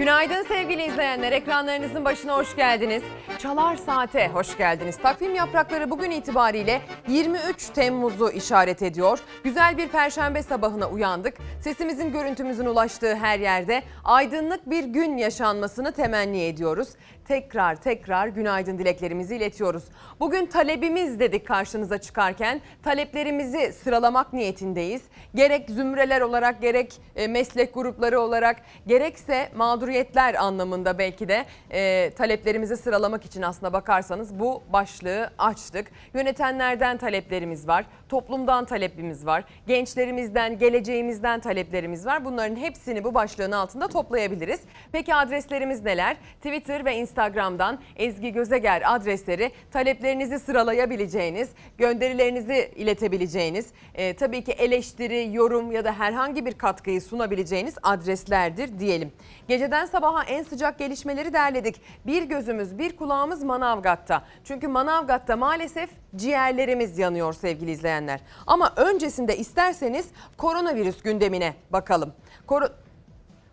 [0.00, 1.32] Günaydın sevgili izleyenler.
[1.32, 3.02] Ekranlarınızın başına hoş geldiniz.
[3.42, 4.96] Çalar Saat'e hoş geldiniz.
[4.96, 9.18] Takvim yaprakları bugün itibariyle 23 Temmuz'u işaret ediyor.
[9.44, 11.34] Güzel bir perşembe sabahına uyandık.
[11.60, 16.88] Sesimizin görüntümüzün ulaştığı her yerde aydınlık bir gün yaşanmasını temenni ediyoruz.
[17.28, 19.84] Tekrar tekrar günaydın dileklerimizi iletiyoruz.
[20.20, 25.02] Bugün talebimiz dedik karşınıza çıkarken taleplerimizi sıralamak niyetindeyiz.
[25.34, 32.76] Gerek zümreler olarak gerek e, meslek grupları olarak gerekse mağduriyetler anlamında belki de e, taleplerimizi
[32.76, 35.90] sıralamak için aslına bakarsanız bu başlığı açtık.
[36.14, 42.24] Yönetenlerden taleplerimiz var, toplumdan talepimiz var, gençlerimizden, geleceğimizden taleplerimiz var.
[42.24, 44.60] Bunların hepsini bu başlığın altında toplayabiliriz.
[44.92, 46.16] Peki adreslerimiz neler?
[46.36, 55.72] Twitter ve Instagram'dan Ezgi Gözeger adresleri taleplerinizi sıralayabileceğiniz, gönderilerinizi iletebileceğiniz, e, tabii ki eleştiri, yorum
[55.72, 59.12] ya da herhangi bir katkıyı sunabileceğiniz adreslerdir diyelim.
[59.48, 61.80] Geceden sabaha en sıcak gelişmeleri derledik.
[62.06, 64.22] Bir gözümüz, bir kulağımız Manavgat'ta.
[64.44, 68.20] Çünkü Manavgat'ta maalesef ciğerlerimiz yanıyor sevgili izleyenler.
[68.46, 72.12] Ama öncesinde isterseniz koronavirüs gündemine bakalım.
[72.46, 72.68] Koru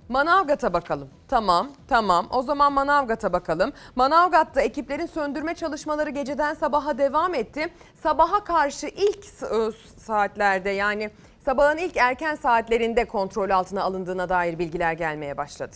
[0.10, 1.10] Manavgat'a bakalım.
[1.28, 2.28] Tamam, tamam.
[2.32, 3.74] O zaman Manavgat'a bakalım.
[3.96, 7.74] Manavgat'ta ekiplerin söndürme çalışmaları geceden sabaha devam etti.
[8.04, 11.10] Sabaha karşı ilk e, saatlerde yani
[11.46, 15.76] sabahın ilk erken saatlerinde kontrol altına alındığına dair bilgiler gelmeye başladı.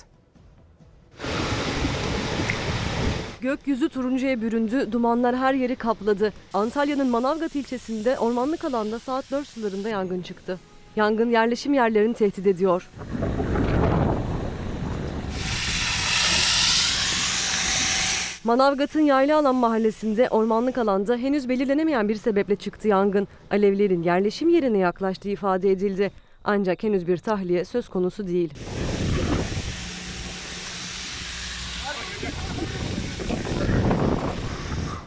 [3.42, 6.34] Gökyüzü turuncuya büründü, dumanlar her yeri kapladı.
[6.54, 10.60] Antalya'nın Manavgat ilçesinde ormanlık alanda saat 4 sularında yangın çıktı.
[10.96, 12.90] Yangın yerleşim yerlerini tehdit ediyor.
[18.44, 23.28] Manavgat'ın Yaylıalan mahallesinde ormanlık alanda henüz belirlenemeyen bir sebeple çıktı yangın.
[23.52, 26.12] Alevlerin yerleşim yerine yaklaştığı ifade edildi.
[26.44, 28.54] Ancak henüz bir tahliye söz konusu değil.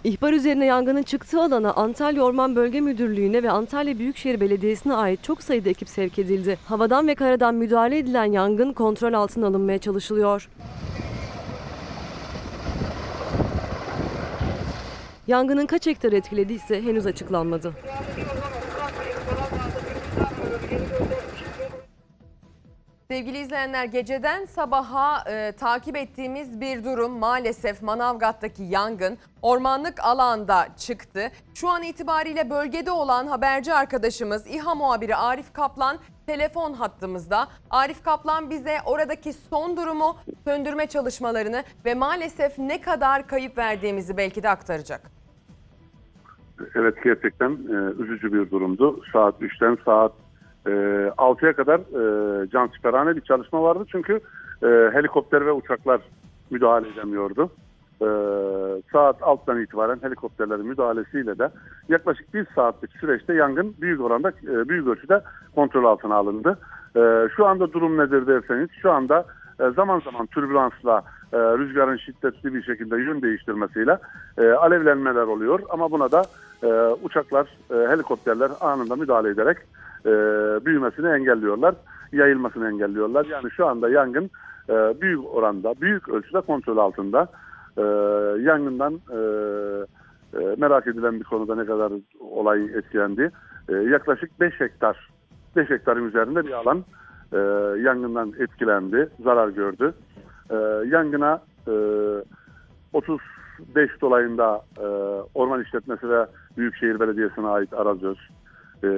[0.04, 5.42] İhbar üzerine yangının çıktığı alana Antalya Orman Bölge Müdürlüğü'ne ve Antalya Büyükşehir Belediyesi'ne ait çok
[5.42, 6.58] sayıda ekip sevk edildi.
[6.66, 10.48] Havadan ve karadan müdahale edilen yangın kontrol altına alınmaya çalışılıyor.
[15.26, 17.72] Yangının kaç hektar etkilediyse henüz açıklanmadı.
[23.10, 31.20] Sevgili izleyenler geceden sabaha e, takip ettiğimiz bir durum maalesef Manavgat'taki yangın ormanlık alanda çıktı.
[31.54, 37.48] Şu an itibariyle bölgede olan haberci arkadaşımız İHA muhabiri Arif Kaplan telefon hattımızda.
[37.70, 44.42] Arif Kaplan bize oradaki son durumu, söndürme çalışmalarını ve maalesef ne kadar kayıp verdiğimizi belki
[44.42, 45.10] de aktaracak.
[46.74, 49.02] Evet gerçekten e, üzücü bir durumdu.
[49.12, 50.12] Saat 3'ten saat
[50.66, 50.70] e,
[51.18, 53.84] 6'ya kadar e, can siperhane bir çalışma vardı.
[53.92, 54.20] Çünkü
[54.62, 56.00] e, helikopter ve uçaklar
[56.50, 57.50] müdahale edemiyordu.
[58.00, 58.08] E,
[58.92, 61.48] saat 6'dan itibaren helikopterlerin müdahalesiyle de
[61.88, 65.20] yaklaşık bir saatlik süreçte yangın büyük oranda e, büyük ölçüde
[65.54, 66.58] kontrol altına alındı.
[66.96, 69.24] E, şu anda durum nedir derseniz şu anda
[69.60, 73.98] e, zaman zaman türbülansla e, rüzgarın şiddetli bir şekilde yön değiştirmesiyle
[74.38, 75.60] e, alevlenmeler oluyor.
[75.70, 76.22] Ama buna da
[76.62, 76.68] e,
[77.02, 79.58] uçaklar, e, helikopterler anında müdahale ederek
[80.06, 80.10] e,
[80.66, 81.74] büyümesini engelliyorlar,
[82.12, 83.26] yayılmasını engelliyorlar.
[83.26, 84.30] Yani şu anda yangın
[84.68, 87.28] e, büyük oranda, büyük ölçüde kontrol altında.
[87.76, 87.82] E,
[88.42, 89.18] yangından e,
[90.38, 93.30] e, merak edilen bir konuda ne kadar olay etkilendi.
[93.68, 95.08] E, yaklaşık 5 hektar,
[95.56, 96.84] 5 hektarın üzerinde bir alan
[97.32, 97.38] e,
[97.82, 99.94] yangından etkilendi, zarar gördü.
[100.50, 100.56] E,
[100.88, 101.72] yangına e,
[102.92, 104.86] 35 dolayında e,
[105.34, 106.26] Orman İşletmesi ve
[106.56, 108.18] Büyükşehir Belediyesi'ne ait arazöz,
[108.84, 108.88] e,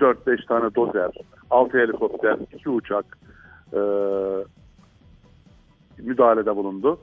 [0.00, 1.10] 4-5 tane dozer,
[1.50, 3.04] 6 helikopter, 2 uçak
[3.72, 3.80] e,
[5.98, 6.98] müdahalede bulundu.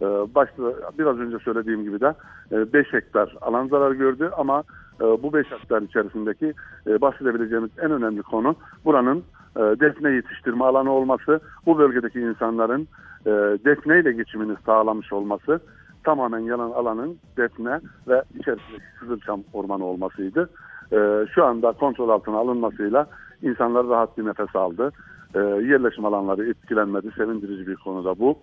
[0.00, 0.62] E, başta
[0.98, 2.14] biraz önce söylediğim gibi de
[2.50, 4.62] 5 hektar alan zarar gördü ama
[5.00, 6.54] e, bu 5 hektar içerisindeki
[6.86, 9.24] e, bahsedebileceğimiz en önemli konu buranın
[9.56, 12.88] e, defne yetiştirme alanı olması, bu bölgedeki insanların
[13.26, 13.30] e,
[13.64, 15.60] defneyle geçimini sağlamış olması,
[16.04, 20.50] tamamen yanan alanın defne ve içerisindeki Kızılçam ormanı olmasıydı.
[20.92, 23.06] E, şu anda kontrol altına alınmasıyla
[23.42, 24.90] insanlar rahat bir nefes aldı.
[25.34, 27.10] E, yerleşim alanları etkilenmedi.
[27.16, 28.38] Sevindirici bir konuda bu.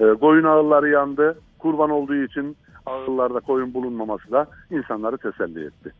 [0.00, 1.38] E, koyun ağılları yandı.
[1.58, 2.56] Kurban olduğu için
[2.86, 5.92] ağıllarda koyun bulunmaması da insanları teselli etti.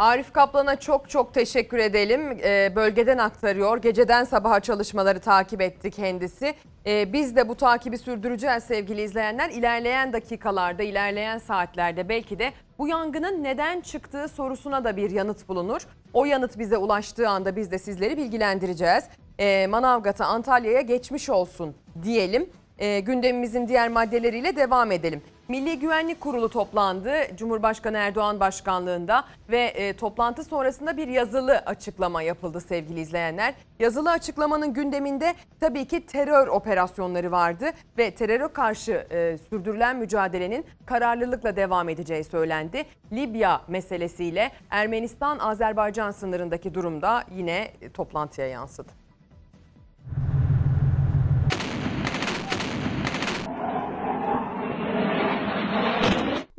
[0.00, 2.38] Arif Kaplan'a çok çok teşekkür edelim.
[2.44, 3.82] Ee, bölgeden aktarıyor.
[3.82, 6.54] Geceden sabaha çalışmaları takip etti kendisi.
[6.86, 9.50] Ee, biz de bu takibi sürdüreceğiz sevgili izleyenler.
[9.50, 15.82] İlerleyen dakikalarda, ilerleyen saatlerde belki de bu yangının neden çıktığı sorusuna da bir yanıt bulunur.
[16.12, 19.04] O yanıt bize ulaştığı anda biz de sizleri bilgilendireceğiz.
[19.38, 22.50] Ee, Manavgat'a, Antalya'ya geçmiş olsun diyelim.
[22.78, 25.22] E, gündemimizin diğer maddeleriyle devam edelim.
[25.50, 32.60] Milli Güvenlik Kurulu toplandı Cumhurbaşkanı Erdoğan başkanlığında ve e, toplantı sonrasında bir yazılı açıklama yapıldı
[32.60, 33.54] sevgili izleyenler.
[33.78, 41.56] Yazılı açıklamanın gündeminde tabii ki terör operasyonları vardı ve teröre karşı e, sürdürülen mücadelenin kararlılıkla
[41.56, 42.84] devam edeceği söylendi.
[43.12, 48.99] Libya meselesiyle Ermenistan-Azerbaycan sınırındaki durumda yine e, toplantıya yansıdı.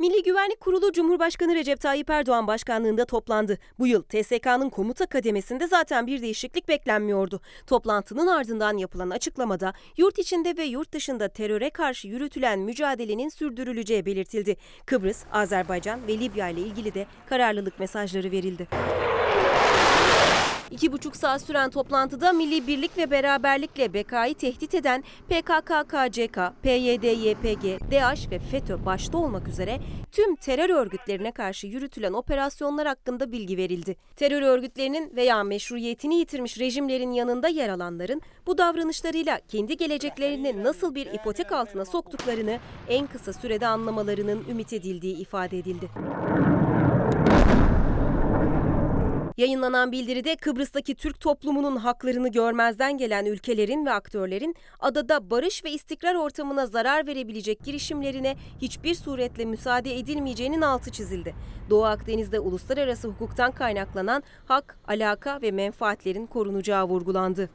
[0.02, 3.58] Milli Güvenlik Kurulu Cumhurbaşkanı Recep Tayyip Erdoğan başkanlığında toplandı.
[3.78, 7.40] Bu yıl TSK'nın komuta kademesinde zaten bir değişiklik beklenmiyordu.
[7.66, 14.56] Toplantının ardından yapılan açıklamada yurt içinde ve yurt dışında teröre karşı yürütülen mücadelenin sürdürüleceği belirtildi.
[14.86, 18.68] Kıbrıs, Azerbaycan ve Libya ile ilgili de kararlılık mesajları verildi.
[20.72, 28.30] İki buçuk saat süren toplantıda milli birlik ve beraberlikle BK'yı tehdit eden PKK-KCK, PYD-YPG, DAEŞ
[28.30, 29.80] ve FETÖ başta olmak üzere
[30.12, 33.96] tüm terör örgütlerine karşı yürütülen operasyonlar hakkında bilgi verildi.
[34.16, 41.06] Terör örgütlerinin veya meşruiyetini yitirmiş rejimlerin yanında yer alanların bu davranışlarıyla kendi geleceklerini nasıl bir
[41.06, 42.58] ipotek altına soktuklarını
[42.88, 45.90] en kısa sürede anlamalarının ümit edildiği ifade edildi.
[49.42, 56.14] Yayınlanan bildiride Kıbrıs'taki Türk toplumunun haklarını görmezden gelen ülkelerin ve aktörlerin adada barış ve istikrar
[56.14, 61.34] ortamına zarar verebilecek girişimlerine hiçbir suretle müsaade edilmeyeceğinin altı çizildi.
[61.70, 67.50] Doğu Akdeniz'de uluslararası hukuktan kaynaklanan hak, alaka ve menfaatlerin korunacağı vurgulandı.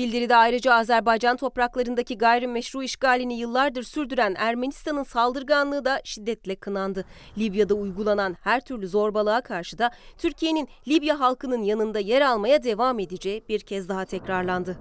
[0.00, 7.04] Bildiride ayrıca Azerbaycan topraklarındaki gayrimeşru işgalini yıllardır sürdüren Ermenistan'ın saldırganlığı da şiddetle kınandı.
[7.38, 13.44] Libya'da uygulanan her türlü zorbalığa karşı da Türkiye'nin Libya halkının yanında yer almaya devam edeceği
[13.48, 14.78] bir kez daha tekrarlandı.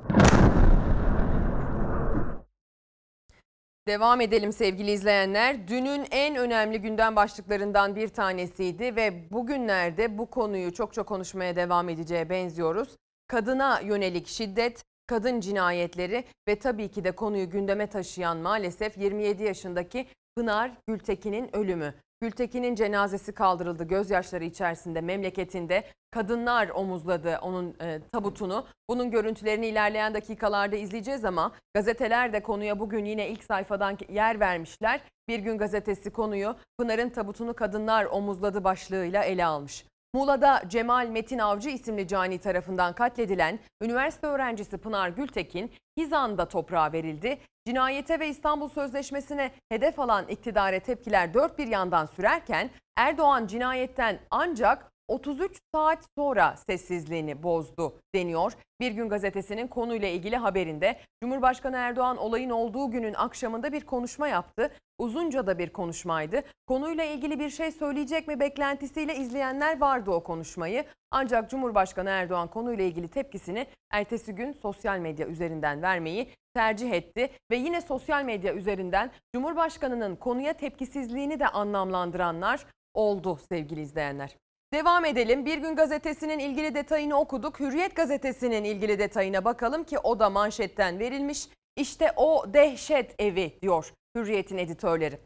[3.87, 5.67] Devam edelim sevgili izleyenler.
[5.67, 11.89] Dünün en önemli gündem başlıklarından bir tanesiydi ve bugünlerde bu konuyu çok çok konuşmaya devam
[11.89, 12.89] edeceğe benziyoruz.
[13.27, 20.07] Kadına yönelik şiddet, kadın cinayetleri ve tabii ki de konuyu gündeme taşıyan maalesef 27 yaşındaki
[20.35, 21.93] Pınar Gültekin'in ölümü.
[22.21, 25.83] Gültekin'in cenazesi kaldırıldı gözyaşları içerisinde memleketinde.
[26.11, 28.65] Kadınlar omuzladı onun e, tabutunu.
[28.89, 35.01] Bunun görüntülerini ilerleyen dakikalarda izleyeceğiz ama gazeteler de konuya bugün yine ilk sayfadan yer vermişler.
[35.27, 39.85] Bir gün gazetesi konuyu Pınar'ın tabutunu kadınlar omuzladı başlığıyla ele almış.
[40.13, 47.39] Muğla'da Cemal Metin Avcı isimli cani tarafından katledilen üniversite öğrencisi Pınar Gültekin Hizan'da toprağa verildi.
[47.67, 54.88] Cinayete ve İstanbul Sözleşmesi'ne hedef alan iktidare tepkiler dört bir yandan sürerken Erdoğan cinayetten ancak
[55.09, 58.53] 33 saat sonra sessizliğini bozdu deniyor.
[58.79, 64.71] Bir gün gazetesinin konuyla ilgili haberinde Cumhurbaşkanı Erdoğan olayın olduğu günün akşamında bir konuşma yaptı.
[64.97, 66.43] Uzunca da bir konuşmaydı.
[66.67, 70.85] Konuyla ilgili bir şey söyleyecek mi beklentisiyle izleyenler vardı o konuşmayı.
[71.11, 77.55] Ancak Cumhurbaşkanı Erdoğan konuyla ilgili tepkisini ertesi gün sosyal medya üzerinden vermeyi tercih etti ve
[77.55, 84.35] yine sosyal medya üzerinden Cumhurbaşkanının konuya tepkisizliğini de anlamlandıranlar oldu sevgili izleyenler.
[84.73, 85.45] Devam edelim.
[85.45, 87.59] Bir gün gazetesinin ilgili detayını okuduk.
[87.59, 91.47] Hürriyet gazetesinin ilgili detayına bakalım ki o da manşetten verilmiş.
[91.75, 95.19] İşte o dehşet evi diyor Hürriyet'in editörleri.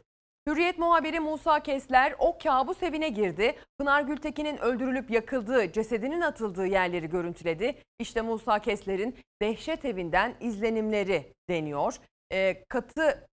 [0.48, 3.54] Hürriyet muhabiri Musa Kesler o kabus evine girdi.
[3.78, 7.74] Pınar Gültekin'in öldürülüp yakıldığı, cesedinin atıldığı yerleri görüntüledi.
[7.98, 11.96] İşte Musa Kesler'in dehşet evinden izlenimleri deniyor.
[12.32, 13.28] E, katı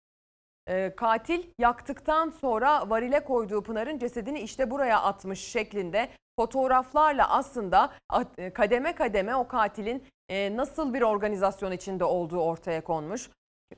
[0.66, 7.92] e, katil yaktıktan sonra varile koyduğu Pınar'ın cesedini işte buraya atmış şeklinde fotoğraflarla aslında
[8.38, 13.30] e, kademe kademe o katilin e, nasıl bir organizasyon içinde olduğu ortaya konmuş.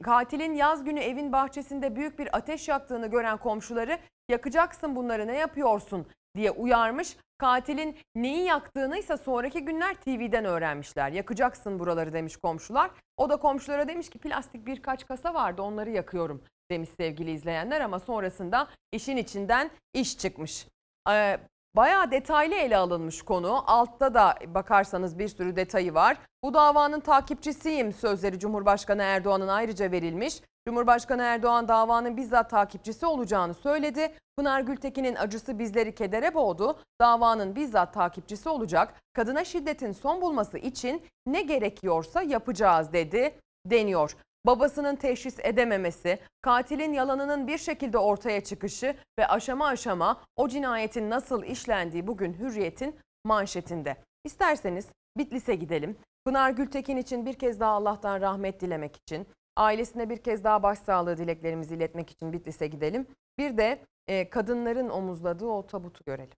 [0.03, 3.99] Katilin yaz günü evin bahçesinde büyük bir ateş yaktığını gören komşuları
[4.29, 7.17] yakacaksın bunları ne yapıyorsun diye uyarmış.
[7.39, 11.13] Katilin neyi yaktığını ise sonraki günler TV'den öğrenmişler.
[11.13, 12.91] Yakacaksın buraları demiş komşular.
[13.17, 18.01] O da komşulara demiş ki plastik birkaç kasa vardı onları yakıyorum demiş sevgili izleyenler ama
[18.01, 20.67] sonrasında işin içinden iş çıkmış.
[21.11, 21.39] Ee,
[21.77, 23.65] Bayağı detaylı ele alınmış konu.
[23.67, 26.17] Altta da bakarsanız bir sürü detayı var.
[26.43, 30.41] Bu davanın takipçisiyim sözleri Cumhurbaşkanı Erdoğan'ın ayrıca verilmiş.
[30.69, 34.15] Cumhurbaşkanı Erdoğan davanın bizzat takipçisi olacağını söyledi.
[34.37, 36.79] Pınar Gültekin'in acısı bizleri kedere boğdu.
[37.01, 38.95] Davanın bizzat takipçisi olacak.
[39.13, 43.35] Kadına şiddetin son bulması için ne gerekiyorsa yapacağız dedi
[43.67, 51.11] deniyor babasının teşhis edememesi, katilin yalanının bir şekilde ortaya çıkışı ve aşama aşama o cinayetin
[51.11, 53.97] nasıl işlendiği bugün Hürriyet'in manşetinde.
[54.25, 54.87] İsterseniz
[55.19, 55.97] Bitlis'e gidelim.
[56.25, 61.17] Pınar Gültekin için bir kez daha Allah'tan rahmet dilemek için, ailesine bir kez daha başsağlığı
[61.17, 63.07] dileklerimizi iletmek için Bitlis'e gidelim.
[63.39, 66.35] Bir de e, kadınların omuzladığı o tabutu görelim.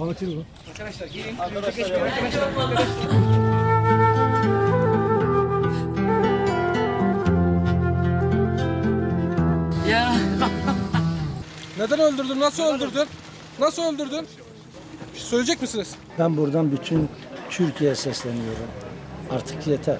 [0.00, 0.44] Anlatayım mı?
[11.78, 12.40] Neden öldürdün?
[12.40, 13.06] Nasıl öldürdün?
[13.58, 14.26] Nasıl öldürdün?
[15.14, 15.94] Söyleyecek misiniz?
[16.18, 17.08] Ben buradan bütün
[17.50, 18.66] Türkiye'ye sesleniyorum.
[19.30, 19.98] Artık yeter.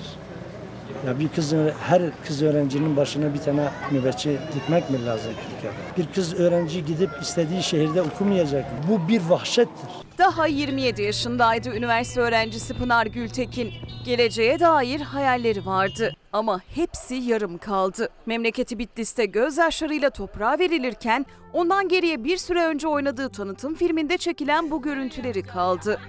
[1.07, 5.77] Ya bir kızın, her kız öğrencinin başına bir tane nöbetçi dikmek mi lazım Türkiye'de?
[6.09, 8.65] Bir kız öğrenci gidip istediği şehirde okumayacak.
[8.89, 9.91] Bu bir vahşettir.
[10.19, 13.73] Daha 27 yaşındaydı üniversite öğrencisi Pınar Gültekin.
[14.05, 18.09] Geleceğe dair hayalleri vardı ama hepsi yarım kaldı.
[18.27, 24.83] Memleketi Bitlis'te gözyaşlarıyla toprağa verilirken ondan geriye bir süre önce oynadığı tanıtım filminde çekilen bu
[24.83, 26.01] görüntüleri kaldı.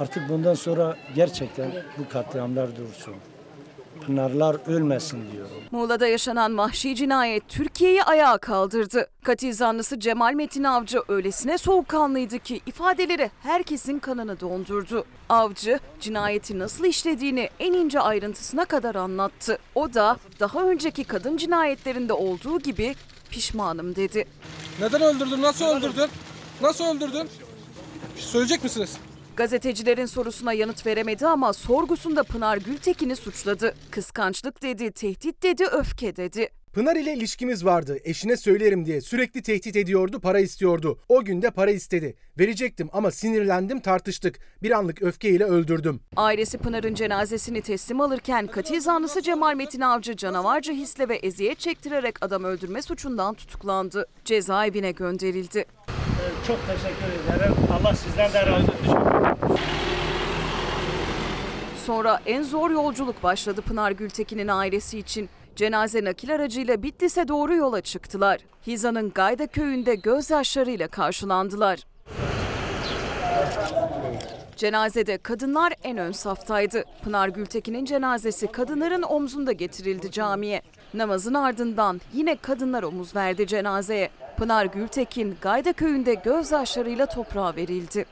[0.00, 3.14] Artık bundan sonra gerçekten bu katliamlar dursun.
[4.06, 5.50] Pınarlar ölmesin diyorum.
[5.70, 9.06] Muğla'da yaşanan vahşi cinayet Türkiye'yi ayağa kaldırdı.
[9.22, 15.04] Katil zanlısı Cemal Metin Avcı öylesine soğukkanlıydı ki ifadeleri herkesin kanını dondurdu.
[15.28, 19.58] Avcı cinayeti nasıl işlediğini en ince ayrıntısına kadar anlattı.
[19.74, 22.94] O da daha önceki kadın cinayetlerinde olduğu gibi
[23.30, 24.24] pişmanım dedi.
[24.80, 25.42] Neden öldürdün?
[25.42, 26.08] Nasıl öldürdün?
[26.62, 27.28] Nasıl öldürdün?
[28.16, 28.96] Söyleyecek misiniz?
[29.36, 33.74] Gazetecilerin sorusuna yanıt veremedi ama sorgusunda Pınar Gültekin'i suçladı.
[33.90, 36.48] Kıskançlık dedi, tehdit dedi, öfke dedi.
[36.74, 37.98] Pınar ile ilişkimiz vardı.
[38.04, 40.98] Eşine söylerim diye sürekli tehdit ediyordu, para istiyordu.
[41.08, 42.16] O gün de para istedi.
[42.38, 44.38] Verecektim ama sinirlendim, tartıştık.
[44.62, 46.00] Bir anlık öfkeyle öldürdüm.
[46.16, 52.24] Ailesi Pınar'ın cenazesini teslim alırken katil zanlısı Cemal Metin Avcı canavarca hisle ve eziyet çektirerek
[52.24, 54.06] adam öldürme suçundan tutuklandı.
[54.24, 55.64] Cezaevine gönderildi.
[56.46, 57.54] Çok teşekkür ederim.
[57.80, 59.58] Allah sizden de razı olsun.
[61.86, 65.28] Sonra en zor yolculuk başladı Pınar Gültekin'in ailesi için.
[65.56, 68.40] Cenaze nakil aracıyla Bitlis'e doğru yola çıktılar.
[68.66, 71.80] Hiza'nın Gayda köyünde gözyaşlarıyla karşılandılar.
[74.56, 76.84] Cenazede kadınlar en ön saftaydı.
[77.02, 80.62] Pınar Gültekin'in cenazesi kadınların omzunda getirildi camiye.
[80.94, 84.10] Namazın ardından yine kadınlar omuz verdi cenazeye.
[84.36, 88.04] Pınar Gültekin Gayda köyünde gözyaşlarıyla toprağa verildi.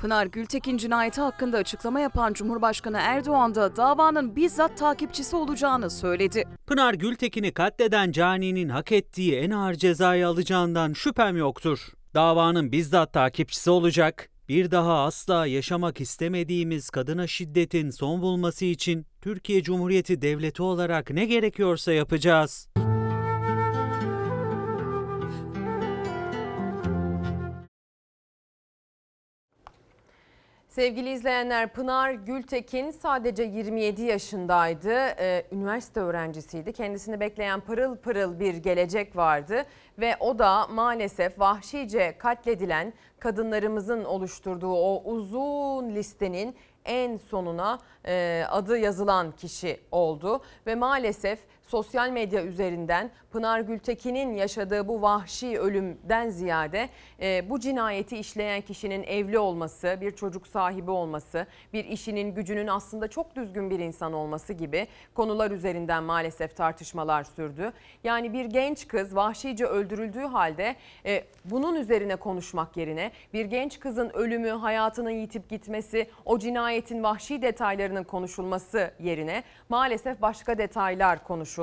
[0.00, 6.44] Pınar Gültekin cinayeti hakkında açıklama yapan Cumhurbaşkanı Erdoğan da davanın bizzat takipçisi olacağını söyledi.
[6.66, 11.88] Pınar Gültekin'i katleden caninin hak ettiği en ağır cezayı alacağından şüphem yoktur.
[12.14, 14.28] Davanın bizzat takipçisi olacak.
[14.48, 21.24] Bir daha asla yaşamak istemediğimiz kadına şiddetin son bulması için Türkiye Cumhuriyeti Devleti olarak ne
[21.24, 22.68] gerekiyorsa yapacağız.
[30.70, 34.92] Sevgili izleyenler Pınar Gültekin sadece 27 yaşındaydı.
[34.92, 36.72] Ee, üniversite öğrencisiydi.
[36.72, 39.64] Kendisini bekleyen pırıl pırıl bir gelecek vardı.
[39.98, 48.78] Ve o da maalesef vahşice katledilen kadınlarımızın oluşturduğu o uzun listenin en sonuna e, adı
[48.78, 50.40] yazılan kişi oldu.
[50.66, 51.38] Ve maalesef
[51.70, 56.88] sosyal medya üzerinden Pınar Gültekin'in yaşadığı bu vahşi ölümden ziyade
[57.20, 63.08] e, bu cinayeti işleyen kişinin evli olması, bir çocuk sahibi olması, bir işinin gücünün aslında
[63.08, 67.72] çok düzgün bir insan olması gibi konular üzerinden maalesef tartışmalar sürdü.
[68.04, 74.10] Yani bir genç kız vahşice öldürüldüğü halde e, bunun üzerine konuşmak yerine bir genç kızın
[74.10, 81.59] ölümü, hayatının yitip gitmesi, o cinayetin vahşi detaylarının konuşulması yerine maalesef başka detaylar konuşuldu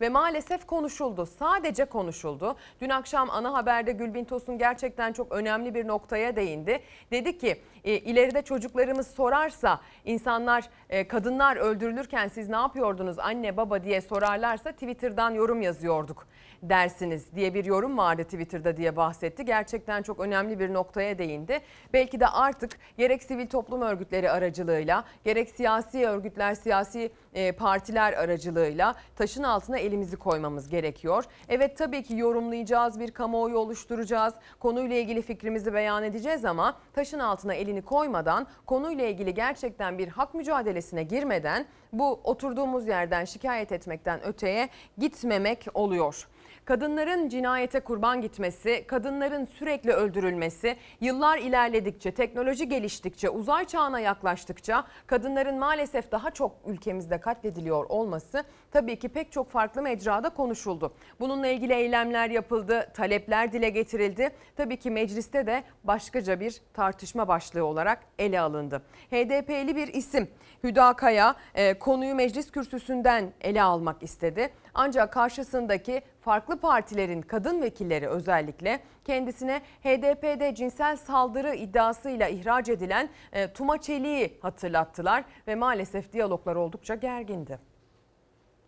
[0.00, 1.26] ve maalesef konuşuldu.
[1.26, 2.56] Sadece konuşuldu.
[2.80, 6.80] Dün akşam ana haberde Gülbin Tosun gerçekten çok önemli bir noktaya değindi.
[7.10, 13.84] Dedi ki e, ileride çocuklarımız sorarsa insanlar e, kadınlar öldürülürken siz ne yapıyordunuz anne baba
[13.84, 16.26] diye sorarlarsa Twitter'dan yorum yazıyorduk
[16.62, 19.44] dersiniz diye bir yorum vardı Twitter'da diye bahsetti.
[19.44, 21.60] Gerçekten çok önemli bir noktaya değindi.
[21.92, 28.94] Belki de artık gerek sivil toplum örgütleri aracılığıyla gerek siyasi örgütler, siyasi e, partiler aracılığıyla
[29.16, 31.24] taşın altına elimizi koymamız gerekiyor.
[31.48, 37.54] Evet tabii ki yorumlayacağız, bir kamuoyu oluşturacağız, konuyla ilgili fikrimizi beyan edeceğiz ama taşın altına
[37.54, 44.68] elini koymadan, konuyla ilgili gerçekten bir hak mücadelesine girmeden bu oturduğumuz yerden şikayet etmekten öteye
[44.98, 46.28] gitmemek oluyor.
[46.64, 55.58] Kadınların cinayete kurban gitmesi, kadınların sürekli öldürülmesi, yıllar ilerledikçe, teknoloji geliştikçe, uzay çağına yaklaştıkça kadınların
[55.58, 60.94] maalesef daha çok ülkemizde katlediliyor olması tabii ki pek çok farklı mecrada konuşuldu.
[61.20, 64.30] Bununla ilgili eylemler yapıldı, talepler dile getirildi.
[64.56, 68.82] Tabii ki mecliste de başkaca bir tartışma başlığı olarak ele alındı.
[69.10, 70.28] HDP'li bir isim
[70.64, 74.50] Hüda Kaya e, konuyu meclis kürsüsünden ele almak istedi.
[74.74, 83.52] Ancak karşısındaki farklı partilerin kadın vekilleri özellikle kendisine HDP'de cinsel saldırı iddiasıyla ihraç edilen e,
[83.52, 87.58] Tuma Çelik'i hatırlattılar ve maalesef diyaloglar oldukça gergindi.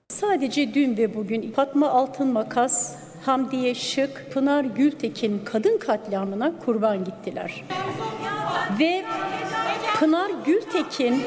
[0.08, 2.96] Sadece dün ve bugün Fatma Altın Makas,
[3.26, 7.64] Hamdiye Şık, Pınar Gültekin kadın katliamına kurban gittiler.
[8.80, 9.04] Ve
[9.98, 11.22] Pınar Gültekin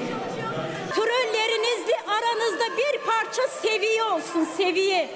[0.95, 1.36] Trollerinizle
[2.37, 5.09] aranızda bir parça seviye olsun seviye.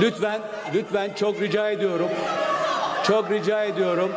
[0.00, 0.40] Lütfen,
[0.74, 2.08] lütfen çok rica ediyorum.
[3.06, 4.12] Çok rica ediyorum.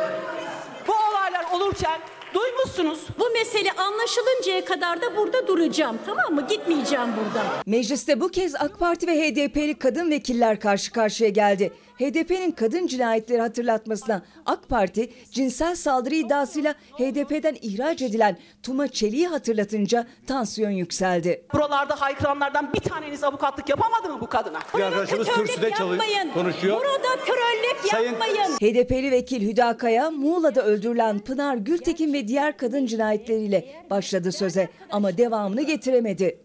[0.88, 2.00] Bu olaylar olurken
[2.34, 3.00] duymuşsunuz.
[3.18, 6.46] Bu mesele anlaşılıncaya kadar da burada duracağım tamam mı?
[6.48, 7.46] Gitmeyeceğim buradan.
[7.66, 11.72] Mecliste bu kez AK Parti ve HDP'li kadın vekiller karşı karşıya geldi.
[11.98, 20.06] HDP'nin kadın cinayetleri hatırlatmasına AK Parti cinsel saldırı iddiasıyla HDP'den ihraç edilen Tuma Çelik'i hatırlatınca
[20.26, 21.42] tansiyon yükseldi.
[21.54, 24.58] Buralarda haykıranlardan bir taneniz avukatlık yapamadı mı bu kadına?
[24.76, 26.32] Bir arkadaşımız kürsüde çalış- yapmayın.
[26.34, 26.76] konuşuyor.
[26.76, 28.52] Burada trollük Sayın- yapmayın.
[28.62, 35.18] HDP'li vekil Hüda Kaya, Muğla'da öldürülen Pınar Gültekin ve diğer kadın cinayetleriyle başladı söze ama
[35.18, 36.38] devamını getiremedi.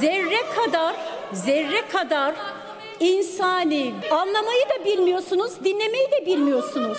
[0.00, 0.96] zerre kadar,
[1.32, 2.34] zerre kadar
[3.00, 6.98] insani anlamayı da bilmiyorsunuz, dinlemeyi de bilmiyorsunuz.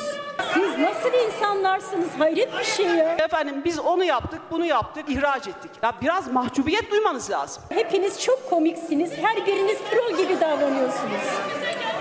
[0.53, 2.09] Siz nasıl insanlarsınız?
[2.17, 3.17] Hayret bir şey ya.
[3.25, 5.71] Efendim biz onu yaptık, bunu yaptık, ihraç ettik.
[5.83, 7.63] Ya biraz mahcubiyet duymanız lazım.
[7.69, 9.11] Hepiniz çok komiksiniz.
[9.21, 11.21] Her biriniz troll gibi davranıyorsunuz.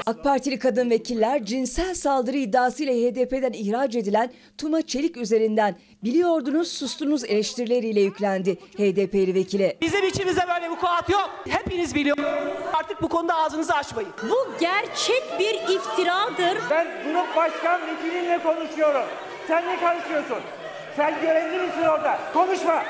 [0.06, 7.24] AK Partili kadın vekiller cinsel saldırı iddiasıyla HDP'den ihraç edilen Tuma Çelik üzerinden biliyordunuz sustunuz
[7.24, 9.76] eleştirileriyle yüklendi HDP'li vekile.
[9.80, 11.30] Bizim içimizde böyle vukuat yok.
[11.48, 12.28] Hepiniz biliyorsunuz.
[12.72, 14.10] Artık bu konuda ağzınızı açmayın.
[14.30, 16.58] Bu gerçek bir iftiradır.
[16.70, 19.04] Ben grup başkan vekilinle konuşuyorum.
[19.48, 20.38] Sen ne karışıyorsun?
[20.96, 22.18] Sen görevli misin orada?
[22.32, 22.84] Konuşma.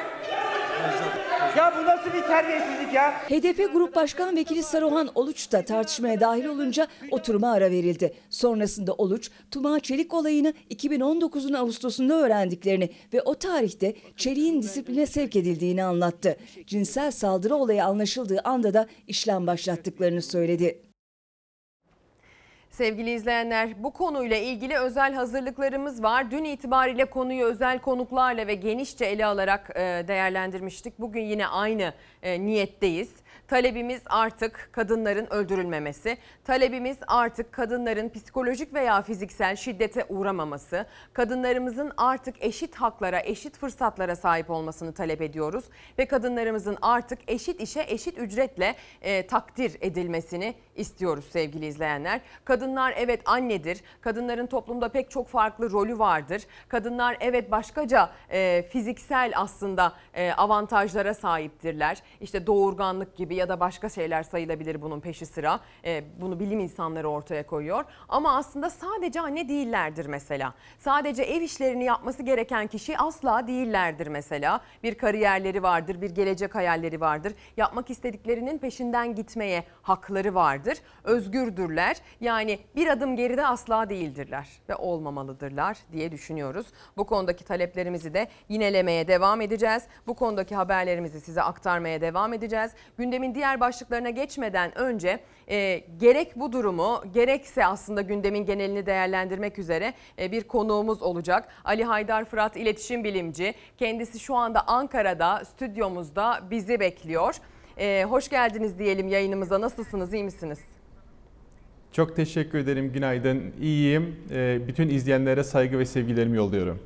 [1.56, 3.10] Ya bu nasıl bir terbiyesizlik ya?
[3.12, 8.14] HDP Grup Başkan Vekili Saruhan Oluç da tartışmaya dahil olunca oturuma ara verildi.
[8.30, 15.84] Sonrasında Oluç, Tuma Çelik olayını 2019'un Ağustos'unda öğrendiklerini ve o tarihte Çelik'in disipline sevk edildiğini
[15.84, 16.36] anlattı.
[16.66, 20.82] Cinsel saldırı olayı anlaşıldığı anda da işlem başlattıklarını söyledi.
[22.74, 26.30] Sevgili izleyenler bu konuyla ilgili özel hazırlıklarımız var.
[26.30, 30.98] Dün itibariyle konuyu özel konuklarla ve genişçe ele alarak e, değerlendirmiştik.
[30.98, 33.10] Bugün yine aynı e, niyetteyiz.
[33.48, 36.18] Talebimiz artık kadınların öldürülmemesi.
[36.44, 40.86] Talebimiz artık kadınların psikolojik veya fiziksel şiddete uğramaması.
[41.12, 45.64] Kadınlarımızın artık eşit haklara, eşit fırsatlara sahip olmasını talep ediyoruz.
[45.98, 52.20] Ve kadınlarımızın artık eşit işe eşit ücretle e, takdir edilmesini istiyoruz sevgili izleyenler.
[52.44, 53.80] Kadınlar evet annedir.
[54.00, 56.42] Kadınların toplumda pek çok farklı rolü vardır.
[56.68, 62.02] Kadınlar evet başkaca e, fiziksel aslında e, avantajlara sahiptirler.
[62.20, 65.60] İşte doğurganlık gibi ya da başka şeyler sayılabilir bunun peşi sıra.
[65.84, 67.84] E, bunu bilim insanları ortaya koyuyor.
[68.08, 70.54] Ama aslında sadece anne değillerdir mesela.
[70.78, 74.60] Sadece ev işlerini yapması gereken kişi asla değillerdir mesela.
[74.82, 77.32] Bir kariyerleri vardır, bir gelecek hayalleri vardır.
[77.56, 80.78] Yapmak istediklerinin peşinden gitmeye hakları vardır.
[81.04, 81.96] Özgürdürler.
[82.20, 86.66] Yani bir adım geride asla değildirler ve olmamalıdırlar diye düşünüyoruz.
[86.96, 89.82] Bu konudaki taleplerimizi de yinelemeye devam edeceğiz.
[90.06, 92.72] Bu konudaki haberlerimizi size aktarmaya devam edeceğiz.
[92.98, 99.94] Gündemin diğer başlıklarına geçmeden önce e, gerek bu durumu gerekse aslında gündemin genelini değerlendirmek üzere
[100.18, 101.48] e, bir konuğumuz olacak.
[101.64, 103.54] Ali Haydar Fırat iletişim bilimci.
[103.78, 107.34] Kendisi şu anda Ankara'da stüdyomuzda bizi bekliyor.
[107.78, 109.60] E, hoş geldiniz diyelim yayınımıza.
[109.60, 110.58] Nasılsınız, iyi misiniz?
[111.92, 112.92] Çok teşekkür ederim.
[112.92, 113.52] Günaydın.
[113.60, 114.16] İyiyim.
[114.30, 116.82] Ee, Bütün izleyenlere saygı ve sevgilerimi yolluyorum.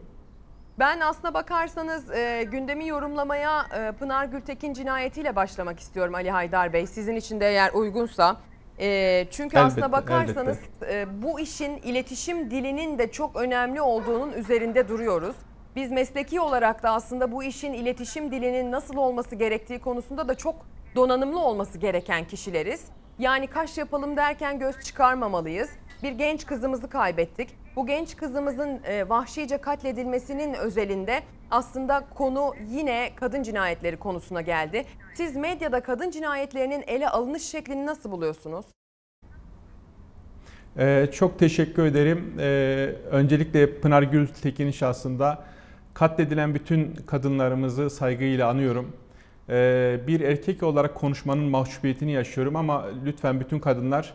[0.79, 6.87] Ben aslına bakarsanız e, gündemi yorumlamaya e, Pınar Gültekin cinayetiyle başlamak istiyorum Ali Haydar Bey.
[6.87, 8.37] Sizin için de eğer uygunsa.
[8.79, 10.59] E, çünkü Elbette, aslına bakarsanız
[10.91, 15.37] e, bu işin iletişim dilinin de çok önemli olduğunun üzerinde duruyoruz.
[15.77, 20.57] Biz mesleki olarak da aslında bu işin iletişim dilinin nasıl olması gerektiği konusunda da çok
[20.95, 22.85] donanımlı olması gereken kişileriz.
[23.19, 25.71] Yani kaş yapalım derken göz çıkarmamalıyız.
[26.03, 27.49] Bir genç kızımızı kaybettik.
[27.77, 34.85] Bu genç kızımızın e, vahşice katledilmesinin özelinde aslında konu yine kadın cinayetleri konusuna geldi.
[35.15, 38.67] Siz medyada kadın cinayetlerinin ele alınış şeklini nasıl buluyorsunuz?
[40.79, 42.35] Ee, çok teşekkür ederim.
[42.39, 45.45] Ee, öncelikle Pınar Gültekin'in şahsında
[45.95, 48.97] katledilen bütün kadınlarımızı saygıyla anıyorum.
[49.49, 54.15] Ee, bir erkek olarak konuşmanın mahcubiyetini yaşıyorum ama lütfen bütün kadınlar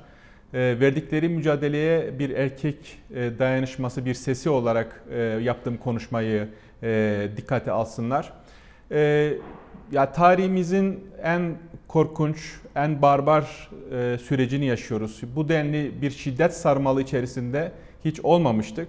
[0.54, 6.48] verdikleri mücadeleye bir erkek e, dayanışması, bir sesi olarak e, yaptığım konuşmayı
[6.84, 8.34] e, dikkate alsınlar.
[9.92, 11.56] Ya tarihimizin en
[11.88, 13.70] korkunç, en barbar
[14.24, 15.22] sürecini yaşıyoruz.
[15.36, 17.72] Bu denli bir şiddet sarmalı içerisinde
[18.06, 18.88] hiç olmamıştık.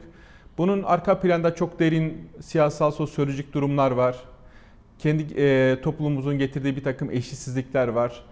[0.59, 4.17] Bunun arka planda çok derin siyasal, sosyolojik durumlar var.
[4.99, 5.27] Kendi
[5.83, 8.25] toplumumuzun getirdiği bir takım eşitsizlikler var.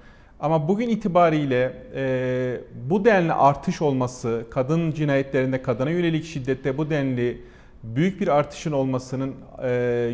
[0.43, 7.43] Ama bugün itibariyle e, bu denli artış olması, kadın cinayetlerinde, kadına yönelik şiddette bu denli
[7.83, 10.13] büyük bir artışın olmasının e,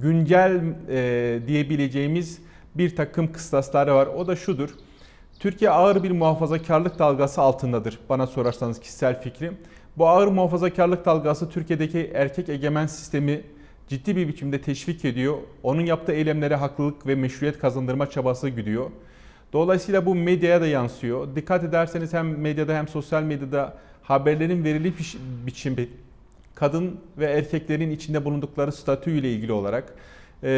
[0.00, 2.38] güncel e, diyebileceğimiz
[2.74, 4.06] bir takım kıstasları var.
[4.06, 4.70] O da şudur.
[5.40, 7.98] Türkiye ağır bir muhafazakarlık dalgası altındadır.
[8.08, 9.56] Bana sorarsanız kişisel fikrim.
[9.98, 13.40] Bu ağır muhafazakarlık dalgası Türkiye'deki erkek egemen sistemi
[13.88, 15.36] ciddi bir biçimde teşvik ediyor.
[15.62, 18.90] Onun yaptığı eylemlere haklılık ve meşruiyet kazandırma çabası güdüyor.
[19.54, 21.36] Dolayısıyla bu medyaya da yansıyor.
[21.36, 25.88] Dikkat ederseniz hem medyada hem sosyal medyada haberlerin veriliş biçimi
[26.54, 29.94] kadın ve erkeklerin içinde bulundukları statüyle ilgili olarak
[30.42, 30.50] e,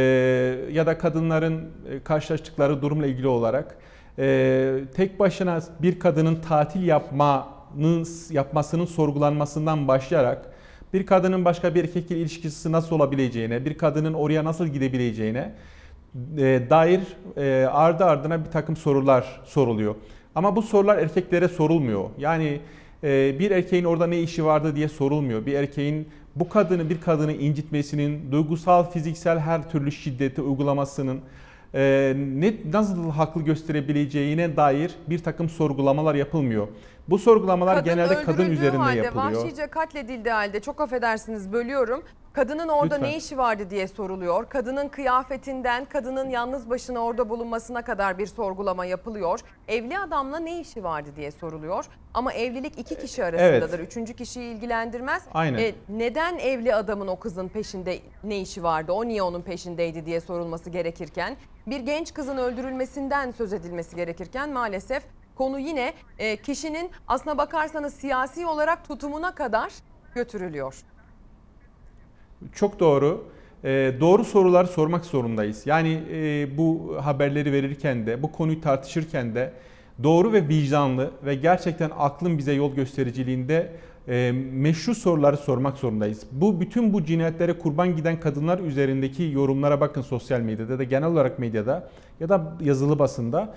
[0.73, 1.65] ya da kadınların
[2.05, 3.77] karşılaştıkları durumla ilgili olarak
[4.19, 10.47] e, tek başına bir kadının tatil yapmanın yapmasının sorgulanmasından başlayarak
[10.95, 15.53] bir kadının başka bir erkekle ilişkisi nasıl olabileceğine, bir kadının oraya nasıl gidebileceğine
[16.71, 17.01] dair
[17.37, 19.95] e, ardı ardına bir takım sorular soruluyor.
[20.35, 22.11] Ama bu sorular erkeklere sorulmuyor.
[22.19, 22.61] Yani
[23.05, 25.47] e, bir erkeğin orada ne işi vardı diye sorulmuyor.
[25.47, 31.21] Bir erkeğin bu kadını bir kadını incitmesinin, duygusal, fiziksel her türlü şiddeti uygulamasının
[31.75, 36.69] e, ne nasıl haklı gösterebileceğine dair bir takım sorgulamalar yapılmıyor.
[37.09, 39.45] Bu sorgulamalar Kadın genelde kadın üzerinde halde, yapılıyor.
[39.45, 42.03] Vahşice katledildiği halde çok affedersiniz bölüyorum.
[42.33, 43.11] Kadının orada Lütfen.
[43.11, 44.49] ne işi vardı diye soruluyor.
[44.49, 49.41] Kadının kıyafetinden kadının yalnız başına orada bulunmasına kadar bir sorgulama yapılıyor.
[49.69, 51.85] Evli adamla ne işi vardı diye soruluyor.
[52.15, 53.79] Ama evlilik iki kişi arasındadır.
[53.79, 55.23] Üçüncü kişiyi ilgilendirmez.
[55.35, 55.59] Aynen.
[55.59, 58.93] E, neden evli adamın o kızın peşinde ne işi vardı?
[58.93, 65.03] O niye onun peşindeydi diye sorulması gerekirken bir genç kızın öldürülmesinden söz edilmesi gerekirken maalesef
[65.37, 69.73] konu yine e, kişinin aslına bakarsanız siyasi olarak tutumuna kadar
[70.15, 70.75] götürülüyor.
[72.53, 73.37] Çok doğru.
[73.65, 75.67] Ee, doğru sorular sormak zorundayız.
[75.67, 79.53] Yani e, bu haberleri verirken de, bu konuyu tartışırken de
[80.03, 83.73] doğru ve vicdanlı ve gerçekten aklın bize yol göstericiliğinde
[84.09, 86.27] e, meşru soruları sormak zorundayız.
[86.33, 91.39] Bu bütün bu cinayetlere kurban giden kadınlar üzerindeki yorumlara bakın sosyal medyada da genel olarak
[91.39, 93.55] medyada ya da yazılı basında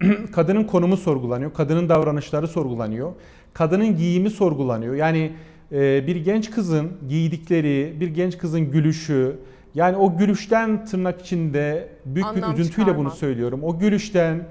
[0.32, 3.12] kadının konumu sorgulanıyor, kadının davranışları sorgulanıyor,
[3.54, 4.94] kadının giyimi sorgulanıyor.
[4.94, 5.32] Yani
[5.72, 9.36] e, bir genç kızın giydikleri, bir genç kızın gülüşü,
[9.74, 13.12] yani o gülüşten tırnak içinde büyük Anlam bir üzüntüyle bunu çıkarmak.
[13.12, 13.60] söylüyorum.
[13.62, 14.44] O gülüşten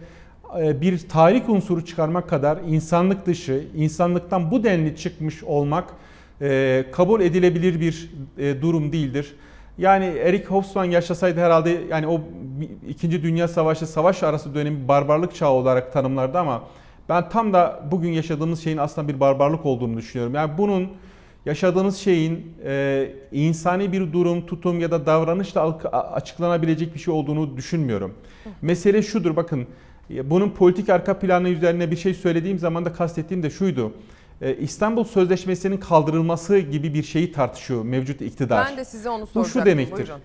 [0.60, 5.90] e, bir tarih unsuru çıkarmak kadar insanlık dışı, insanlıktan bu denli çıkmış olmak
[6.42, 8.12] e, kabul edilebilir bir
[8.62, 9.36] durum değildir.
[9.78, 12.22] Yani Eric Hobsbawm yaşasaydı herhalde yani o
[12.90, 16.64] İkinci Dünya Savaşı savaş arası dönemi barbarlık çağı olarak tanımlardı ama
[17.10, 20.36] ben tam da bugün yaşadığımız şeyin aslında bir barbarlık olduğunu düşünüyorum.
[20.36, 20.88] Yani bunun
[21.46, 28.14] yaşadığımız şeyin e, insani bir durum, tutum ya da davranışla açıklanabilecek bir şey olduğunu düşünmüyorum.
[28.62, 29.68] Mesele şudur bakın
[30.24, 33.92] bunun politik arka planı üzerine bir şey söylediğim zaman da kastettiğim de şuydu.
[34.42, 38.68] E, İstanbul Sözleşmesi'nin kaldırılması gibi bir şeyi tartışıyor mevcut iktidar.
[38.70, 39.62] Ben de size onu Bu soracaktım.
[39.62, 39.98] şu demektir.
[39.98, 40.22] Buyurun.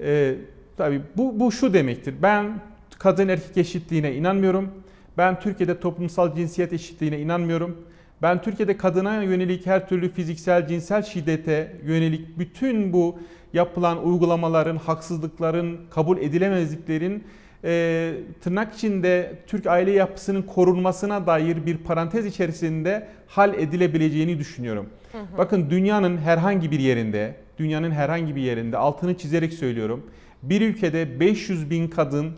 [0.00, 0.34] Ee,
[0.76, 2.14] tabii bu, bu şu demektir.
[2.22, 2.60] Ben
[2.98, 4.70] kadın erkek eşitliğine inanmıyorum.
[5.18, 7.76] Ben Türkiye'de toplumsal cinsiyet eşitliğine inanmıyorum.
[8.22, 13.18] Ben Türkiye'de kadına yönelik her türlü fiziksel, cinsel şiddete yönelik bütün bu
[13.52, 17.24] yapılan uygulamaların, haksızlıkların, kabul edilemezliklerin
[17.64, 24.86] e, tırnak içinde Türk aile yapısının korunmasına dair bir parantez içerisinde hal edilebileceğini düşünüyorum.
[25.12, 25.38] Hı hı.
[25.38, 30.06] Bakın dünyanın herhangi bir yerinde, dünyanın herhangi bir yerinde altını çizerek söylüyorum.
[30.42, 32.32] Bir ülkede 500 bin kadın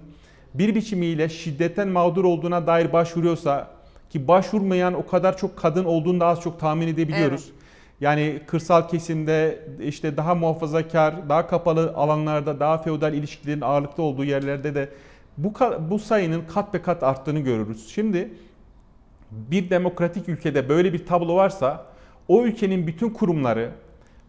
[0.55, 3.71] bir biçimiyle şiddetten mağdur olduğuna dair başvuruyorsa
[4.11, 7.51] ki başvurmayan o kadar çok kadın olduğunu da az çok tahmin edebiliyoruz.
[8.01, 14.75] Yani kırsal kesimde işte daha muhafazakar, daha kapalı alanlarda, daha feodal ilişkilerin ağırlıklı olduğu yerlerde
[14.75, 14.89] de
[15.37, 15.53] bu
[15.91, 17.89] bu sayının kat be kat arttığını görürüz.
[17.89, 18.31] Şimdi
[19.31, 21.87] bir demokratik ülkede böyle bir tablo varsa
[22.29, 23.71] o ülkenin bütün kurumları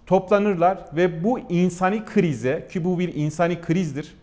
[0.06, 4.16] toplanırlar ve bu insani krize ki bu bir insani krizdir.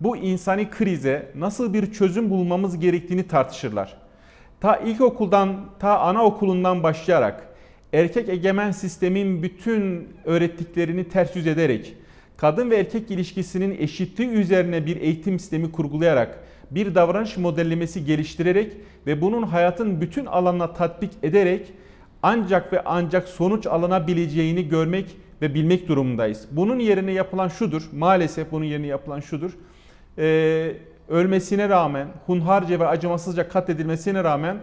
[0.00, 3.96] Bu insani krize nasıl bir çözüm bulmamız gerektiğini tartışırlar.
[4.60, 7.48] ta ilkokuldan, ta anaokulundan başlayarak
[7.92, 11.96] erkek egemen sistemin bütün öğrettiklerini ters yüz ederek,
[12.42, 16.38] kadın ve erkek ilişkisinin eşitliği üzerine bir eğitim sistemi kurgulayarak,
[16.70, 18.72] bir davranış modellemesi geliştirerek
[19.06, 21.72] ve bunun hayatın bütün alanına tatbik ederek
[22.22, 26.48] ancak ve ancak sonuç alınabileceğini görmek ve bilmek durumundayız.
[26.50, 29.50] Bunun yerine yapılan şudur, maalesef bunun yerine yapılan şudur.
[30.18, 30.72] Ee,
[31.08, 34.56] ölmesine rağmen, hunharca ve acımasızca katledilmesine rağmen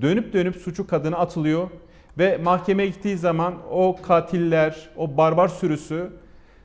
[0.00, 1.70] dönüp dönüp suçu kadına atılıyor.
[2.18, 6.10] Ve mahkemeye gittiği zaman o katiller, o barbar sürüsü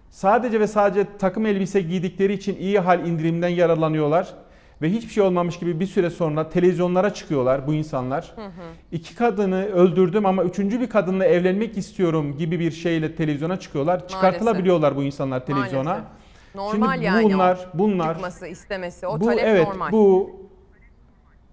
[0.10, 4.34] sadece ve sadece takım elbise giydikleri için iyi hal indirimden yararlanıyorlar.
[4.82, 8.34] Ve hiçbir şey olmamış gibi bir süre sonra televizyonlara çıkıyorlar bu insanlar.
[8.36, 8.52] Hı hı.
[8.92, 14.08] İki kadını öldürdüm ama üçüncü bir kadınla evlenmek istiyorum gibi bir şeyle televizyona çıkıyorlar.
[14.08, 15.90] Çıkartılabiliyorlar bu insanlar televizyona.
[15.90, 16.10] Maalesef.
[16.56, 19.92] Normal Şimdi yani bunlar, bunlar çıkması, istemesi, o bu talep evet normal.
[19.92, 20.32] bu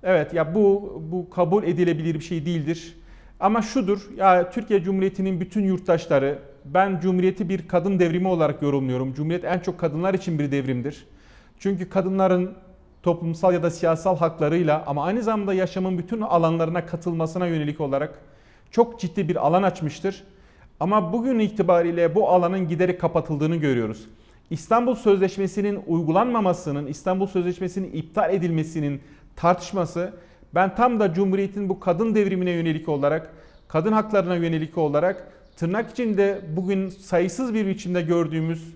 [0.03, 2.97] evet ya bu bu kabul edilebilir bir şey değildir.
[3.41, 6.39] Ama şudur ya Türkiye Cumhuriyeti'nin bütün yurttaşları
[6.75, 9.15] ben Cumhuriyeti bir kadın devrimi olarak yorumluyorum.
[9.15, 11.07] Cumhuriyet en çok kadınlar için bir devrimdir.
[11.59, 12.55] Çünkü kadınların
[13.03, 18.19] toplumsal ya da siyasal haklarıyla ama aynı zamanda yaşamın bütün alanlarına katılmasına yönelik olarak
[18.71, 20.25] çok ciddi bir alan açmıştır.
[20.81, 24.07] Ama bugün itibariyle bu alanın giderek kapatıldığını görüyoruz.
[24.51, 29.01] İstanbul Sözleşmesi'nin uygulanmamasının, İstanbul Sözleşmesi'nin iptal edilmesinin
[29.37, 30.13] tartışması
[30.55, 33.33] ben tam da Cumhuriyet'in bu kadın devrimine yönelik olarak,
[33.69, 38.75] kadın haklarına yönelik olarak tırnak içinde bugün sayısız bir biçimde gördüğümüz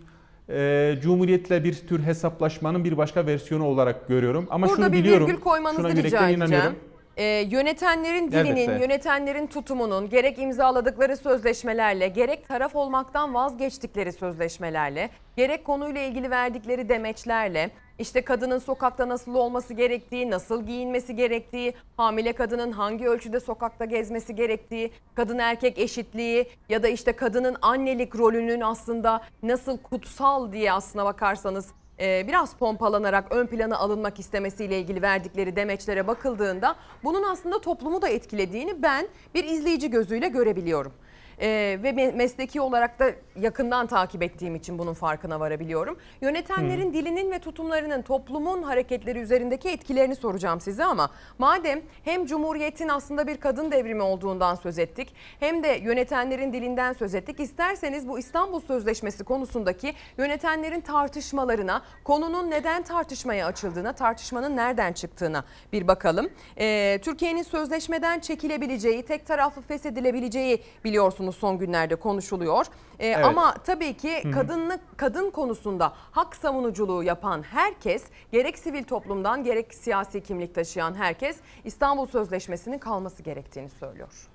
[0.48, 4.46] e, Cumhuriyet'le bir tür hesaplaşmanın bir başka versiyonu olarak görüyorum.
[4.50, 5.26] Ama Burada şunu bir biliyorum.
[5.28, 6.76] virgül koymanızı şuna rica edeceğim.
[7.16, 8.80] Ee, yönetenlerin dilinin, Elbette.
[8.80, 17.70] yönetenlerin tutumunun gerek imzaladıkları sözleşmelerle, gerek taraf olmaktan vazgeçtikleri sözleşmelerle, gerek konuyla ilgili verdikleri demeçlerle,
[18.00, 24.34] işte kadının sokakta nasıl olması gerektiği, nasıl giyinmesi gerektiği, hamile kadının hangi ölçüde sokakta gezmesi
[24.34, 31.04] gerektiği, kadın erkek eşitliği ya da işte kadının annelik rolünün aslında nasıl kutsal diye aslına
[31.04, 31.66] bakarsanız
[32.00, 38.08] e, biraz pompalanarak ön plana alınmak istemesiyle ilgili verdikleri demeçlere bakıldığında bunun aslında toplumu da
[38.08, 40.92] etkilediğini ben bir izleyici gözüyle görebiliyorum.
[41.40, 45.98] E, ve me- mesleki olarak da yakından takip ettiğim için bunun farkına varabiliyorum.
[46.20, 53.26] Yönetenlerin dilinin ve tutumlarının toplumun hareketleri üzerindeki etkilerini soracağım size ama madem hem Cumhuriyet'in aslında
[53.26, 57.40] bir kadın devrimi olduğundan söz ettik hem de yönetenlerin dilinden söz ettik.
[57.40, 65.88] İsterseniz bu İstanbul Sözleşmesi konusundaki yönetenlerin tartışmalarına, konunun neden tartışmaya açıldığına, tartışmanın nereden çıktığına bir
[65.88, 66.30] bakalım.
[66.58, 72.66] Ee, Türkiye'nin sözleşmeden çekilebileceği, tek taraflı feshedilebileceği biliyorsunuz son günlerde konuşuluyor.
[72.98, 73.24] Ee, Evet.
[73.24, 80.22] Ama tabii ki kadınlık kadın konusunda hak savunuculuğu yapan herkes, gerek sivil toplumdan gerek siyasi
[80.22, 84.28] kimlik taşıyan herkes İstanbul Sözleşmesi'nin kalması gerektiğini söylüyor.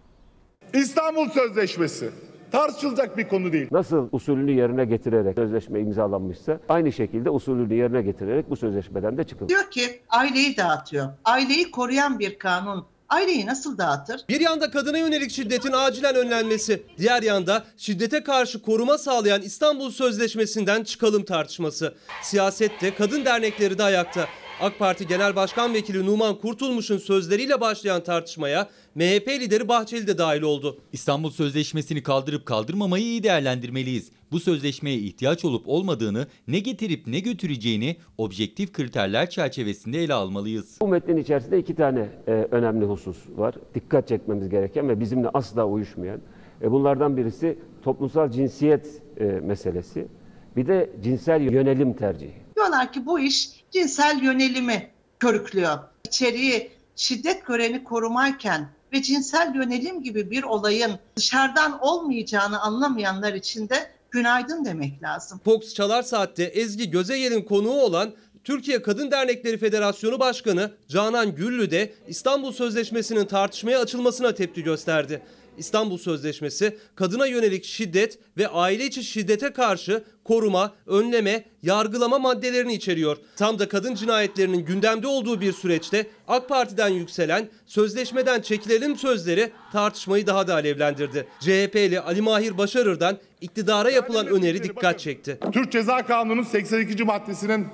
[0.73, 2.09] İstanbul Sözleşmesi
[2.51, 3.67] tartışılacak bir konu değil.
[3.71, 9.49] Nasıl usulünü yerine getirerek sözleşme imzalanmışsa aynı şekilde usulünü yerine getirerek bu sözleşmeden de çıkılır.
[9.49, 11.07] Diyor ki aileyi dağıtıyor.
[11.25, 14.21] Aileyi koruyan bir kanun aileyi nasıl dağıtır?
[14.29, 20.83] Bir yanda kadına yönelik şiddetin acilen önlenmesi, diğer yanda şiddete karşı koruma sağlayan İstanbul Sözleşmesi'nden
[20.83, 21.95] çıkalım tartışması.
[22.23, 24.27] Siyasette kadın dernekleri de ayakta.
[24.61, 30.41] AK Parti Genel Başkan Vekili Numan Kurtulmuş'un sözleriyle başlayan tartışmaya MHP lideri Bahçeli de dahil
[30.41, 30.77] oldu.
[30.93, 34.11] İstanbul Sözleşmesi'ni kaldırıp kaldırmamayı iyi değerlendirmeliyiz.
[34.31, 40.77] Bu sözleşmeye ihtiyaç olup olmadığını, ne getirip ne götüreceğini objektif kriterler çerçevesinde ele almalıyız.
[40.81, 43.55] Bu metnin içerisinde iki tane e, önemli husus var.
[43.75, 46.19] Dikkat çekmemiz gereken ve bizimle asla uyuşmayan.
[46.61, 50.07] E, bunlardan birisi toplumsal cinsiyet e, meselesi.
[50.55, 52.45] Bir de cinsel yönelim tercihi.
[52.55, 55.77] Diyorlar ki bu iş cinsel yönelimi körüklüyor.
[56.07, 63.91] İçeriği şiddet göreni korumayken ve cinsel yönelim gibi bir olayın dışarıdan olmayacağını anlamayanlar için de
[64.11, 65.41] günaydın demek lazım.
[65.45, 71.93] Fox Çalar Saat'te Ezgi Gözeyel'in konuğu olan Türkiye Kadın Dernekleri Federasyonu Başkanı Canan Güllü de
[72.07, 75.21] İstanbul Sözleşmesi'nin tartışmaya açılmasına tepki gösterdi.
[75.57, 83.17] İstanbul Sözleşmesi kadına yönelik şiddet ve aile içi şiddete karşı koruma, önleme, yargılama maddelerini içeriyor.
[83.35, 90.27] Tam da kadın cinayetlerinin gündemde olduğu bir süreçte AK Parti'den yükselen sözleşmeden çekilelim sözleri tartışmayı
[90.27, 91.27] daha da alevlendirdi.
[91.39, 95.39] CHP'li Ali Mahir Başarır'dan iktidara yapılan öneri dikkat çekti.
[95.53, 97.03] Türk Ceza Kanunu'nun 82.
[97.03, 97.67] maddesinin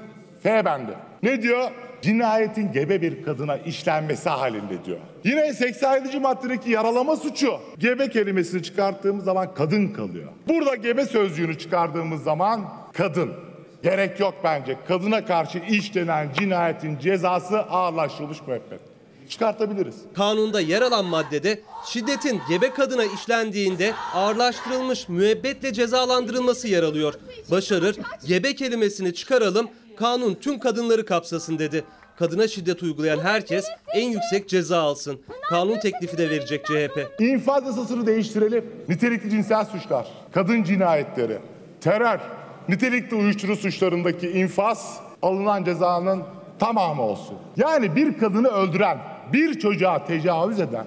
[0.43, 0.91] F bendi.
[1.23, 1.71] Ne diyor?
[2.01, 4.99] Cinayetin gebe bir kadına işlenmesi halinde diyor.
[5.23, 6.19] Yine 87.
[6.19, 7.53] maddedeki yaralama suçu.
[7.79, 10.31] Gebe kelimesini çıkarttığımız zaman kadın kalıyor.
[10.47, 12.61] Burada gebe sözcüğünü çıkardığımız zaman
[12.93, 13.31] kadın.
[13.83, 14.77] Gerek yok bence.
[14.87, 18.79] Kadına karşı işlenen cinayetin cezası ağırlaştırılmış müebbet.
[19.29, 19.95] çıkartabiliriz.
[20.13, 27.13] Kanunda yer alan maddede şiddetin gebe kadına işlendiğinde ağırlaştırılmış müebbetle cezalandırılması yer alıyor.
[27.51, 27.95] Başarır,
[28.27, 31.83] gebe kelimesini çıkaralım, kanun tüm kadınları kapsasın dedi.
[32.21, 35.19] Kadına şiddet uygulayan herkes en yüksek ceza alsın.
[35.49, 37.21] Kanun teklifi de verecek CHP.
[37.21, 38.65] İnfaz yasasını değiştirelim.
[38.89, 41.37] Nitelikli cinsel suçlar, kadın cinayetleri,
[41.81, 42.19] terör,
[42.69, 46.23] nitelikli uyuşturucu suçlarındaki infaz alınan cezanın
[46.59, 47.37] tamamı olsun.
[47.57, 48.97] Yani bir kadını öldüren,
[49.33, 50.85] bir çocuğa tecavüz eden,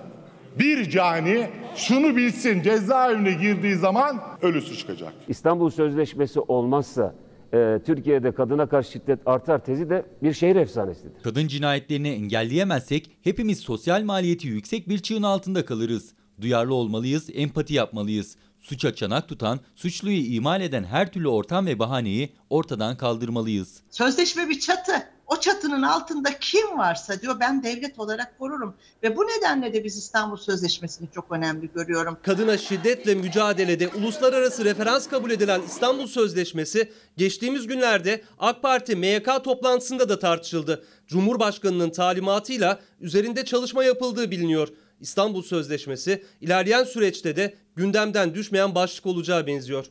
[0.58, 5.12] bir cani şunu bilsin cezaevine girdiği zaman ölüsü çıkacak.
[5.28, 7.14] İstanbul Sözleşmesi olmazsa
[7.54, 11.22] e, Türkiye'de kadına karşı şiddet artar tezi de bir şehir efsanesidir.
[11.22, 16.14] Kadın cinayetlerini engelleyemezsek hepimiz sosyal maliyeti yüksek bir çığın altında kalırız.
[16.40, 18.36] Duyarlı olmalıyız, empati yapmalıyız.
[18.60, 23.82] Suça çanak tutan, suçluyu imal eden her türlü ortam ve bahaneyi ortadan kaldırmalıyız.
[23.90, 24.92] Sözleşme bir çatı.
[25.26, 28.74] O çatının altında kim varsa diyor ben devlet olarak korurum.
[29.02, 32.18] Ve bu nedenle de biz İstanbul Sözleşmesi'ni çok önemli görüyorum.
[32.22, 40.08] Kadına şiddetle mücadelede uluslararası referans kabul edilen İstanbul Sözleşmesi geçtiğimiz günlerde AK Parti MYK toplantısında
[40.08, 40.84] da tartışıldı.
[41.06, 44.68] Cumhurbaşkanının talimatıyla üzerinde çalışma yapıldığı biliniyor.
[45.00, 49.86] İstanbul Sözleşmesi ilerleyen süreçte de gündemden düşmeyen başlık olacağı benziyor.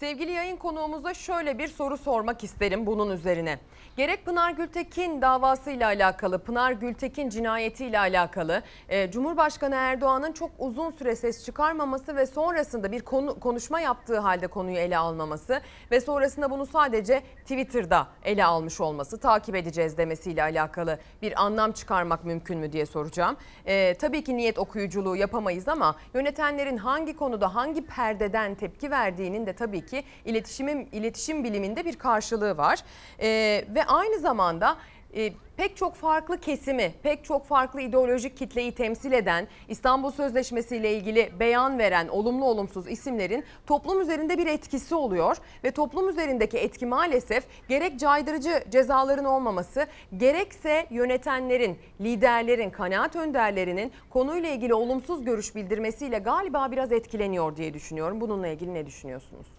[0.00, 3.58] Sevgili yayın konuğumuza şöyle bir soru sormak isterim bunun üzerine.
[3.96, 11.16] Gerek Pınar Gültekin davasıyla alakalı, Pınar Gültekin cinayetiyle alakalı e, Cumhurbaşkanı Erdoğan'ın çok uzun süre
[11.16, 16.66] ses çıkarmaması ve sonrasında bir konu, konuşma yaptığı halde konuyu ele almaması ve sonrasında bunu
[16.66, 22.86] sadece Twitter'da ele almış olması, takip edeceğiz demesiyle alakalı bir anlam çıkarmak mümkün mü diye
[22.86, 23.36] soracağım.
[23.66, 29.52] E, tabii ki niyet okuyuculuğu yapamayız ama yönetenlerin hangi konuda hangi perdeden tepki verdiğinin de
[29.52, 29.87] tabii ki
[30.24, 32.78] iletişimin iletişim biliminde bir karşılığı var.
[33.20, 33.28] E,
[33.74, 34.76] ve aynı zamanda
[35.14, 40.94] e, pek çok farklı kesimi, pek çok farklı ideolojik kitleyi temsil eden İstanbul Sözleşmesi ile
[40.94, 46.86] ilgili beyan veren olumlu olumsuz isimlerin toplum üzerinde bir etkisi oluyor ve toplum üzerindeki etki
[46.86, 56.18] maalesef gerek caydırıcı cezaların olmaması, gerekse yönetenlerin, liderlerin, kanaat önderlerinin konuyla ilgili olumsuz görüş bildirmesiyle
[56.18, 58.20] galiba biraz etkileniyor diye düşünüyorum.
[58.20, 59.57] Bununla ilgili ne düşünüyorsunuz?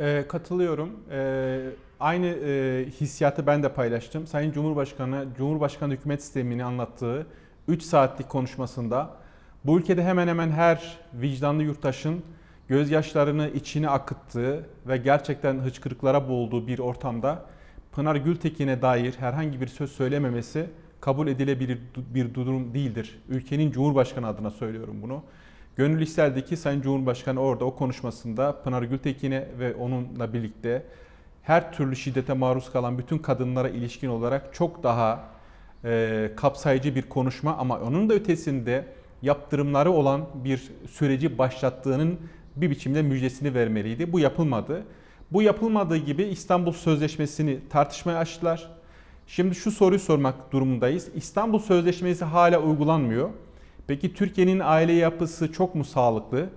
[0.00, 0.90] Ee, katılıyorum.
[1.10, 1.60] Ee,
[2.00, 4.26] aynı e, hissiyatı ben de paylaştım.
[4.26, 7.26] Sayın Cumhurbaşkanı, Cumhurbaşkanı hükümet sistemini anlattığı
[7.68, 9.10] 3 saatlik konuşmasında
[9.64, 12.22] bu ülkede hemen hemen her vicdanlı yurttaşın
[12.68, 17.46] gözyaşlarını içine akıttığı ve gerçekten hıçkırıklara boğulduğu bir ortamda
[17.92, 20.66] Pınar Gültekin'e dair herhangi bir söz söylememesi
[21.00, 23.20] kabul edilebilir bir durum değildir.
[23.28, 25.22] Ülkenin Cumhurbaşkanı adına söylüyorum bunu.
[25.76, 30.82] Gönül isterdi ki Sayın Cumhurbaşkanı orada o konuşmasında Pınar Gültekin'e ve onunla birlikte
[31.42, 35.24] her türlü şiddete maruz kalan bütün kadınlara ilişkin olarak çok daha
[35.84, 38.84] e, kapsayıcı bir konuşma ama onun da ötesinde
[39.22, 42.18] yaptırımları olan bir süreci başlattığının
[42.56, 44.12] bir biçimde müjdesini vermeliydi.
[44.12, 44.82] Bu yapılmadı.
[45.32, 48.70] Bu yapılmadığı gibi İstanbul Sözleşmesi'ni tartışmaya açtılar.
[49.26, 51.08] Şimdi şu soruyu sormak durumundayız.
[51.14, 53.30] İstanbul Sözleşmesi hala uygulanmıyor.
[53.90, 56.48] Peki Türkiye'nin aile yapısı çok mu sağlıklı?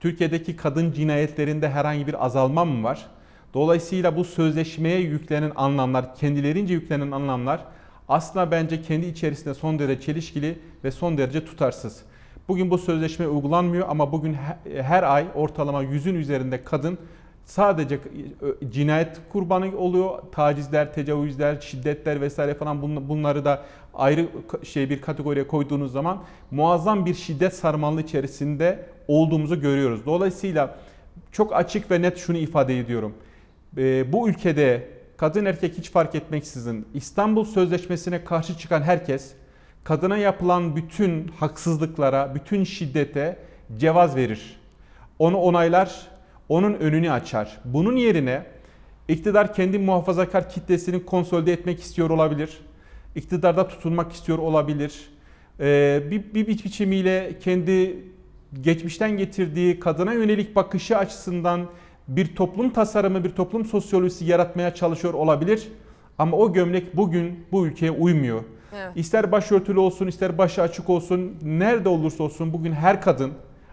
[0.00, 3.06] Türkiye'deki kadın cinayetlerinde herhangi bir azalma mı var?
[3.54, 7.64] Dolayısıyla bu sözleşmeye yüklenen anlamlar, kendilerince yüklenen anlamlar
[8.08, 12.02] aslında bence kendi içerisinde son derece çelişkili ve son derece tutarsız.
[12.48, 14.36] Bugün bu sözleşme uygulanmıyor ama bugün
[14.82, 16.98] her ay ortalama yüzün üzerinde kadın
[17.44, 17.98] sadece
[18.70, 20.18] cinayet kurbanı oluyor.
[20.32, 23.62] Tacizler, tecavüzler, şiddetler vesaire falan bunları da
[23.94, 24.28] ayrı
[24.64, 30.06] şey bir kategoriye koyduğunuz zaman muazzam bir şiddet sarmallığı içerisinde olduğumuzu görüyoruz.
[30.06, 30.78] Dolayısıyla
[31.32, 33.14] çok açık ve net şunu ifade ediyorum.
[34.12, 39.32] Bu ülkede kadın erkek hiç fark etmeksizin İstanbul Sözleşmesi'ne karşı çıkan herkes
[39.84, 43.38] kadına yapılan bütün haksızlıklara, bütün şiddete
[43.76, 44.60] cevaz verir.
[45.18, 46.08] Onu onaylar,
[46.50, 47.58] onun önünü açar.
[47.64, 48.42] Bunun yerine
[49.08, 52.58] iktidar kendi muhafazakar kitlesini konsolide etmek istiyor olabilir.
[53.14, 55.10] İktidarda tutunmak istiyor olabilir.
[55.60, 58.04] Ee, bir, bir biçimiyle kendi
[58.60, 61.66] geçmişten getirdiği kadına yönelik bakışı açısından
[62.08, 65.68] bir toplum tasarımı, bir toplum sosyolojisi yaratmaya çalışıyor olabilir.
[66.18, 68.42] Ama o gömlek bugün bu ülkeye uymuyor.
[68.76, 68.92] Evet.
[68.94, 73.32] İster başörtülü olsun, ister başı açık olsun, nerede olursa olsun bugün her kadın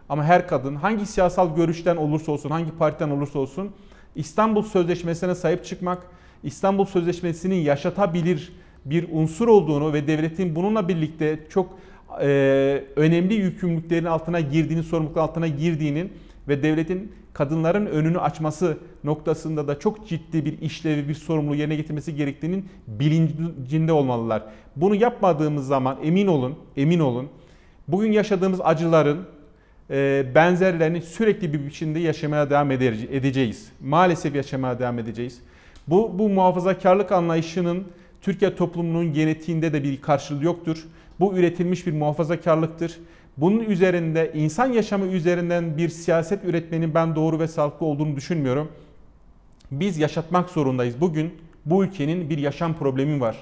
[0.10, 3.72] ama her kadın hangi siyasal görüşten olursa olsun, hangi partiden olursa olsun
[4.16, 6.08] İstanbul Sözleşmesi'ne sahip çıkmak,
[6.44, 8.54] İstanbul Sözleşmesi'nin yaşatabilir
[8.86, 11.80] bir unsur olduğunu ve devletin bununla birlikte çok
[12.22, 16.14] e, önemli yükümlülüklerin altına girdiğini, sorumluluk altına girdiğinin
[16.48, 22.16] ve devletin kadınların önünü açması noktasında da çok ciddi bir işlevi, bir sorumluluğu yerine getirmesi
[22.16, 24.44] gerektiğinin bilincinde olmalılar.
[24.76, 27.30] Bunu yapmadığımız zaman emin olun, emin olun
[27.88, 29.20] bugün yaşadığımız acıların
[30.36, 33.72] benzerlerini sürekli bir biçimde yaşamaya devam edeceğiz.
[33.82, 35.42] Maalesef yaşamaya devam edeceğiz.
[35.88, 37.88] Bu, bu muhafazakarlık anlayışının
[38.22, 40.88] Türkiye toplumunun genetiğinde de bir karşılığı yoktur.
[41.20, 43.00] Bu üretilmiş bir muhafazakarlıktır.
[43.38, 48.72] Bunun üzerinde insan yaşamı üzerinden bir siyaset üretmenin ben doğru ve sağlıklı olduğunu düşünmüyorum.
[49.72, 51.02] Biz yaşatmak zorundayız.
[51.02, 51.34] Bugün
[51.66, 53.38] bu ülkenin bir yaşam problemi var.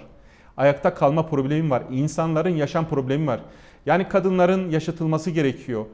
[0.58, 1.84] Ayakta kalma problemi var.
[1.92, 3.40] İnsanların yaşam problemi var.
[3.86, 5.86] Yani kadınların yaşatılması gerekiyor.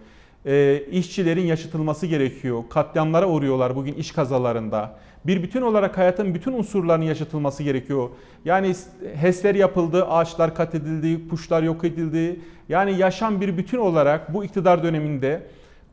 [0.46, 2.64] E, işçilerin yaşatılması gerekiyor.
[2.70, 4.96] Katliamlara uğruyorlar bugün iş kazalarında.
[5.26, 8.10] Bir bütün olarak hayatın bütün unsurlarının yaşatılması gerekiyor.
[8.46, 8.76] Yani
[9.16, 12.40] HES'ler yapıldı, ağaçlar katledildi, kuşlar yok edildi.
[12.70, 15.44] Yani yaşam bir bütün olarak bu iktidar döneminde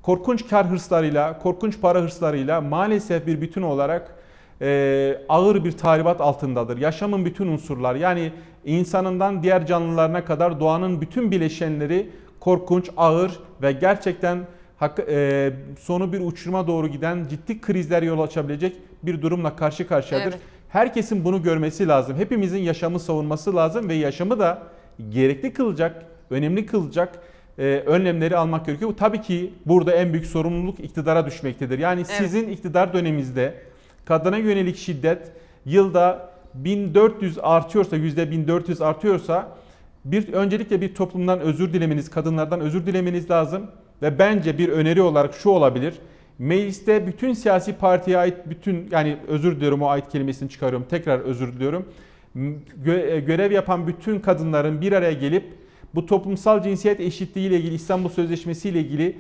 [0.03, 4.15] korkunç kar hırslarıyla, korkunç para hırslarıyla maalesef bir bütün olarak
[4.63, 6.79] e, ağır bir tahribat altındadır.
[6.79, 8.33] Yaşamın bütün unsurlar yani
[8.65, 12.11] insanından diğer canlılarına kadar doğanın bütün bileşenleri
[12.49, 14.39] korkunç, ağır ve gerçekten
[15.09, 20.33] e, sonu bir uçuruma doğru giden ciddi krizler yol açabilecek bir durumla karşı karşıyadır.
[20.33, 20.39] Evet.
[20.69, 22.17] Herkesin bunu görmesi lazım.
[22.17, 24.63] Hepimizin yaşamı savunması lazım ve yaşamı da
[25.11, 27.19] gerekli kılacak, önemli kılacak
[27.59, 28.95] e, önlemleri almak gerekiyor.
[28.99, 31.79] Tabii ki burada en büyük sorumluluk iktidara düşmektedir.
[31.79, 32.19] Yani Evet.
[32.19, 33.55] sizin iktidar döneminizde
[34.05, 35.33] kadına yönelik şiddet
[35.65, 39.58] yılda 1400 artıyorsa, yüzde 1400 artıyorsa
[40.13, 43.67] bir öncelikle bir toplumdan özür dilemeniz, kadınlardan özür dilemeniz lazım
[44.03, 45.95] ve bence bir öneri olarak şu olabilir.
[46.39, 50.87] Mecliste bütün siyasi partiye ait bütün yani özür diliyorum o ait kelimesini çıkarıyorum.
[50.91, 51.85] Tekrar özür diliyorum.
[52.85, 55.45] Gö- e, görev yapan bütün kadınların bir araya gelip
[55.95, 59.19] bu toplumsal cinsiyet eşitliği ile ilgili İstanbul Sözleşmesi ile ilgili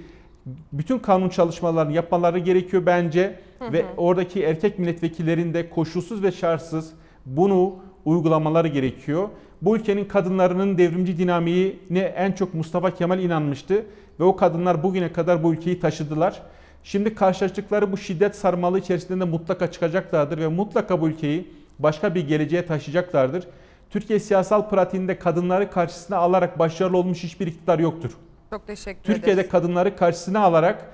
[0.72, 3.86] bütün kanun çalışmalarını yapmaları gerekiyor bence Hı ve hı.
[3.96, 6.92] oradaki erkek milletvekillerin de koşulsuz ve şartsız
[7.26, 9.28] bunu uygulamaları gerekiyor.
[9.62, 13.84] Bu ülkenin kadınlarının devrimci dinamiğine en çok Mustafa Kemal inanmıştı
[14.20, 16.42] ve o kadınlar bugüne kadar bu ülkeyi taşıdılar.
[16.84, 22.28] Şimdi karşılaştıkları bu şiddet sarmalı içerisinde de mutlaka çıkacaklardır ve mutlaka bu ülkeyi başka bir
[22.28, 23.44] geleceğe taşıyacaklardır.
[23.90, 28.10] Türkiye siyasal pratiğinde kadınları karşısına alarak başarılı olmuş hiçbir iktidar yoktur.
[28.50, 29.50] Çok teşekkür Türkiye'de ederiz.
[29.50, 30.84] kadınları karşısına alarak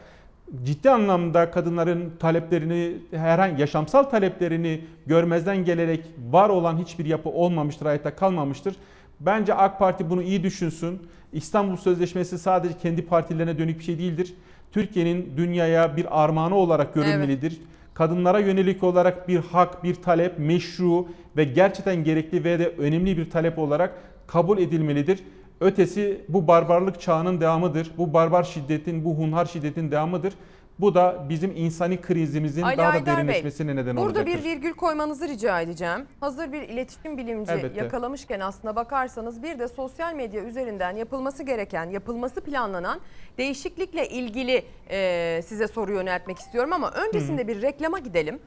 [0.65, 6.01] ciddi anlamda kadınların taleplerini, herhangi yaşamsal taleplerini görmezden gelerek
[6.31, 8.77] var olan hiçbir yapı olmamıştır, hayatta kalmamıştır.
[9.21, 11.03] Bence AK Parti bunu iyi düşünsün.
[11.33, 14.35] İstanbul Sözleşmesi sadece kendi partilerine dönük bir şey değildir.
[14.73, 17.61] Türkiye'nin dünyaya bir armağanı olarak görünmelidir.
[17.95, 23.31] Kadınlara yönelik olarak bir hak, bir talep, meşru ve gerçekten gerekli ve de önemli bir
[23.31, 23.95] talep olarak
[24.27, 25.19] kabul edilmelidir.
[25.61, 27.93] Ötesi bu barbarlık çağının devamıdır.
[27.99, 30.35] Bu barbar şiddetin, bu hunhar şiddetin devamıdır.
[30.79, 34.45] Bu da bizim insani krizimizin Ali daha da Aydar Bey, derinleşmesine neden Burada olacaktır.
[34.45, 36.07] bir virgül koymanızı rica edeceğim.
[36.21, 37.81] Hazır bir iletişim bilimci Elbette.
[37.81, 43.01] yakalamışken aslına bakarsanız bir de sosyal medya üzerinden yapılması gereken, yapılması planlanan
[43.39, 48.39] değişiklikle ilgili e, size soru yöneltmek istiyorum ama öncesinde bir reklama gidelim.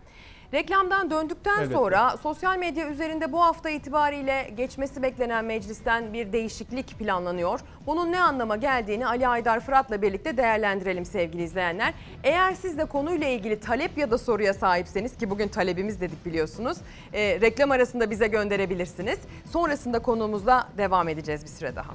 [0.53, 1.73] Reklamdan döndükten Elbette.
[1.73, 7.59] sonra sosyal medya üzerinde bu hafta itibariyle geçmesi beklenen meclisten bir değişiklik planlanıyor.
[7.85, 11.93] Bunun ne anlama geldiğini Ali Aydar Fırat'la birlikte değerlendirelim sevgili izleyenler.
[12.23, 16.77] Eğer siz de konuyla ilgili talep ya da soruya sahipseniz ki bugün talebimiz dedik biliyorsunuz.
[17.13, 19.19] e, reklam arasında bize gönderebilirsiniz.
[19.51, 21.93] Sonrasında konuğumuzla devam edeceğiz bir süre daha.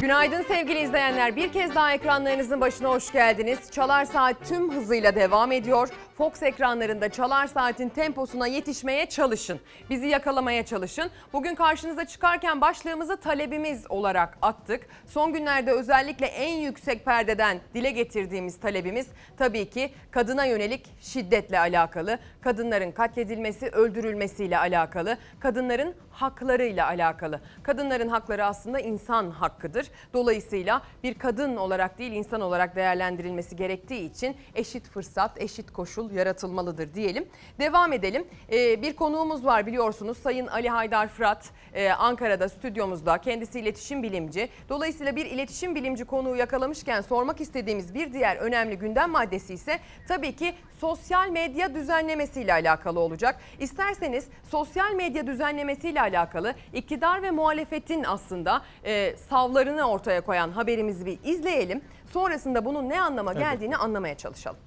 [0.00, 1.36] Günaydın sevgili izleyenler.
[1.36, 3.58] Bir kez daha ekranlarınızın başına hoş geldiniz.
[3.70, 5.88] Çalar Saat tüm hızıyla devam ediyor.
[6.18, 9.60] Fox ekranlarında Çalar Saat'in temposuna yetişmeye çalışın.
[9.90, 11.10] Bizi yakalamaya çalışın.
[11.32, 14.86] Bugün karşınıza çıkarken başlığımızı talebimiz olarak attık.
[15.06, 19.06] Son günlerde özellikle en yüksek perdeden dile getirdiğimiz talebimiz
[19.38, 22.18] tabii ki kadına yönelik şiddetle alakalı.
[22.40, 25.18] Kadınların katledilmesi, öldürülmesiyle alakalı.
[25.40, 27.40] Kadınların haklarıyla alakalı.
[27.62, 29.86] Kadınların hakları aslında insan hakkıdır.
[30.14, 36.94] Dolayısıyla bir kadın olarak değil insan olarak değerlendirilmesi gerektiği için eşit fırsat, eşit koşul yaratılmalıdır
[36.94, 37.28] diyelim.
[37.58, 38.26] Devam edelim.
[38.52, 43.18] Ee, bir konuğumuz var biliyorsunuz Sayın Ali Haydar Fırat e, Ankara'da stüdyomuzda.
[43.18, 44.48] Kendisi iletişim bilimci.
[44.68, 50.36] Dolayısıyla bir iletişim bilimci konuğu yakalamışken sormak istediğimiz bir diğer önemli gündem maddesi ise tabii
[50.36, 53.40] ki sosyal medya düzenlemesiyle alakalı olacak.
[53.60, 61.18] İsterseniz sosyal medya düzenlemesiyle alakalı iktidar ve muhalefetin aslında e, savlarını ortaya koyan haberimizi bir
[61.24, 61.80] izleyelim.
[62.12, 64.58] Sonrasında bunun ne anlama geldiğini anlamaya çalışalım.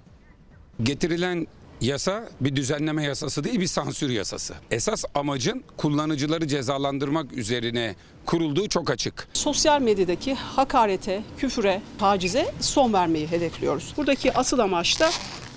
[0.84, 1.48] Getirilen
[1.82, 4.54] yasa bir düzenleme yasası değil bir sansür yasası.
[4.72, 9.28] Esas amacın kullanıcıları cezalandırmak üzerine kurulduğu çok açık.
[9.34, 13.94] Sosyal medyadaki hakarete, küfüre, tacize son vermeyi hedefliyoruz.
[13.98, 15.10] Buradaki asıl amaç da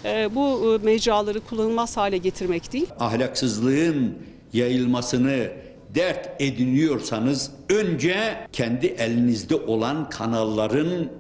[0.05, 2.87] e, bu e, mecraları kullanılmaz hale getirmek değil.
[3.01, 4.19] ahlaksızlığın
[4.53, 5.51] yayılmasını
[5.95, 11.13] dert ediniyorsanız önce kendi elinizde olan kanalların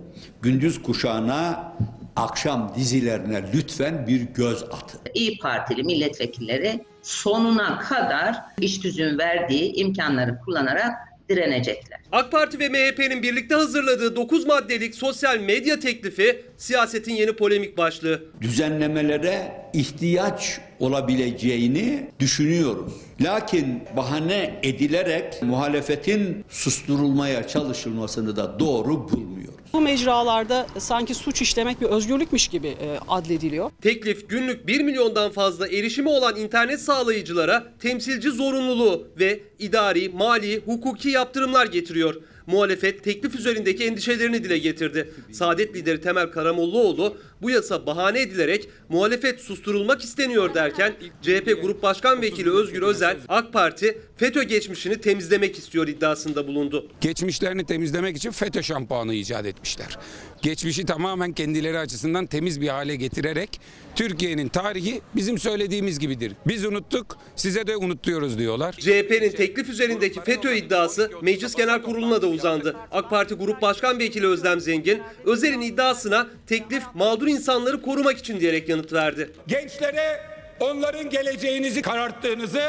[0.42, 1.72] gündüz kuşağına
[2.16, 5.00] akşam dizilerine lütfen bir göz atın.
[5.14, 12.00] İyi Partili milletvekilleri sonuna kadar iş tüzüğün verdiği imkanları kullanarak direnecekler.
[12.12, 18.24] AK Parti ve MHP'nin birlikte hazırladığı 9 maddelik sosyal medya teklifi siyasetin yeni polemik başlığı.
[18.40, 22.92] Düzenlemelere ihtiyaç olabileceğini düşünüyoruz.
[23.20, 29.57] Lakin bahane edilerek muhalefetin susturulmaya çalışılmasını da doğru bulmuyoruz.
[29.72, 33.70] Bu mecralarda sanki suç işlemek bir özgürlükmüş gibi e, adlediliyor.
[33.82, 41.08] Teklif günlük 1 milyondan fazla erişimi olan internet sağlayıcılara temsilci zorunluluğu ve idari, mali, hukuki
[41.08, 42.14] yaptırımlar getiriyor.
[42.48, 45.12] Muhalefet teklif üzerindeki endişelerini dile getirdi.
[45.32, 52.22] Saadet lideri Temel Karamollaoğlu bu yasa bahane edilerek muhalefet susturulmak isteniyor derken CHP Grup Başkan
[52.22, 56.88] Vekili Özgür Özel AK Parti FETÖ geçmişini temizlemek istiyor iddiasında bulundu.
[57.00, 59.98] Geçmişlerini temizlemek için FETÖ şampuanı icat etmişler.
[60.42, 63.60] Geçmişi tamamen kendileri açısından temiz bir hale getirerek
[63.94, 66.32] Türkiye'nin tarihi bizim söylediğimiz gibidir.
[66.46, 68.72] Biz unuttuk, size de unutturuyoruz diyorlar.
[68.72, 72.76] CHP'nin teklif üzerindeki FETÖ iddiası Meclis Genel Kurulu'na da uzandı.
[72.92, 78.68] AK Parti Grup Başkan Vekili Özlem Zengin, Özel'in iddiasına teklif mağdur insanları korumak için diyerek
[78.68, 79.30] yanıt verdi.
[79.46, 80.20] Gençlere
[80.60, 82.62] onların geleceğinizi kararttığınızı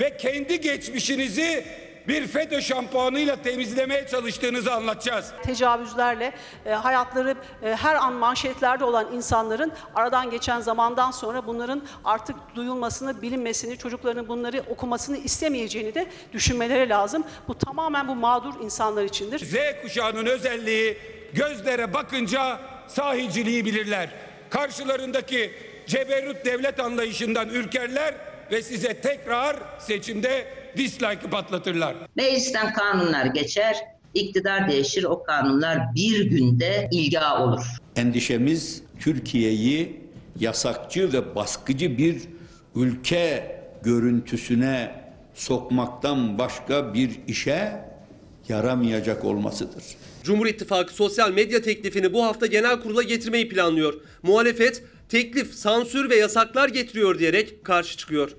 [0.00, 1.64] ve kendi geçmişinizi
[2.08, 5.32] bir FETÖ şampuanıyla temizlemeye çalıştığınızı anlatacağız.
[5.42, 6.32] Tecavüzlerle
[6.66, 13.22] e, hayatları e, her an manşetlerde olan insanların aradan geçen zamandan sonra bunların artık duyulmasını,
[13.22, 17.24] bilinmesini, çocukların bunları okumasını istemeyeceğini de düşünmeleri lazım.
[17.48, 19.38] Bu tamamen bu mağdur insanlar içindir.
[19.38, 20.98] Z kuşağının özelliği
[21.32, 24.08] gözlere bakınca sahiciliği bilirler.
[24.50, 25.52] Karşılarındaki
[25.86, 28.14] ceberrut devlet anlayışından ürkerler
[28.50, 31.96] ve size tekrar seçimde dislike'ı patlatırlar.
[32.16, 33.76] Meclisten kanunlar geçer,
[34.14, 37.62] iktidar değişir, o kanunlar bir günde ilga olur.
[37.96, 40.00] Endişemiz Türkiye'yi
[40.40, 42.22] yasakçı ve baskıcı bir
[42.74, 45.04] ülke görüntüsüne
[45.34, 47.84] sokmaktan başka bir işe
[48.48, 49.84] yaramayacak olmasıdır.
[50.24, 53.94] Cumhur İttifakı sosyal medya teklifini bu hafta genel kurula getirmeyi planlıyor.
[54.22, 58.30] Muhalefet teklif sansür ve yasaklar getiriyor diyerek karşı çıkıyor.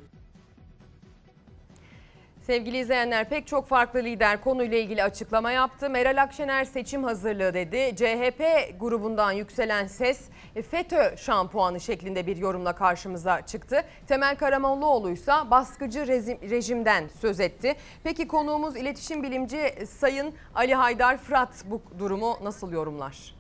[2.46, 5.89] Sevgili izleyenler pek çok farklı lider konuyla ilgili açıklama yaptı.
[5.89, 7.96] Meral Akşener seçim hazırlığı dedi.
[7.96, 8.41] CHP
[8.80, 13.84] grubundan yükselen ses e, FETÖ şampuanı şeklinde bir yorumla karşımıza çıktı.
[14.08, 17.76] Temel Karamollaoğlu ise baskıcı rejim, rejimden söz etti.
[18.04, 23.36] Peki konuğumuz iletişim bilimci Sayın Ali Haydar Fırat bu durumu nasıl yorumlar?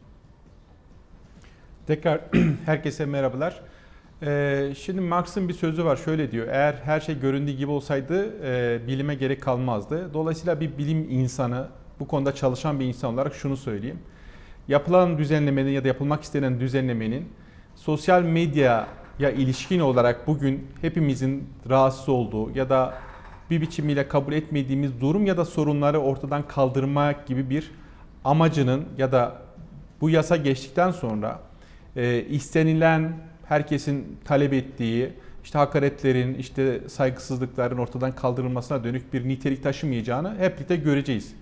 [1.87, 2.21] Tekrar
[2.65, 3.63] herkese merhabalar.
[4.25, 6.47] Ee, şimdi Marx'ın bir sözü var şöyle diyor.
[6.47, 10.13] Eğer her şey göründüğü gibi olsaydı e, bilime gerek kalmazdı.
[10.13, 11.67] Dolayısıyla bir bilim insanı,
[11.99, 13.99] bu konuda çalışan bir insan olarak şunu söyleyeyim.
[14.67, 17.29] Yapılan düzenlemenin ya da yapılmak istenen düzenlemenin
[17.75, 18.87] sosyal medyaya
[19.19, 22.93] ilişkin olarak bugün hepimizin rahatsız olduğu ya da
[23.49, 27.71] bir biçimiyle kabul etmediğimiz durum ya da sorunları ortadan kaldırmak gibi bir
[28.23, 29.35] amacının ya da
[30.01, 31.39] bu yasa geçtikten sonra
[31.95, 33.13] e, istenilen
[33.47, 35.09] herkesin talep ettiği
[35.43, 41.33] işte hakaretlerin, işte saygısızlıkların ortadan kaldırılmasına dönük bir nitelik taşımayacağını hep birlikte göreceğiz.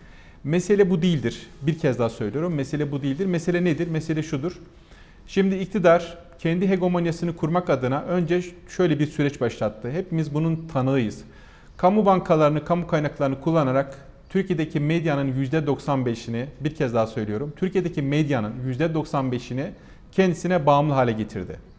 [0.43, 1.47] Mesele bu değildir.
[1.61, 2.53] Bir kez daha söylüyorum.
[2.53, 3.25] Mesele bu değildir.
[3.25, 3.87] Mesele nedir?
[3.87, 4.59] Mesele şudur.
[5.27, 9.91] Şimdi iktidar kendi hegemonyasını kurmak adına önce şöyle bir süreç başlattı.
[9.91, 11.23] Hepimiz bunun tanığıyız.
[11.77, 13.97] Kamu bankalarını, kamu kaynaklarını kullanarak
[14.29, 17.53] Türkiye'deki medyanın %95'ini bir kez daha söylüyorum.
[17.55, 19.69] Türkiye'deki medyanın %95'ini
[20.11, 21.72] kendisine bağımlı hale getirdi.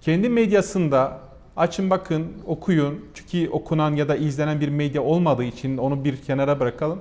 [0.00, 1.18] Kendi medyasında
[1.56, 6.60] açın bakın okuyun çünkü okunan ya da izlenen bir medya olmadığı için onu bir kenara
[6.60, 6.98] bırakalım.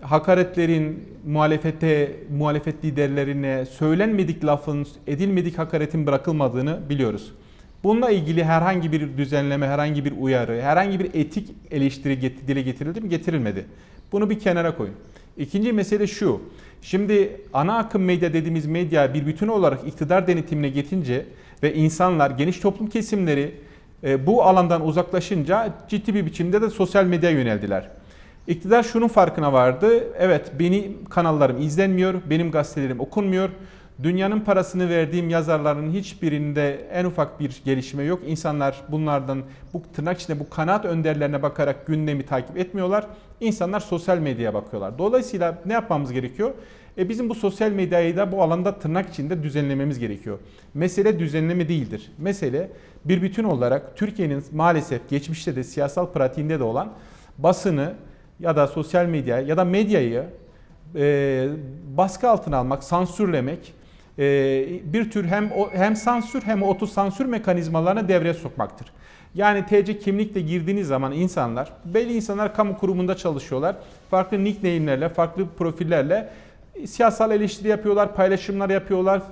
[0.00, 7.32] Hakaretlerin muhalefete, muhalefet liderlerine söylenmedik lafın, edilmedik hakaretin bırakılmadığını biliyoruz.
[7.84, 13.08] Bununla ilgili herhangi bir düzenleme, herhangi bir uyarı, herhangi bir etik eleştiri dile getirildi mi?
[13.08, 13.64] Getirilmedi.
[14.12, 14.94] Bunu bir kenara koyun.
[15.36, 16.40] İkinci mesele şu.
[16.82, 21.26] Şimdi ana akım medya dediğimiz medya bir bütün olarak iktidar denetimine getince
[21.62, 23.54] ve insanlar, geniş toplum kesimleri
[24.04, 27.88] e, bu alandan uzaklaşınca ciddi bir biçimde de sosyal medyaya yöneldiler.
[28.46, 30.04] İktidar şunun farkına vardı.
[30.18, 33.48] Evet benim kanallarım izlenmiyor, benim gazetelerim okunmuyor.
[34.02, 38.22] Dünyanın parasını verdiğim yazarların hiçbirinde en ufak bir gelişme yok.
[38.26, 39.42] İnsanlar bunlardan
[39.72, 43.06] bu tırnak içinde bu kanaat önderlerine bakarak gündemi takip etmiyorlar.
[43.40, 44.98] İnsanlar sosyal medyaya bakıyorlar.
[44.98, 46.50] Dolayısıyla ne yapmamız gerekiyor?
[46.98, 50.38] E bizim bu sosyal medyayı da bu alanda tırnak içinde düzenlememiz gerekiyor.
[50.74, 52.12] Mesele düzenleme değildir.
[52.18, 52.70] Mesele
[53.04, 56.92] bir bütün olarak Türkiye'nin maalesef geçmişte de siyasal pratiğinde de olan
[57.38, 57.94] basını
[58.40, 60.24] ya da sosyal medya ya da medyayı
[60.96, 61.48] e,
[61.96, 63.74] baskı altına almak, sansürlemek
[64.18, 64.24] e,
[64.84, 68.86] bir tür hem hem sansür hem otosansür mekanizmalarını devreye sokmaktır.
[69.34, 73.76] Yani TC kimlikle girdiğiniz zaman insanlar, belli insanlar kamu kurumunda çalışıyorlar.
[74.10, 76.28] Farklı nickname'lerle, farklı profillerle
[76.86, 79.22] siyasal eleştiri yapıyorlar, paylaşımlar yapıyorlar.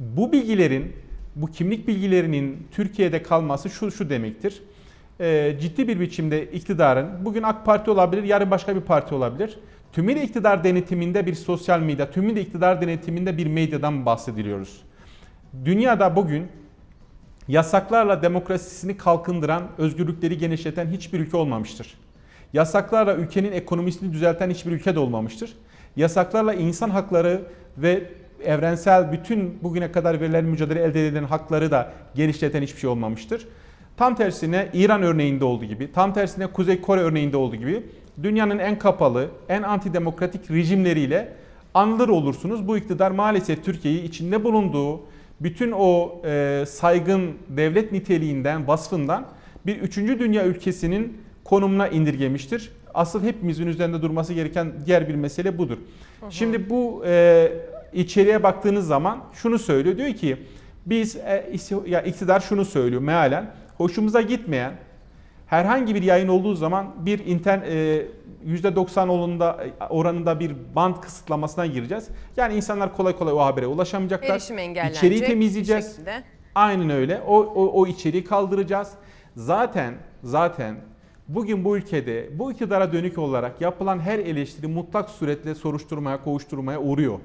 [0.00, 0.92] Bu bilgilerin,
[1.36, 4.62] bu kimlik bilgilerinin Türkiye'de kalması şu şu demektir.
[5.20, 9.58] Ee, ciddi bir biçimde iktidarın, bugün AK Parti olabilir, yarın başka bir parti olabilir.
[9.92, 14.82] Tümüyle iktidar denetiminde bir sosyal medya, tümüyle iktidar denetiminde bir medyadan bahsediliyoruz.
[15.64, 16.46] Dünyada bugün
[17.48, 21.94] yasaklarla demokrasisini kalkındıran, özgürlükleri genişleten hiçbir ülke olmamıştır.
[22.52, 25.54] Yasaklarla ülkenin ekonomisini düzelten hiçbir ülke de olmamıştır.
[25.96, 27.42] Yasaklarla insan hakları
[27.78, 28.04] ve
[28.44, 33.48] evrensel bütün bugüne kadar verilen mücadele elde edilen hakları da genişleten hiçbir şey olmamıştır.
[33.96, 37.82] Tam tersine İran örneğinde olduğu gibi, tam tersine Kuzey Kore örneğinde olduğu gibi
[38.22, 41.32] dünyanın en kapalı, en antidemokratik rejimleriyle
[41.74, 42.68] anılır olursunuz.
[42.68, 45.00] Bu iktidar maalesef Türkiye'yi içinde bulunduğu
[45.40, 49.26] bütün o e, saygın devlet niteliğinden, vasfından
[49.66, 52.72] bir üçüncü dünya ülkesinin konumuna indirgemiştir.
[52.96, 55.78] Asıl hepimizin üzerinde durması gereken diğer bir mesele budur.
[56.30, 57.52] Şimdi bu e,
[57.92, 59.96] içeriye baktığınız zaman şunu söylüyor.
[59.96, 60.36] Diyor ki
[60.86, 61.52] biz e,
[61.86, 64.72] ya iktidar şunu söylüyor mealen hoşumuza gitmeyen
[65.46, 68.06] herhangi bir yayın olduğu zaman bir internet e,
[68.46, 72.08] %90 oranında, oranında bir band kısıtlamasına gireceğiz.
[72.36, 74.34] Yani insanlar kolay kolay o habere ulaşamayacaklar.
[74.34, 75.98] Erişim engellenecek İçeriği temizleyeceğiz.
[76.54, 77.20] Aynen öyle.
[77.26, 78.90] O, o, o içeriği kaldıracağız.
[79.36, 80.76] Zaten zaten
[81.28, 87.18] bugün bu ülkede bu iktidara dönük olarak yapılan her eleştiri mutlak suretle soruşturmaya, kovuşturmaya uğruyor.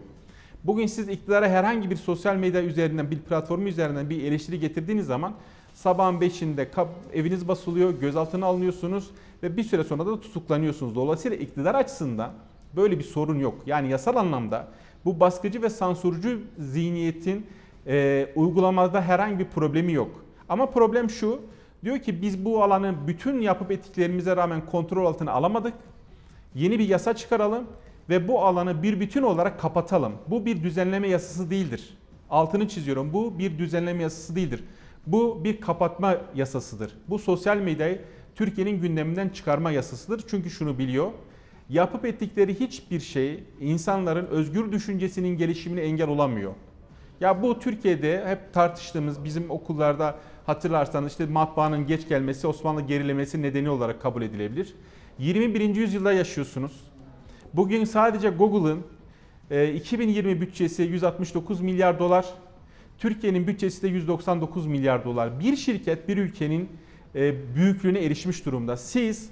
[0.64, 5.34] Bugün siz iktidara herhangi bir sosyal medya üzerinden, bir platformu üzerinden bir eleştiri getirdiğiniz zaman
[5.74, 9.12] sabahın 5'inde kap- eviniz basılıyor, gözaltına alınıyorsunuz
[9.44, 10.96] ve bir süre sonra da tutuklanıyorsunuz.
[10.96, 12.32] Dolayısıyla iktidar açısından
[12.76, 13.56] böyle bir sorun yok.
[13.66, 14.68] Yani yasal anlamda
[15.06, 17.46] bu baskıcı ve sansürcü zihniyetin
[17.88, 20.10] e, uygulamada herhangi bir problemi yok.
[20.50, 21.40] Ama problem şu,
[21.84, 25.74] diyor ki biz bu alanı bütün yapıp ettiklerimize rağmen kontrol altına alamadık.
[26.56, 27.68] Yeni bir yasa çıkaralım
[28.10, 30.14] ve bu alanı bir bütün olarak kapatalım.
[30.28, 31.98] Bu bir düzenleme yasası değildir.
[32.30, 33.14] Altını çiziyorum.
[33.14, 34.64] Bu bir düzenleme yasası değildir.
[35.08, 36.98] Bu bir kapatma yasasıdır.
[37.10, 38.02] Bu sosyal medyayı
[38.36, 40.24] Türkiye'nin gündeminden çıkarma yasasıdır.
[40.28, 41.12] Çünkü şunu biliyor.
[41.70, 46.54] Yapıp ettikleri hiçbir şey insanların özgür düşüncesinin gelişimine engel olamıyor.
[47.22, 50.16] Ya bu Türkiye'de hep tartıştığımız bizim okullarda
[50.52, 54.74] hatırlarsanız işte matbaanın geç gelmesi Osmanlı gerilemesi nedeni olarak kabul edilebilir.
[55.20, 55.76] 21.
[55.76, 56.72] yüzyılda yaşıyorsunuz.
[57.54, 58.84] Bugün sadece Google'ın
[59.52, 62.26] e, 2020 bütçesi 169 milyar dolar.
[62.98, 65.40] Türkiye'nin bütçesi de 199 milyar dolar.
[65.40, 66.70] Bir şirket bir ülkenin
[67.16, 68.78] e, büyüklüğüne erişmiş durumda.
[68.78, 69.30] Siz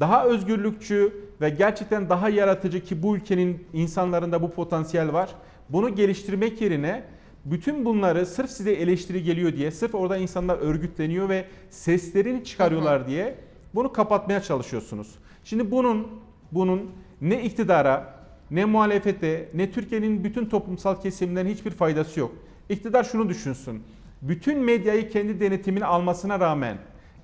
[0.00, 5.30] daha özgürlükçü ve gerçekten daha yaratıcı ki bu ülkenin insanlarında bu potansiyel var.
[5.68, 7.04] Bunu geliştirmek yerine
[7.44, 13.34] bütün bunları sırf size eleştiri geliyor diye, sırf orada insanlar örgütleniyor ve seslerini çıkarıyorlar diye
[13.74, 15.14] bunu kapatmaya çalışıyorsunuz.
[15.44, 16.06] Şimdi bunun
[16.52, 16.90] bunun
[17.20, 18.14] ne iktidara,
[18.50, 22.32] ne muhalefete, ne Türkiye'nin bütün toplumsal kesimlerine hiçbir faydası yok.
[22.68, 23.82] İktidar şunu düşünsün.
[24.22, 26.78] Bütün medyayı kendi denetimine almasına rağmen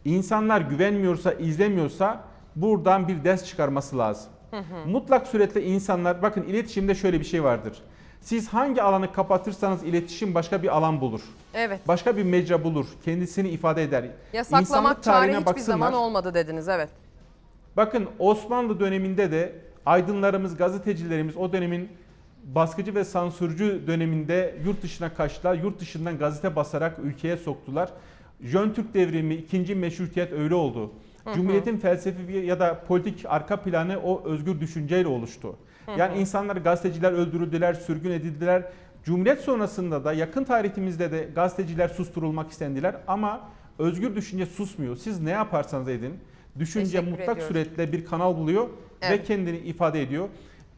[0.04, 2.24] insanlar güvenmiyorsa, izlemiyorsa
[2.56, 4.32] buradan bir ders çıkarması lazım.
[4.86, 7.82] Mutlak suretle insanlar, bakın iletişimde şöyle bir şey vardır.
[8.20, 11.20] Siz hangi alanı kapatırsanız iletişim başka bir alan bulur.
[11.54, 11.88] Evet.
[11.88, 12.86] Başka bir mecra bulur.
[13.04, 14.04] Kendisini ifade eder.
[14.32, 15.78] Yasaklamak çare hiçbir baksınlar.
[15.78, 16.88] zaman olmadı dediniz evet.
[17.76, 19.52] Bakın Osmanlı döneminde de
[19.86, 21.88] aydınlarımız, gazetecilerimiz o dönemin
[22.44, 25.54] baskıcı ve sansürcü döneminde yurt dışına kaçtılar.
[25.54, 27.90] Yurt dışından gazete basarak ülkeye soktular.
[28.40, 30.92] Jön Türk devrimi, ikinci meşrutiyet öyle oldu.
[31.24, 31.34] Hı hı.
[31.34, 35.56] Cumhuriyetin felsefi ya da politik arka planı o özgür düşünceyle oluştu.
[35.98, 38.62] Yani insanlar gazeteciler öldürüldüler, sürgün edildiler.
[39.04, 44.96] Cumhuriyet sonrasında da yakın tarihimizde de gazeteciler susturulmak istendiler ama özgür düşünce susmuyor.
[44.96, 46.14] Siz ne yaparsanız edin
[46.58, 47.44] düşünce Teşekkür mutlak ediyoruz.
[47.48, 48.68] suretle bir kanal buluyor
[49.02, 49.20] Evet.
[49.20, 50.28] ve kendini ifade ediyor.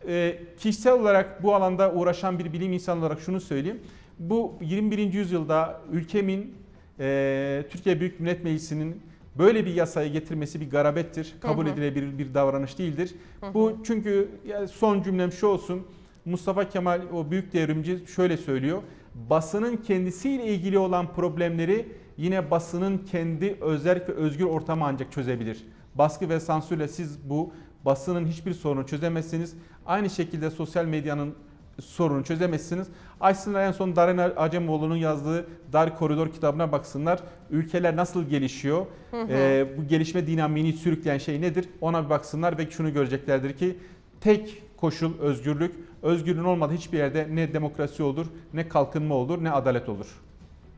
[0.08, 3.80] Ee, kişisel olarak bu alanda uğraşan bir bilim insanı olarak şunu söyleyeyim.
[4.18, 5.12] Bu 21.
[5.12, 6.54] yüzyılda ülkemin
[7.00, 9.02] e, Türkiye Büyük Millet Meclisi'nin
[9.38, 11.34] böyle bir yasayı getirmesi bir garabettir.
[11.40, 11.72] Kabul Hı hı.
[11.72, 13.14] edilebilir bir davranış değildir.
[13.40, 13.54] Hı hı.
[13.54, 14.28] Bu çünkü
[14.72, 15.86] son cümlem şu olsun.
[16.24, 18.82] Mustafa Kemal o büyük devrimci şöyle söylüyor.
[19.14, 25.64] Basının kendisiyle ilgili olan problemleri yine basının kendi özerk ve özgür ortamı ancak çözebilir.
[25.94, 27.52] Baskı ve sansürle siz bu
[27.84, 29.54] basının hiçbir sorunu çözemezsiniz.
[29.86, 31.34] Aynı şekilde sosyal medyanın
[31.80, 32.88] sorunu çözemezsiniz.
[33.20, 37.20] Açsınlar en son Darin Acemoğlu'nun yazdığı Dar Koridor kitabına baksınlar.
[37.50, 38.86] Ülkeler nasıl gelişiyor?
[39.10, 39.26] Hı hı.
[39.30, 41.68] Ee, bu gelişme dinamiğini sürükleyen şey nedir?
[41.80, 43.76] Ona bir baksınlar ve şunu göreceklerdir ki
[44.20, 45.74] tek koşul özgürlük.
[46.02, 50.06] Özgürlüğün olmadığı hiçbir yerde ne demokrasi olur, ne kalkınma olur, ne adalet olur.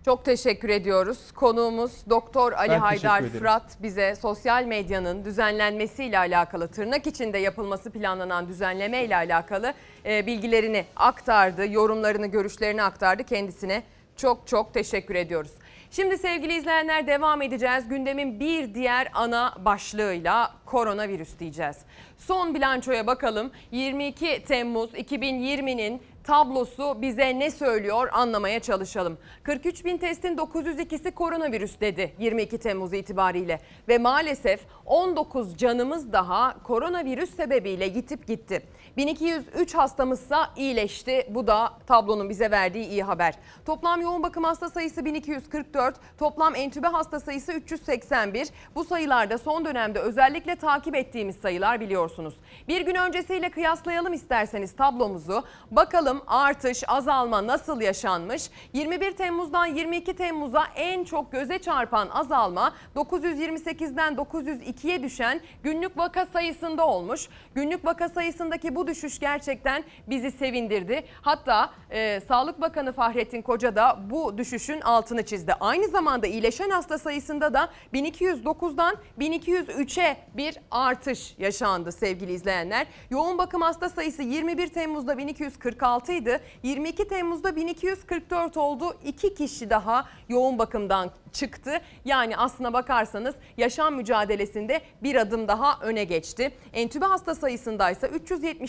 [0.05, 1.32] Çok teşekkür ediyoruz.
[1.34, 3.22] Konuğumuz Doktor Ali Ben Haydar.
[3.22, 9.74] Fırat bize sosyal medyanın düzenlenmesiyle alakalı, tırnak içinde yapılması planlanan düzenleme ile alakalı
[10.07, 13.24] e, bilgilerini aktardı, yorumlarını, görüşlerini aktardı.
[13.24, 13.82] Kendisine
[14.16, 15.50] çok çok teşekkür ediyoruz.
[15.91, 17.89] Şimdi sevgili izleyenler devam edeceğiz.
[17.89, 21.76] Gündemin bir diğer ana başlığıyla koronavirüs diyeceğiz.
[22.18, 23.51] Son bilançoya bakalım.
[23.70, 29.18] 22 Temmuz 2020'nin tablosu bize ne söylüyor anlamaya çalışalım.
[29.43, 37.37] 43 bin testin 902'si koronavirüs dedi 22 Temmuz itibariyle ve maalesef 19 canımız daha koronavirüs
[37.37, 38.62] sebebiyle yitip gitti.
[38.97, 41.26] 1203 hastamızsa iyileşti.
[41.30, 43.34] Bu da tablonun bize verdiği iyi haber.
[43.66, 48.49] Toplam yoğun bakım hasta sayısı 1244, toplam entübe hasta sayısı 381.
[48.74, 52.34] Bu sayılarda son dönemde özellikle takip ettiğimiz sayılar biliyorsunuz.
[52.68, 55.45] Bir gün öncesiyle kıyaslayalım isterseniz tablomuzu.
[55.70, 58.51] Bakalım artış, azalma nasıl yaşanmış?
[58.72, 66.86] 21 Temmuz'dan 22 Temmuz'a en çok göze çarpan azalma 928'den 902'ye düşen günlük vaka sayısında
[66.86, 67.28] olmuş.
[67.55, 71.05] Günlük vaka sayısındaki bu düşüş gerçekten bizi sevindirdi.
[71.22, 75.55] Hatta e, Sağlık Bakanı Fahrettin Koca da bu düşüşün altını çizdi.
[75.61, 82.87] Aynı zamanda iyileşen hasta sayısında da 1209'dan 1203'e bir artış yaşandı sevgili izleyenler.
[83.11, 86.41] Yoğun bakım hasta sayısı 21 Temmuz'da 1246 idi.
[86.62, 88.97] 22 Temmuz'da 1244 oldu.
[89.05, 91.80] İki kişi daha yoğun bakımdan çıktı.
[92.05, 96.53] Yani aslına bakarsanız yaşam mücadelesinde bir adım daha öne geçti.
[96.72, 98.07] Entübe hasta sayısındaysa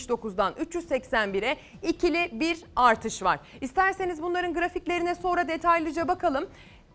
[0.06, 3.40] 379'dan 381'e ikili bir artış var.
[3.62, 6.48] İsterseniz bunların grafiklerine sonra detaylıca bakalım.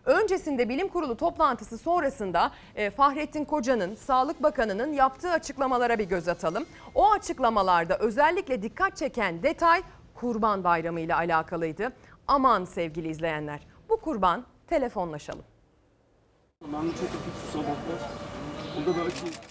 [0.05, 6.65] Öncesinde bilim kurulu toplantısı sonrasında e, Fahrettin Koca'nın, Sağlık Bakanı'nın yaptığı açıklamalara bir göz atalım.
[6.95, 9.81] O açıklamalarda özellikle dikkat çeken detay
[10.15, 11.93] Kurban Bayramı ile alakalıydı.
[12.27, 13.59] Aman sevgili izleyenler
[13.89, 15.50] bu kurban telefonlaşalım.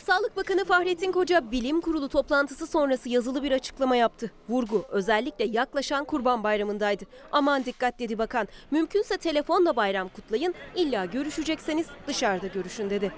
[0.07, 4.31] Sağlık Bakanı Fahrettin Koca bilim kurulu toplantısı sonrası yazılı bir açıklama yaptı.
[4.49, 7.05] Vurgu özellikle yaklaşan Kurban Bayramı'ndaydı.
[7.33, 8.49] Aman dikkat dedi bakan.
[8.71, 10.55] Mümkünse telefonla bayram kutlayın.
[10.77, 13.13] İlla görüşecekseniz dışarıda görüşün dedi.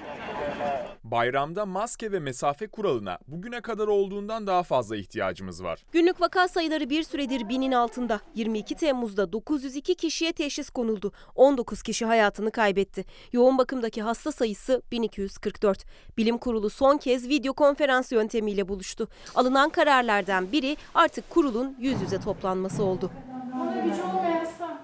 [1.05, 5.84] Bayramda maske ve mesafe kuralına bugüne kadar olduğundan daha fazla ihtiyacımız var.
[5.93, 8.20] Günlük vaka sayıları bir süredir binin altında.
[8.34, 11.12] 22 Temmuz'da 902 kişiye teşhis konuldu.
[11.34, 13.05] 19 kişi hayatını kaybetti.
[13.32, 15.84] Yoğun bakımdaki hasta sayısı 1244.
[16.16, 19.08] Bilim Kurulu son kez video konferans yöntemiyle buluştu.
[19.34, 23.10] Alınan kararlardan biri artık kurulun yüz yüze toplanması oldu.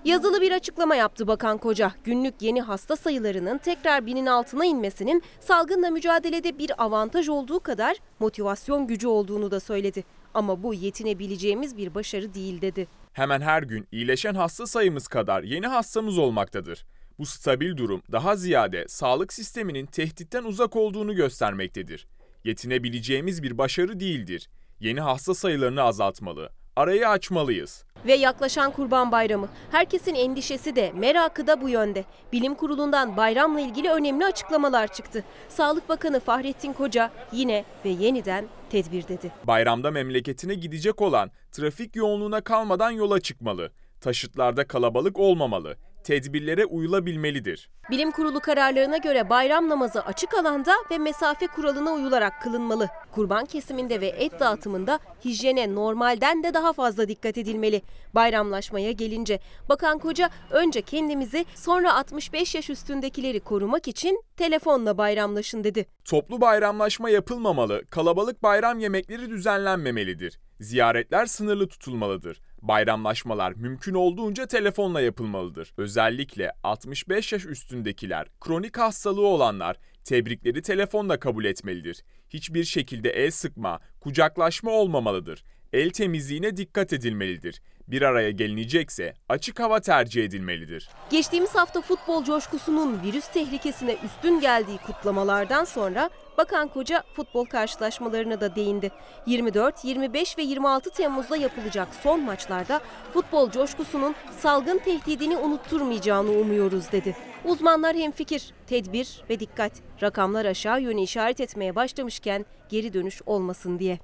[0.04, 1.92] Yazılı bir açıklama yaptı Bakan Koca.
[2.04, 8.86] Günlük yeni hasta sayılarının tekrar binin altına inmesinin salgınla mücadelede bir avantaj olduğu kadar motivasyon
[8.86, 10.04] gücü olduğunu da söyledi.
[10.34, 12.88] Ama bu yetinebileceğimiz bir başarı değil dedi.
[13.12, 16.84] Hemen her gün iyileşen hasta sayımız kadar yeni hastamız olmaktadır.
[17.18, 22.06] Bu stabil durum daha ziyade sağlık sisteminin tehditten uzak olduğunu göstermektedir.
[22.44, 24.48] Yetinebileceğimiz bir başarı değildir.
[24.80, 27.84] Yeni hasta sayılarını azaltmalı, arayı açmalıyız.
[28.06, 29.48] Ve yaklaşan Kurban Bayramı.
[29.70, 32.04] Herkesin endişesi de merakı da bu yönde.
[32.32, 35.24] Bilim Kurulu'ndan bayramla ilgili önemli açıklamalar çıktı.
[35.48, 39.32] Sağlık Bakanı Fahrettin Koca yine ve yeniden tedbir dedi.
[39.44, 43.72] Bayramda memleketine gidecek olan trafik yoğunluğuna kalmadan yola çıkmalı.
[44.00, 45.76] Taşıtlarda kalabalık olmamalı.
[46.08, 47.70] Tedbirlere uyulabilmelidir.
[47.90, 52.88] Bilim Kurulu kararlarına göre bayram namazı açık alanda ve mesafe kuralına uyularak kılınmalı.
[53.12, 57.82] Kurban kesiminde ve et dağıtımında hijyene normalden de daha fazla dikkat edilmeli.
[58.14, 65.86] Bayramlaşmaya gelince Bakan Koca önce kendimizi sonra 65 yaş üstündekileri korumak için telefonla bayramlaşın dedi.
[66.04, 70.40] Toplu bayramlaşma yapılmamalı, kalabalık bayram yemekleri düzenlenmemelidir.
[70.60, 72.40] Ziyaretler sınırlı tutulmalıdır.
[72.62, 75.72] Bayramlaşmalar mümkün olduğunca telefonla yapılmalıdır.
[75.76, 82.02] Özellikle 65 yaş üstündekiler, kronik hastalığı olanlar tebrikleri telefonla kabul etmelidir.
[82.30, 85.44] Hiçbir şekilde el sıkma, kucaklaşma olmamalıdır.
[85.72, 87.60] El temizliğine dikkat edilmelidir.
[87.88, 90.88] Bir araya gelinecekse açık hava tercih edilmelidir.
[91.10, 98.54] Geçtiğimiz hafta futbol coşkusunun virüs tehlikesine üstün geldiği kutlamalardan sonra Bakan Koca futbol karşılaşmalarına da
[98.56, 98.90] değindi.
[99.26, 102.80] 24, 25 ve 26 Temmuz'da yapılacak son maçlarda
[103.12, 107.16] futbol coşkusunun salgın tehdidini unutturmayacağını umuyoruz dedi.
[107.44, 109.72] Uzmanlar hemfikir, tedbir ve dikkat.
[110.02, 113.98] Rakamlar aşağı yönü işaret etmeye başlamışken geri dönüş olmasın diye.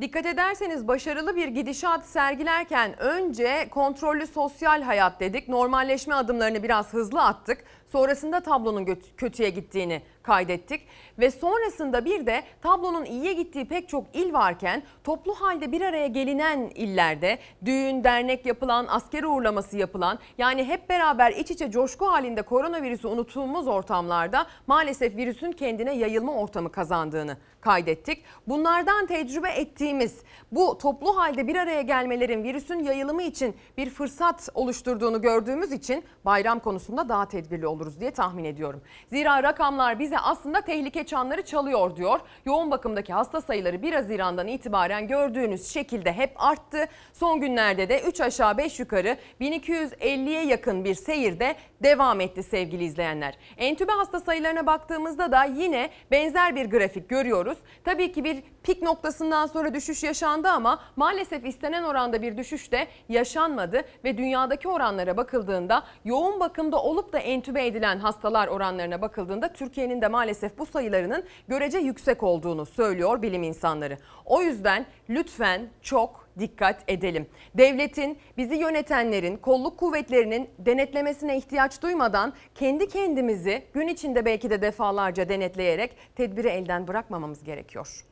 [0.00, 5.48] Dikkat ederseniz başarılı bir gidişat sergilerken önce kontrollü sosyal hayat dedik.
[5.48, 7.64] Normalleşme adımlarını biraz hızlı attık.
[7.92, 10.80] Sonrasında tablonun kötüye gittiğini kaydettik
[11.18, 16.06] ve sonrasında bir de tablonun iyiye gittiği pek çok il varken toplu halde bir araya
[16.06, 22.42] gelinen illerde düğün, dernek yapılan, asker uğurlaması yapılan yani hep beraber iç içe coşku halinde
[22.42, 28.24] koronavirüsü unuttuğumuz ortamlarda maalesef virüsün kendine yayılma ortamı kazandığını kaydettik.
[28.46, 30.18] Bunlardan tecrübe ettiğimiz
[30.52, 36.60] bu toplu halde bir araya gelmelerin virüsün yayılımı için bir fırsat oluşturduğunu gördüğümüz için bayram
[36.60, 38.82] konusunda daha tedbirli oluruz diye tahmin ediyorum.
[39.08, 42.20] Zira rakamlar bize aslında tehlike çanları çalıyor diyor.
[42.44, 46.88] Yoğun bakımdaki hasta sayıları 1 Haziran'dan itibaren gördüğünüz şekilde hep arttı.
[47.12, 53.38] Son günlerde de 3 aşağı 5 yukarı 1250'ye yakın bir seyirde devam etti sevgili izleyenler.
[53.56, 57.58] Entübe hasta sayılarına baktığımızda da yine benzer bir grafik görüyoruz.
[57.84, 62.86] Tabii ki bir pik noktasından sonra düşüş yaşandı ama maalesef istenen oranda bir düşüş de
[63.08, 70.02] yaşanmadı ve dünyadaki oranlara bakıldığında yoğun bakımda olup da entübe edilen hastalar oranlarına bakıldığında Türkiye'nin
[70.02, 73.98] de maalesef bu sayılarının görece yüksek olduğunu söylüyor bilim insanları.
[74.24, 77.26] O yüzden lütfen çok dikkat edelim.
[77.54, 85.28] Devletin, bizi yönetenlerin, kolluk kuvvetlerinin denetlemesine ihtiyaç duymadan kendi kendimizi gün içinde belki de defalarca
[85.28, 88.04] denetleyerek tedbiri elden bırakmamamız gerekiyor.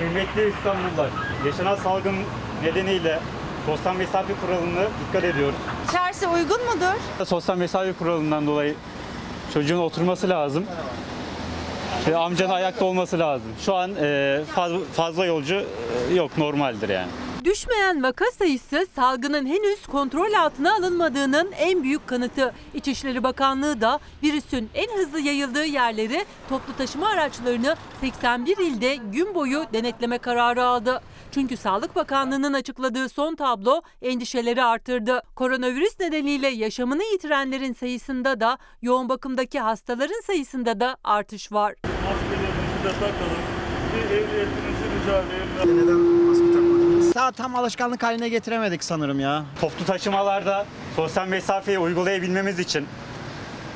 [0.00, 1.10] Kıymetli İstanbullular,
[1.46, 2.14] yaşanan salgın
[2.62, 3.18] nedeniyle
[3.66, 5.54] sosyal mesafe kuralına dikkat ediyoruz.
[5.88, 7.24] İçerisi uygun mudur?
[7.26, 8.74] Sosyal mesafe kuralından dolayı
[9.54, 10.64] çocuğun oturması lazım.
[12.08, 13.48] Ve amcanın ayakta olması lazım.
[13.64, 15.64] Şu an e, faz- fazla yolcu
[16.10, 17.08] e, yok, normaldir yani.
[17.44, 22.54] Düşmeyen vaka sayısı salgının henüz kontrol altına alınmadığının en büyük kanıtı.
[22.74, 29.64] İçişleri Bakanlığı da virüsün en hızlı yayıldığı yerleri toplu taşıma araçlarını 81 ilde gün boyu
[29.72, 31.00] denetleme kararı aldı.
[31.32, 35.22] Çünkü Sağlık Bakanlığı'nın açıkladığı son tablo endişeleri artırdı.
[35.34, 41.74] Koronavirüs nedeniyle yaşamını yitirenlerin sayısında da yoğun bakımdaki hastaların sayısında da artış var.
[47.14, 49.44] Daha tam alışkanlık haline getiremedik sanırım ya.
[49.60, 52.88] Toplu taşımalarda sosyal mesafeyi uygulayabilmemiz için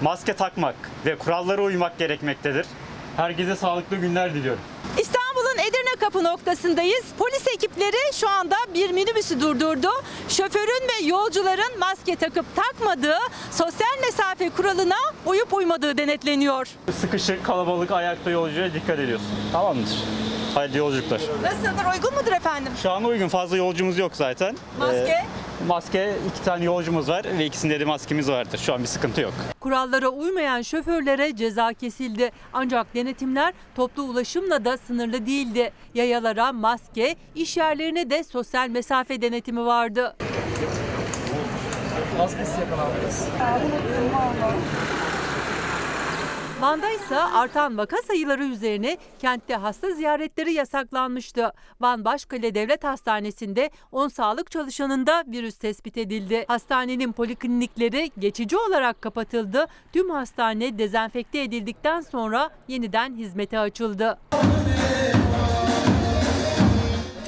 [0.03, 0.75] maske takmak
[1.07, 2.67] ve kurallara uymak gerekmektedir.
[3.17, 4.61] Herkese sağlıklı günler diliyorum.
[4.99, 7.05] İstanbul'un Edirne Kapı noktasındayız.
[7.19, 9.89] Polis ekipleri şu anda bir minibüsü durdurdu.
[10.29, 13.19] Şoförün ve yolcuların maske takıp takmadığı,
[13.51, 16.69] sosyal mesafe kuralına uyup uymadığı denetleniyor.
[17.01, 19.29] Sıkışık, kalabalık, ayakta yolcuya dikkat ediyorsun.
[19.53, 19.99] Tamamdır.
[20.55, 21.21] Hayırlı yolculuklar.
[21.43, 21.95] Nasıldır?
[21.95, 22.73] Uygun mudur efendim?
[22.83, 23.29] Şu an uygun.
[23.29, 24.57] Fazla yolcumuz yok zaten.
[24.79, 24.97] Maske?
[24.97, 25.25] Ee,
[25.67, 28.59] maske iki tane yolcumuz var ve ikisinde de maskemiz vardır.
[28.59, 29.33] Şu an bir sıkıntı yok.
[29.61, 32.31] Kurallara uymayan şoförlere ceza kesildi.
[32.53, 35.73] Ancak denetimler toplu ulaşımla da sınırlı değildi.
[35.95, 40.17] Yayalara maske, iş yerlerine de sosyal mesafe denetimi vardı.
[42.19, 43.25] Maskesiz yakalandınız.
[46.61, 51.53] Van'da ise artan vaka sayıları üzerine kentte hasta ziyaretleri yasaklanmıştı.
[51.81, 56.45] Van Başkale Devlet Hastanesi'nde 10 sağlık çalışanında virüs tespit edildi.
[56.49, 59.67] Hastanenin poliklinikleri geçici olarak kapatıldı.
[59.93, 64.19] Tüm hastane dezenfekte edildikten sonra yeniden hizmete açıldı.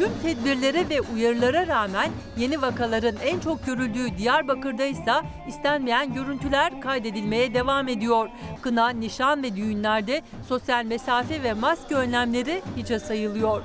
[0.07, 5.13] Tüm tedbirlere ve uyarılara rağmen yeni vakaların en çok görüldüğü Diyarbakır'da ise
[5.49, 8.29] istenmeyen görüntüler kaydedilmeye devam ediyor.
[8.63, 13.63] Kına, nişan ve düğünlerde sosyal mesafe ve maske önlemleri hiçe sayılıyor.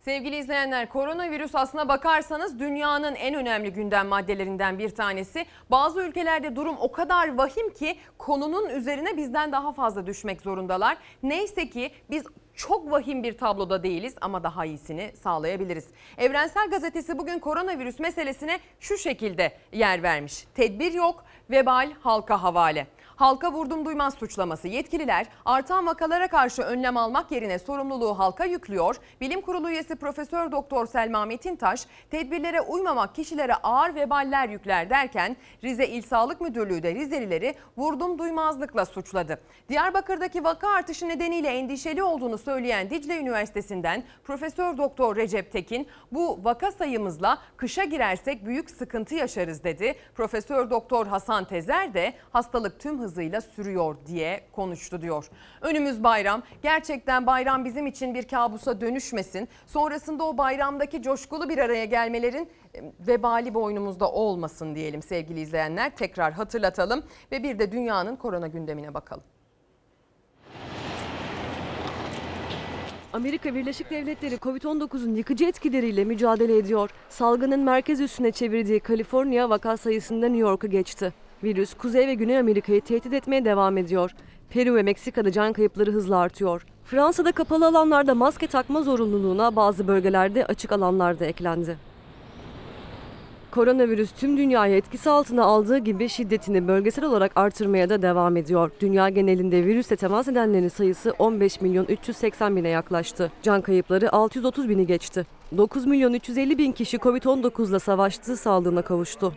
[0.00, 5.46] Sevgili izleyenler koronavirüs aslına bakarsanız dünyanın en önemli gündem maddelerinden bir tanesi.
[5.70, 10.96] Bazı ülkelerde durum o kadar vahim ki konunun üzerine bizden daha fazla düşmek zorundalar.
[11.22, 12.24] Neyse ki biz
[12.56, 15.86] çok vahim bir tabloda değiliz ama daha iyisini sağlayabiliriz.
[16.18, 20.46] Evrensel Gazetesi bugün koronavirüs meselesine şu şekilde yer vermiş.
[20.54, 22.86] Tedbir yok, vebal halka havale.
[23.16, 24.68] Halka vurdum duymaz suçlaması.
[24.68, 28.96] Yetkililer artan vakalara karşı önlem almak yerine sorumluluğu halka yüklüyor.
[29.20, 35.86] Bilim Kurulu üyesi Profesör Doktor Selma Metintaş tedbirlere uymamak kişilere ağır veballer yükler derken Rize
[35.86, 39.40] İl Sağlık Müdürlüğü de Rizelileri vurdum duymazlıkla suçladı.
[39.68, 46.72] Diyarbakır'daki vaka artışı nedeniyle endişeli olduğunu söyleyen Dicle Üniversitesi'nden Profesör Doktor Recep Tekin bu vaka
[46.72, 49.94] sayımızla kışa girersek büyük sıkıntı yaşarız dedi.
[50.14, 55.28] Profesör Doktor Hasan Tezer de hastalık tüm hızıyla sürüyor diye konuştu diyor.
[55.60, 56.42] Önümüz bayram.
[56.62, 59.48] Gerçekten bayram bizim için bir kabusa dönüşmesin.
[59.66, 65.96] Sonrasında o bayramdaki coşkulu bir araya gelmelerin e, vebali boynumuzda olmasın diyelim sevgili izleyenler.
[65.96, 69.24] Tekrar hatırlatalım ve bir de dünyanın korona gündemine bakalım.
[73.12, 76.90] Amerika Birleşik Devletleri Covid-19'un yıkıcı etkileriyle mücadele ediyor.
[77.08, 81.12] Salgının merkez üssüne çevirdiği Kaliforniya vaka sayısında New York'u geçti.
[81.44, 84.14] Virüs Kuzey ve Güney Amerika'yı tehdit etmeye devam ediyor.
[84.50, 86.66] Peru ve Meksika'da can kayıpları hızla artıyor.
[86.84, 91.76] Fransa'da kapalı alanlarda maske takma zorunluluğuna bazı bölgelerde açık alanlarda eklendi.
[93.50, 98.70] Koronavirüs tüm dünyayı etkisi altına aldığı gibi şiddetini bölgesel olarak artırmaya da devam ediyor.
[98.80, 103.32] Dünya genelinde virüsle temas edenlerin sayısı 15 milyon 380 bine yaklaştı.
[103.42, 105.26] Can kayıpları 630 bini geçti.
[105.56, 109.32] 9 milyon 350 bin kişi Covid-19 ile savaştığı sağlığına kavuştu.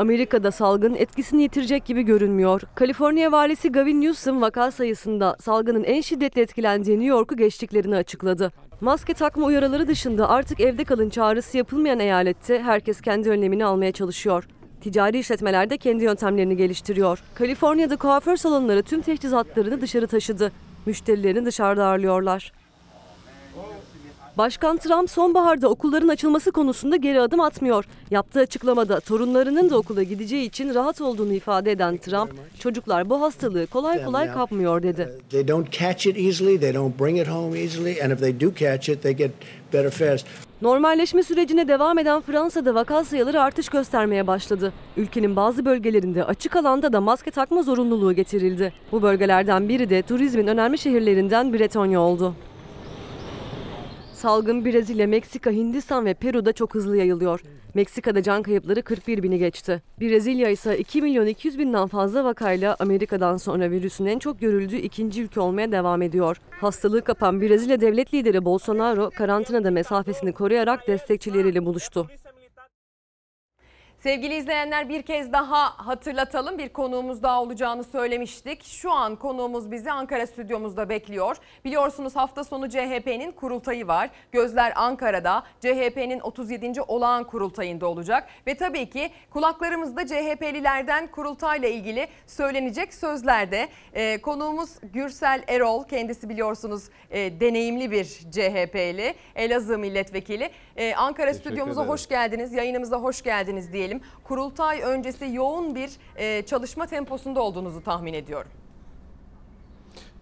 [0.00, 2.62] Amerika'da salgın etkisini yitirecek gibi görünmüyor.
[2.74, 8.52] Kaliforniya valisi Gavin Newsom vaka sayısında salgının en şiddetli etkilendiği New York'u geçtiklerini açıkladı.
[8.80, 14.48] Maske takma uyarıları dışında artık evde kalın çağrısı yapılmayan eyalette herkes kendi önlemini almaya çalışıyor.
[14.80, 17.22] Ticari işletmeler de kendi yöntemlerini geliştiriyor.
[17.34, 20.52] Kaliforniya'da kuaför salonları tüm teçhizatlarını dışarı taşıdı.
[20.86, 22.52] Müşterilerini dışarıda ağırlıyorlar.
[24.38, 27.84] Başkan Trump sonbaharda okulların açılması konusunda geri adım atmıyor.
[28.10, 33.66] Yaptığı açıklamada torunlarının da okula gideceği için rahat olduğunu ifade eden Trump, çocuklar bu hastalığı
[33.66, 35.18] kolay kolay kapmıyor dedi.
[35.30, 38.54] They don't catch it easily, they don't bring it home easily, and if they do
[38.54, 39.30] catch it, they get
[39.72, 40.26] better fast.
[40.62, 44.72] Normalleşme sürecine devam eden Fransa'da vaka sayıları artış göstermeye başladı.
[44.96, 48.72] Ülkenin bazı bölgelerinde açık alanda da maske takma zorunluluğu getirildi.
[48.92, 52.34] Bu bölgelerden biri de turizmin önemli şehirlerinden Bretonya oldu.
[54.20, 57.40] Salgın Brezilya, Meksika, Hindistan ve Peru'da çok hızlı yayılıyor.
[57.74, 59.82] Meksika'da can kayıpları 41 bini geçti.
[60.00, 65.22] Brezilya ise 2 milyon 200 binden fazla vakayla Amerika'dan sonra virüsün en çok görüldüğü ikinci
[65.22, 66.36] ülke olmaya devam ediyor.
[66.50, 72.06] Hastalığı kapan Brezilya devlet lideri Bolsonaro karantinada mesafesini koruyarak destekçileriyle buluştu.
[74.02, 76.58] Sevgili izleyenler bir kez daha hatırlatalım.
[76.58, 78.64] Bir konuğumuz daha olacağını söylemiştik.
[78.64, 81.36] Şu an konuğumuz bizi Ankara stüdyomuzda bekliyor.
[81.64, 84.10] Biliyorsunuz hafta sonu CHP'nin kurultayı var.
[84.32, 86.82] Gözler Ankara'da CHP'nin 37.
[86.82, 88.28] olağan kurultayında olacak.
[88.46, 93.68] Ve tabii ki kulaklarımızda CHP'lilerden kurultayla ilgili söylenecek sözlerde.
[93.94, 95.84] Ee, konuğumuz Gürsel Erol.
[95.84, 99.14] Kendisi biliyorsunuz e, deneyimli bir CHP'li.
[99.36, 100.50] Elazığ milletvekili.
[100.76, 101.92] Ee, Ankara stüdyomuza ederim.
[101.92, 102.52] hoş geldiniz.
[102.52, 103.89] Yayınımıza hoş geldiniz diyelim.
[104.24, 108.50] Kurultay öncesi yoğun bir e, çalışma temposunda olduğunuzu tahmin ediyorum.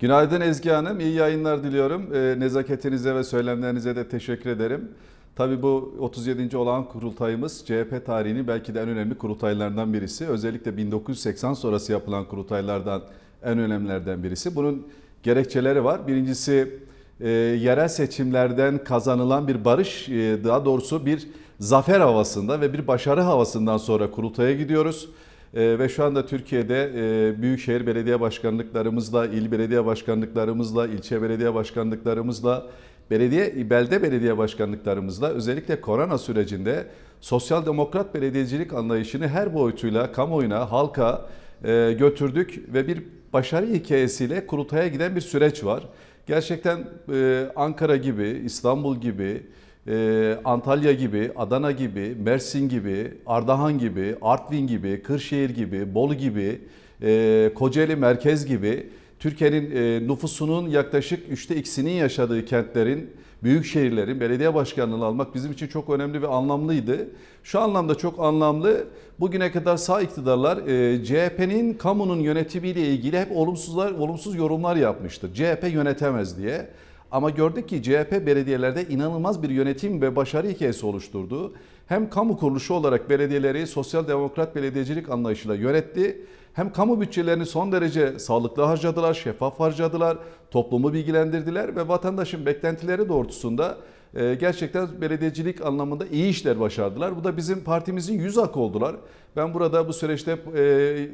[0.00, 2.14] Günaydın Ezgi Hanım, iyi yayınlar diliyorum.
[2.14, 4.90] E, nezaketinize ve söylemlerinize de teşekkür ederim.
[5.36, 6.56] Tabii bu 37.
[6.56, 10.26] olan kurultayımız CHP tarihinin belki de en önemli kurultaylarından birisi.
[10.26, 13.02] Özellikle 1980 sonrası yapılan kurultaylardan
[13.42, 14.56] en önemlilerden birisi.
[14.56, 14.86] Bunun
[15.22, 16.06] gerekçeleri var.
[16.06, 16.78] Birincisi
[17.20, 21.28] e, yerel seçimlerden kazanılan bir barış, e, daha doğrusu bir
[21.61, 25.09] zafer havasında ve bir başarı havasından sonra kurultaya gidiyoruz.
[25.54, 32.66] Ee, ve şu anda Türkiye'de e, büyükşehir belediye başkanlıklarımızla, il belediye başkanlıklarımızla, ilçe belediye başkanlıklarımızla,
[33.11, 36.86] belediye belde belediye başkanlıklarımızla özellikle korona sürecinde
[37.20, 41.28] sosyal demokrat belediyecilik anlayışını her boyutuyla kamuoyuna, halka
[41.64, 43.02] e, götürdük ve bir
[43.32, 45.82] başarı hikayesiyle kurultaya giden bir süreç var.
[46.26, 46.78] Gerçekten
[47.12, 49.42] e, Ankara gibi, İstanbul gibi,
[49.89, 56.61] ee, Antalya gibi, Adana gibi, Mersin gibi, Ardahan gibi, Artvin gibi, Kırşehir gibi, Bolu gibi,
[57.03, 58.86] e, Kocaeli merkez gibi
[59.18, 63.11] Türkiye'nin e, nüfusunun yaklaşık üçte ikisinin yaşadığı kentlerin,
[63.43, 67.09] büyük şehirlerin belediye başkanlığını almak bizim için çok önemli ve anlamlıydı.
[67.43, 68.86] Şu anlamda çok anlamlı.
[69.20, 75.34] Bugüne kadar sağ iktidarlar e, CHP'nin kamunun yönetimiyle ilgili hep olumsuzlar, olumsuz yorumlar yapmıştır.
[75.34, 76.68] CHP yönetemez diye.
[77.11, 81.52] Ama gördük ki CHP belediyelerde inanılmaz bir yönetim ve başarı hikayesi oluşturdu.
[81.86, 86.26] Hem kamu kuruluşu olarak belediyeleri sosyal demokrat belediyecilik anlayışıyla yönetti.
[86.52, 90.18] Hem kamu bütçelerini son derece sağlıklı harcadılar, şeffaf harcadılar,
[90.50, 93.78] toplumu bilgilendirdiler ve vatandaşın beklentileri doğrultusunda
[94.14, 97.16] e, gerçekten belediyecilik anlamında iyi işler başardılar.
[97.16, 98.96] Bu da bizim partimizin yüz akı oldular.
[99.36, 101.09] Ben burada bu süreçte e,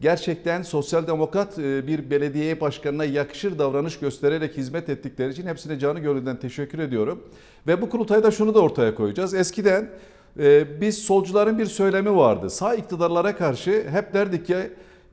[0.00, 6.00] gerçekten sosyal demokrat e, bir belediye başkanına yakışır davranış göstererek hizmet ettikleri için hepsine canı
[6.00, 7.22] gönülden teşekkür ediyorum.
[7.66, 9.34] Ve bu kurultayda şunu da ortaya koyacağız.
[9.34, 9.90] Eskiden
[10.38, 12.50] e, biz solcuların bir söylemi vardı.
[12.50, 14.56] Sağ iktidarlara karşı hep derdik ki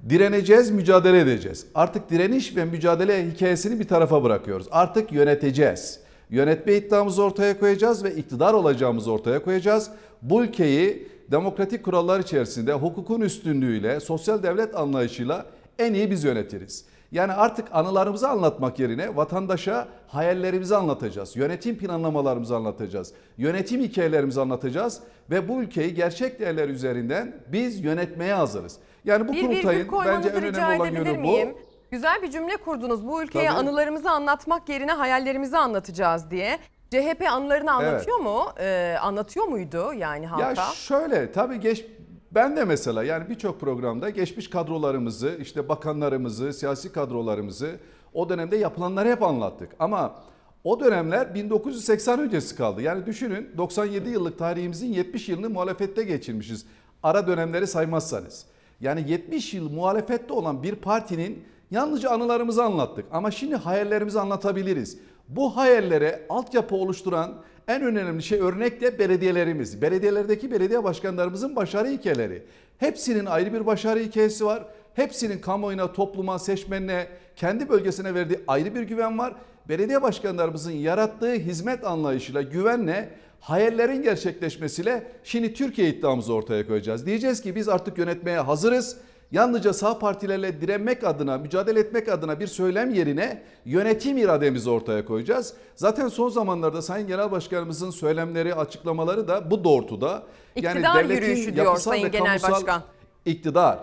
[0.09, 1.65] direneceğiz, mücadele edeceğiz.
[1.75, 4.67] Artık direniş ve mücadele hikayesini bir tarafa bırakıyoruz.
[4.71, 5.99] Artık yöneteceğiz.
[6.29, 9.89] Yönetme iddiamızı ortaya koyacağız ve iktidar olacağımızı ortaya koyacağız.
[10.21, 15.45] Bu ülkeyi demokratik kurallar içerisinde hukukun üstünlüğüyle, sosyal devlet anlayışıyla
[15.79, 16.85] en iyi biz yönetiriz.
[17.11, 21.35] Yani artık anılarımızı anlatmak yerine vatandaşa hayallerimizi anlatacağız.
[21.35, 23.13] Yönetim planlamalarımızı anlatacağız.
[23.37, 24.99] Yönetim hikayelerimizi anlatacağız
[25.29, 28.77] ve bu ülkeyi gerçek değerler üzerinden biz yönetmeye hazırız.
[29.05, 31.21] Yani bu Bir kurultayın bence en önemli olan yönü bu.
[31.21, 31.55] miyim?
[31.91, 33.07] Güzel bir cümle kurdunuz.
[33.07, 33.57] Bu ülkeye Tabii.
[33.57, 36.59] anılarımızı anlatmak yerine hayallerimizi anlatacağız diye.
[36.91, 38.45] CHP anılarını anlatıyor mu?
[38.59, 40.61] Ee, anlatıyor muydu yani halka?
[40.61, 41.85] Ya şöyle tabii geç
[42.31, 47.79] ben de mesela yani birçok programda geçmiş kadrolarımızı, işte bakanlarımızı, siyasi kadrolarımızı
[48.13, 49.71] o dönemde yapılanları hep anlattık.
[49.79, 50.15] Ama
[50.63, 52.81] o dönemler 1980 öncesi kaldı.
[52.81, 56.65] Yani düşünün 97 yıllık tarihimizin 70 yılını muhalefette geçirmişiz.
[57.03, 58.45] Ara dönemleri saymazsanız.
[58.81, 63.05] Yani 70 yıl muhalefette olan bir partinin yalnızca anılarımızı anlattık.
[63.11, 64.97] Ama şimdi hayallerimizi anlatabiliriz.
[65.27, 67.33] Bu hayallere altyapı oluşturan
[67.67, 69.81] en önemli şey örnek de belediyelerimiz.
[69.81, 72.43] Belediyelerdeki belediye başkanlarımızın başarı hikayeleri.
[72.77, 74.65] Hepsinin ayrı bir başarı hikayesi var.
[74.93, 79.35] Hepsinin kamuoyuna, topluma, seçmenine, kendi bölgesine verdiği ayrı bir güven var.
[79.69, 83.09] Belediye başkanlarımızın yarattığı hizmet anlayışıyla, güvenle,
[83.39, 87.05] hayallerin gerçekleşmesiyle şimdi Türkiye iddiamızı ortaya koyacağız.
[87.05, 88.97] Diyeceğiz ki biz artık yönetmeye hazırız.
[89.31, 95.53] Yalnızca sağ partilerle direnmek adına, mücadele etmek adına bir söylem yerine yönetim irademizi ortaya koyacağız.
[95.75, 100.23] Zaten son zamanlarda Sayın Genel Başkanımızın söylemleri, açıklamaları da bu doğrultuda.
[100.55, 102.81] İktidar yürüyüşü diyor Sayın Genel Başkan.
[103.25, 103.79] İktidar.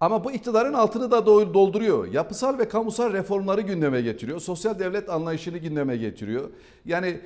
[0.00, 2.12] Ama bu iktidarın altını da do- dolduruyor.
[2.12, 4.40] Yapısal ve kamusal reformları gündeme getiriyor.
[4.40, 6.50] Sosyal devlet anlayışını gündeme getiriyor.
[6.84, 7.20] Yani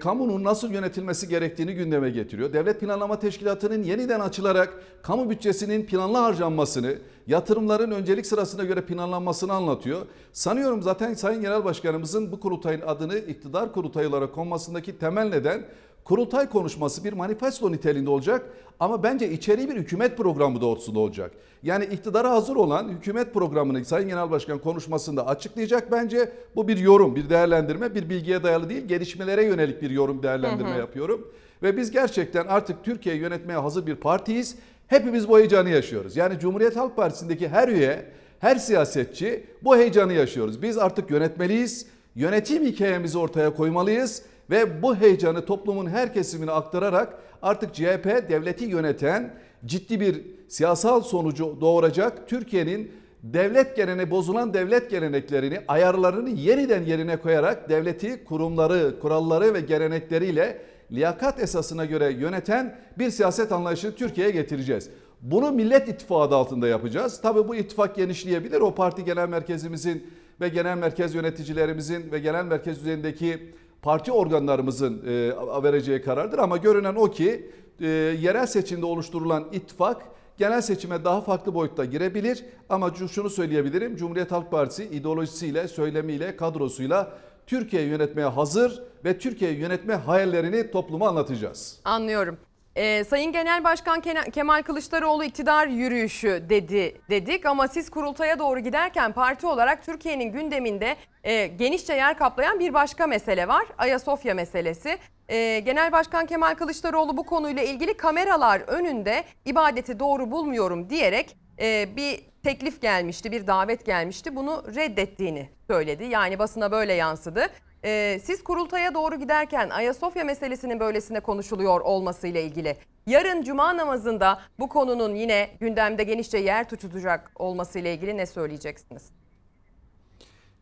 [0.00, 2.52] kamunun nasıl yönetilmesi gerektiğini gündeme getiriyor.
[2.52, 6.94] Devlet Planlama Teşkilatı'nın yeniden açılarak kamu bütçesinin planlı harcanmasını,
[7.26, 10.06] yatırımların öncelik sırasına göre planlanmasını anlatıyor.
[10.32, 15.66] Sanıyorum zaten Sayın Genel Başkanımızın bu kurultayın adını iktidar kurultayı olarak konmasındaki temel neden
[16.06, 18.46] kurultay konuşması bir manifesto niteliğinde olacak
[18.80, 21.30] ama bence içeriği bir hükümet programı doğrultusunda olacak.
[21.62, 26.32] Yani iktidara hazır olan hükümet programını Sayın Genel Başkan konuşmasında açıklayacak bence.
[26.56, 30.74] Bu bir yorum, bir değerlendirme, bir bilgiye dayalı değil, gelişmelere yönelik bir yorum değerlendirme Hı
[30.74, 30.78] hı.
[30.78, 31.28] yapıyorum.
[31.62, 34.56] Ve biz gerçekten artık Türkiye'yi yönetmeye hazır bir partiyiz.
[34.86, 36.16] Hepimiz bu heyecanı yaşıyoruz.
[36.16, 38.04] Yani Cumhuriyet Halk Partisi'ndeki her üye,
[38.38, 40.62] her siyasetçi bu heyecanı yaşıyoruz.
[40.62, 41.86] Biz artık yönetmeliyiz.
[42.14, 49.34] Yönetim hikayemizi ortaya koymalıyız ve bu heyecanı toplumun her kesimine aktararak artık CHP devleti yöneten
[49.66, 52.92] ciddi bir siyasal sonucu doğuracak Türkiye'nin
[53.22, 61.40] devlet geleneği bozulan devlet geleneklerini ayarlarını yeniden yerine koyarak devleti kurumları, kuralları ve gelenekleriyle liyakat
[61.42, 64.90] esasına göre yöneten bir siyaset anlayışını Türkiye'ye getireceğiz.
[65.22, 67.20] Bunu Millet İttifakı adı altında yapacağız.
[67.20, 68.60] Tabii bu ittifak genişleyebilir.
[68.60, 75.62] O parti genel merkezimizin ve genel merkez yöneticilerimizin ve genel merkez düzeyindeki parti organlarımızın e,
[75.62, 76.38] vereceği karardır.
[76.38, 77.50] Ama görünen o ki
[77.80, 77.86] e,
[78.20, 80.02] yerel seçimde oluşturulan ittifak
[80.38, 82.44] genel seçime daha farklı boyutta girebilir.
[82.68, 83.96] Ama şunu söyleyebilirim.
[83.96, 87.12] Cumhuriyet Halk Partisi ideolojisiyle, söylemiyle, kadrosuyla
[87.46, 91.80] Türkiye'yi yönetmeye hazır ve Türkiye'yi yönetme hayallerini topluma anlatacağız.
[91.84, 92.36] Anlıyorum.
[92.76, 94.00] Ee, Sayın Genel Başkan
[94.32, 100.96] Kemal Kılıçdaroğlu iktidar yürüyüşü dedi dedik ama siz kurultaya doğru giderken parti olarak Türkiye'nin gündeminde
[101.24, 103.66] e, genişçe yer kaplayan bir başka mesele var.
[103.78, 104.98] Ayasofya meselesi.
[105.28, 111.96] Ee, Genel Başkan Kemal Kılıçdaroğlu bu konuyla ilgili kameralar önünde ibadeti doğru bulmuyorum diyerek e,
[111.96, 114.36] bir teklif gelmişti, bir davet gelmişti.
[114.36, 116.04] Bunu reddettiğini söyledi.
[116.04, 117.46] Yani basına böyle yansıdı.
[117.84, 124.68] Ee, siz kurultaya doğru giderken Ayasofya meselesinin böylesine konuşuluyor olmasıyla ilgili yarın cuma namazında bu
[124.68, 129.02] konunun yine gündemde genişçe yer tutacak olmasıyla ilgili ne söyleyeceksiniz?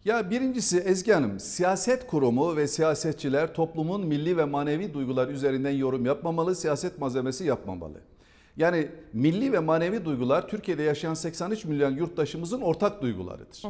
[0.04, 6.06] Ya birincisi Ezgi Hanım, siyaset kurumu ve siyasetçiler toplumun milli ve manevi duygular üzerinden yorum
[6.06, 8.00] yapmamalı, siyaset malzemesi yapmamalı.
[8.56, 13.62] Yani milli ve manevi duygular Türkiye'de yaşayan 83 milyon yurttaşımızın ortak duygularıdır.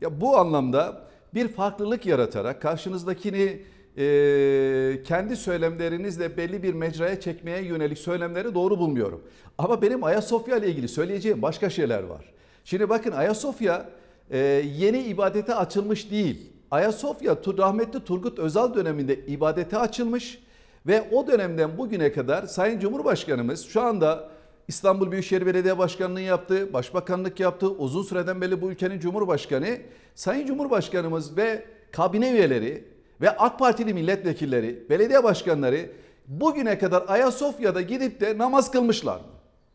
[0.00, 1.02] Ya bu anlamda
[1.34, 3.62] bir farklılık yaratarak karşınızdakini
[3.96, 9.22] e, kendi söylemlerinizle belli bir mecraya çekmeye yönelik söylemleri doğru bulmuyorum.
[9.58, 12.32] Ama benim Ayasofya ile ilgili söyleyeceğim başka şeyler var.
[12.64, 13.90] Şimdi bakın Ayasofya
[14.30, 14.38] e,
[14.78, 16.52] yeni ibadete açılmış değil.
[16.70, 20.38] Ayasofya rahmetli Turgut Özal döneminde ibadete açılmış
[20.86, 24.30] ve o dönemden bugüne kadar Sayın Cumhurbaşkanımız şu anda
[24.70, 27.68] İstanbul Büyükşehir Belediye Başkanlığı yaptı, başbakanlık yaptı.
[27.68, 29.78] Uzun süreden beri bu ülkenin Cumhurbaşkanı.
[30.14, 32.84] Sayın Cumhurbaşkanımız ve kabine üyeleri
[33.20, 35.90] ve AK Partili milletvekilleri, belediye başkanları
[36.26, 39.26] bugüne kadar Ayasofya'da gidip de namaz kılmışlar mı?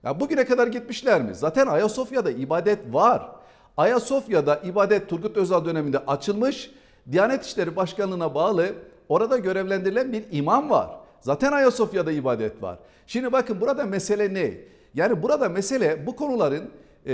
[0.03, 1.35] Ya bugüne kadar gitmişler mi?
[1.35, 3.31] Zaten Ayasofya'da ibadet var.
[3.77, 6.71] Ayasofya'da ibadet Turgut Özal döneminde açılmış.
[7.11, 8.65] Diyanet İşleri Başkanlığı'na bağlı
[9.09, 10.89] orada görevlendirilen bir imam var.
[11.21, 12.79] Zaten Ayasofya'da ibadet var.
[13.07, 14.74] Şimdi bakın burada mesele ne?
[14.95, 16.69] Yani burada mesele bu konuların
[17.05, 17.13] e,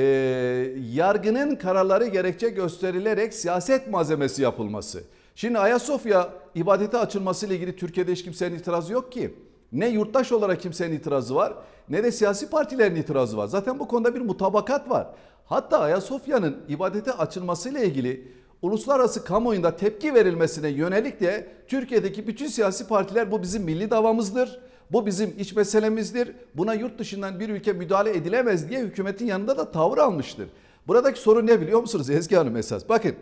[0.93, 5.03] yargının kararları gerekçe gösterilerek siyaset malzemesi yapılması.
[5.35, 9.35] Şimdi Ayasofya ibadete açılması ile ilgili Türkiye'de hiç kimsenin itirazı yok ki.
[9.71, 11.53] Ne yurttaş olarak kimsenin itirazı var
[11.89, 13.47] ne de siyasi partilerin itirazı var.
[13.47, 15.07] Zaten bu konuda bir mutabakat var.
[15.45, 18.31] Hatta Ayasofya'nın ibadete açılmasıyla ilgili
[18.61, 24.59] uluslararası kamuoyunda tepki verilmesine yönelik de Türkiye'deki bütün siyasi partiler bu bizim milli davamızdır.
[24.91, 26.31] Bu bizim iç meselemizdir.
[26.55, 30.49] Buna yurt dışından bir ülke müdahale edilemez diye hükümetin yanında da tavır almıştır.
[30.87, 32.89] Buradaki sorun ne biliyor musunuz Ezgi Hanım esas?
[32.89, 33.15] Bakın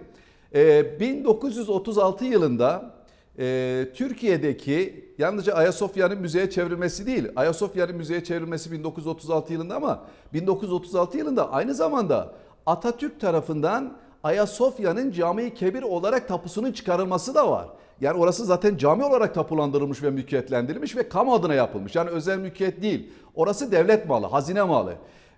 [0.55, 2.91] e, 1936 yılında
[3.39, 7.27] e, Türkiye'deki yalnızca Ayasofya'nın müzeye çevrilmesi değil.
[7.35, 12.33] Ayasofya'nın müzeye çevrilmesi 1936 yılında ama 1936 yılında aynı zamanda
[12.65, 17.67] Atatürk tarafından Ayasofya'nın cami kebir olarak tapusunun çıkarılması da var.
[18.01, 21.95] Yani orası zaten cami olarak tapulandırılmış ve mülkiyetlendirilmiş ve kamu adına yapılmış.
[21.95, 23.09] Yani özel mülkiyet değil.
[23.35, 24.95] Orası devlet malı, hazine malı.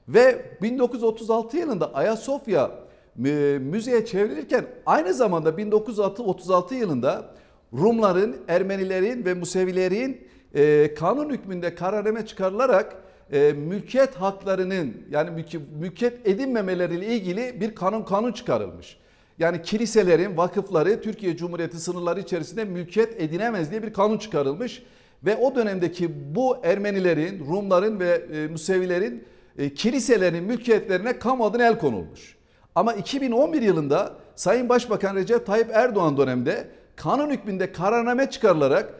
[0.07, 2.71] Ve 1936 yılında Ayasofya
[3.15, 7.25] mü- müzeye çevrilirken aynı zamanda 1936 yılında
[7.73, 12.95] Rumların, Ermenilerin ve Musevilerin e, kanun hükmünde kararname çıkarılarak
[13.31, 18.97] e, mülkiyet haklarının yani mülki- mülkiyet edinmemeleriyle ilgili bir kanun kanun çıkarılmış.
[19.41, 24.84] Yani kiliselerin, vakıfları Türkiye Cumhuriyeti sınırları içerisinde mülkiyet edinemez diye bir kanun çıkarılmış.
[25.26, 29.23] Ve o dönemdeki bu Ermenilerin, Rumların ve e, Musevilerin
[29.57, 32.35] e, kiliselerin mülkiyetlerine kamu adına el konulmuş.
[32.76, 38.93] Ama 2011 yılında Sayın Başbakan Recep Tayyip Erdoğan döneminde kanun hükmünde kararname çıkarılarak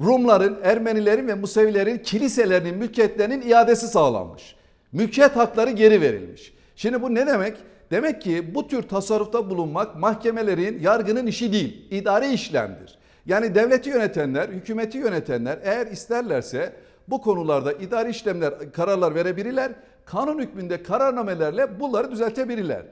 [0.00, 4.56] Rumların, Ermenilerin ve Musevilerin kiliselerinin mülkiyetlerinin iadesi sağlanmış.
[4.92, 6.54] Mülkiyet hakları geri verilmiş.
[6.76, 7.56] Şimdi bu ne demek?
[7.90, 12.98] Demek ki bu tür tasarrufta bulunmak mahkemelerin, yargının işi değil, idari işlemdir.
[13.26, 16.72] Yani devleti yönetenler, hükümeti yönetenler eğer isterlerse
[17.08, 19.72] bu konularda idari işlemler, kararlar verebilirler.
[20.04, 22.82] Kanun hükmünde kararnamelerle bunları düzeltebilirler.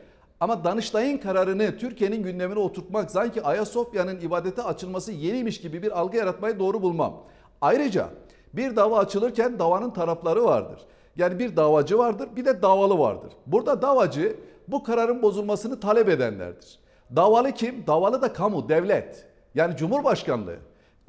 [0.40, 6.58] Ama Danıştay'ın kararını Türkiye'nin gündemine oturtmak sanki Ayasofya'nın ibadete açılması yeniymiş gibi bir algı yaratmayı
[6.58, 7.22] doğru bulmam.
[7.60, 8.08] Ayrıca
[8.52, 10.80] bir dava açılırken davanın tarafları vardır.
[11.16, 13.32] Yani bir davacı vardır bir de davalı vardır.
[13.46, 14.36] Burada davacı
[14.68, 16.78] bu kararın bozulmasını talep edenlerdir.
[17.16, 17.86] Davalı kim?
[17.86, 19.26] Davalı da kamu, devlet.
[19.54, 20.56] Yani Cumhurbaşkanlığı.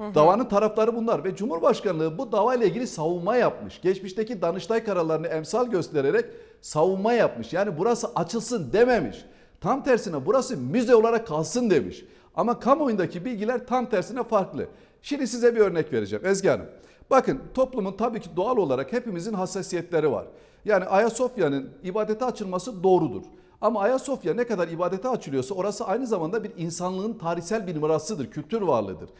[0.00, 3.80] Davanın tarafları bunlar ve Cumhurbaşkanlığı bu davayla ilgili savunma yapmış.
[3.80, 6.24] Geçmişteki Danıştay kararlarını emsal göstererek
[6.60, 7.52] savunma yapmış.
[7.52, 9.24] Yani burası açılsın dememiş.
[9.60, 12.04] Tam tersine burası müze olarak kalsın demiş.
[12.36, 14.66] Ama kamuoyundaki bilgiler tam tersine farklı.
[15.02, 16.66] Şimdi size bir örnek vereceğim Ezgi Hanım.
[17.10, 20.26] Bakın toplumun tabii ki doğal olarak hepimizin hassasiyetleri var.
[20.64, 23.22] Yani Ayasofya'nın ibadete açılması doğrudur.
[23.64, 28.62] Ama Ayasofya ne kadar ibadete açılıyorsa orası aynı zamanda bir insanlığın tarihsel bir mirasıdır, kültür
[28.62, 29.10] varlığıdır.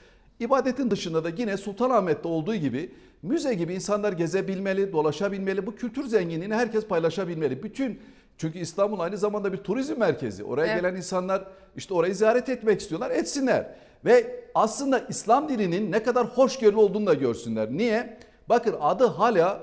[0.40, 5.66] İbadetin dışında da yine Sultanahmet'te olduğu gibi müze gibi insanlar gezebilmeli, dolaşabilmeli.
[5.66, 7.62] Bu kültür zenginliğini herkes paylaşabilmeli.
[7.62, 8.00] Bütün
[8.38, 10.44] çünkü İstanbul aynı zamanda bir turizm merkezi.
[10.44, 10.82] Oraya Evet.
[10.82, 11.44] gelen insanlar
[11.76, 13.74] işte orayı ziyaret etmek istiyorlar, etsinler.
[14.04, 17.68] Ve aslında İslam dininin ne kadar hoşgörülü olduğunu da görsünler.
[17.70, 18.18] Niye?
[18.48, 19.60] Bakın adı hala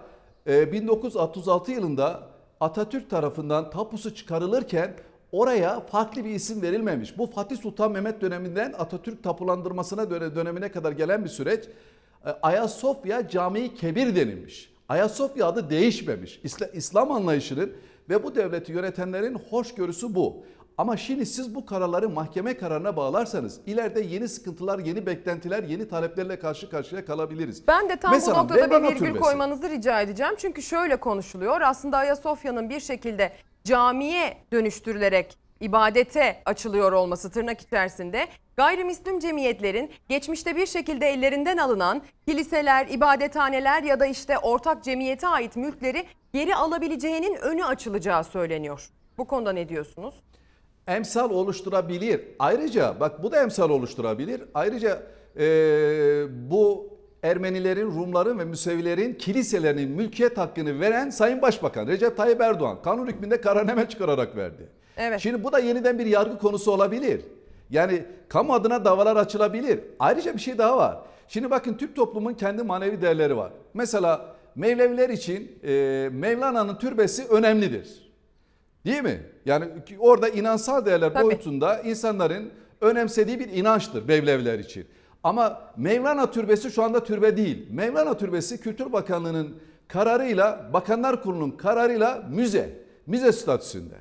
[0.48, 2.31] e, 1936 yılında
[2.62, 4.94] Atatürk tarafından tapusu çıkarılırken
[5.32, 7.18] oraya farklı bir isim verilmemiş.
[7.18, 11.64] Bu Fatih Sultan Mehmet döneminden Atatürk tapulandırmasına döne- dönemine kadar gelen bir süreç.
[12.26, 14.74] E, Ayasofya Camii Kebir denilmiş.
[14.90, 16.40] Ayasofya adı değişmemiş.
[16.44, 17.74] İsla- İslam anlayışının
[18.10, 20.38] ve bu devleti yönetenlerin hoşgörüsü bu.
[20.78, 26.40] Ama şimdi siz bu kararları mahkeme kararına bağlarsanız ileride yeni sıkıntılar, yeni beklentiler, yeni taleplerle
[26.40, 27.68] karşı karşıya kalabiliriz.
[27.68, 29.20] Ben de tam Mesela bu noktada bir virgül Türbesi.
[29.20, 30.34] koymanızı rica edeceğim.
[30.38, 31.62] Çünkü şöyle konuşuluyor.
[31.62, 33.32] Aslında Ayasofya'nın bir şekilde
[33.64, 38.28] camiye dönüştürülerek ibadete açılıyor olması tırnak içerisinde
[38.58, 45.56] gayrimüslim cemiyetlerin geçmişte bir şekilde ellerinden alınan kiliseler, ibadethaneler ya da işte ortak cemiyete ait
[45.56, 48.90] mülkleri geri alabileceğinin önü açılacağı söyleniyor.
[49.18, 50.16] Bu konuda ne diyorsunuz?
[50.88, 52.22] Emsal oluşturabilir.
[52.40, 54.42] Ayrıca bak bu da emsal oluşturabilir.
[54.54, 55.04] Ayrıca
[55.38, 55.44] e,
[56.52, 56.92] bu
[57.24, 63.42] Ermenilerin, Rumların ve Müsevilerin kiliselerinin mülkiyet hakkını veren Sayın Başbakan Recep Tayyip Erdoğan kanun hükmünde
[63.42, 64.70] kararname çıkararak verdi.
[64.98, 65.20] Evet.
[65.20, 67.22] Şimdi bu da yeniden bir yargı konusu olabilir.
[67.70, 69.80] Yani kamu adına davalar açılabilir.
[70.00, 70.98] Ayrıca bir şey daha var.
[71.28, 73.52] Şimdi bakın Türk toplumun kendi manevi değerleri var.
[73.74, 78.01] Mesela Mevleviler için e, Mevlana'nın türbesi önemlidir.
[78.86, 79.22] Değil mi?
[79.46, 79.66] Yani
[80.00, 81.24] orada inansal değerler Tabii.
[81.24, 82.52] boyutunda insanların
[82.82, 84.88] önemsediği bir inançtır Mevleviler için.
[85.24, 87.68] Ama Mevlana Türbesi şu anda türbe değil.
[87.72, 89.56] Mevlana Türbesi Kültür Bakanlığı'nın
[89.88, 92.82] kararıyla, Bakanlar Kurulu'nun kararıyla müze.
[93.08, 93.96] Müze statüsünde.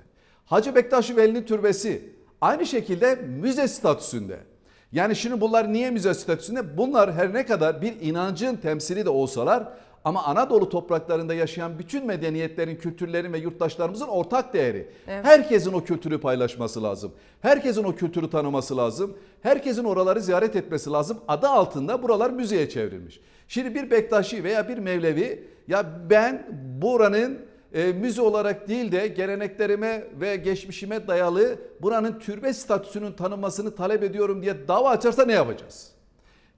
[0.46, 4.36] Hacı Bektaş Veli'nin türbesi aynı şekilde müze statüsünde.
[4.92, 6.78] Yani şimdi bunlar niye müze statüsünde?
[6.78, 9.68] Bunlar her ne kadar bir inancın temsili de olsalar
[10.04, 14.88] Ama Anadolu topraklarında yaşayan bütün medeniyetlerin, kültürlerin ve yurttaşlarımızın ortak değeri.
[15.08, 15.24] Evet.
[15.24, 17.12] Herkesin o kültürü paylaşması lazım.
[17.40, 19.16] Herkesin o kültürü tanıması lazım.
[19.42, 21.18] Herkesin oraları ziyaret etmesi lazım.
[21.28, 23.20] Adı altında buralar müzeye çevrilmiş.
[23.48, 26.46] Şimdi bir Bektaşi veya bir Mevlevi ya ben
[26.82, 27.38] buranın
[27.72, 34.42] e, müze olarak değil de geleneklerime ve geçmişime dayalı buranın türbe statüsünün tanınmasını talep ediyorum
[34.42, 35.92] diye dava açarsa ne yapacağız?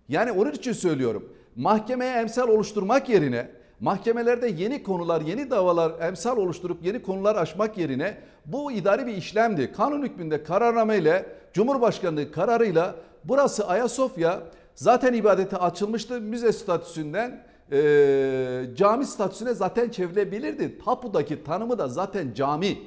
[0.09, 1.32] Yani onun için söylüyorum.
[1.56, 3.48] Mahkemeye emsal oluşturmak yerine
[3.80, 9.72] mahkemelerde yeni konular, yeni davalar emsal oluşturup yeni konular açmak yerine bu idari bir işlemdi.
[9.72, 14.42] Kanun hükmünde kararnameyle Cumhurbaşkanlığı kararıyla burası Ayasofya
[14.74, 16.20] zaten ibadete açılmıştı.
[16.20, 20.78] Müze statüsünden e, cami statüsüne zaten çevrilebilirdi.
[20.84, 22.78] Tapu'daki tanımı da zaten cami.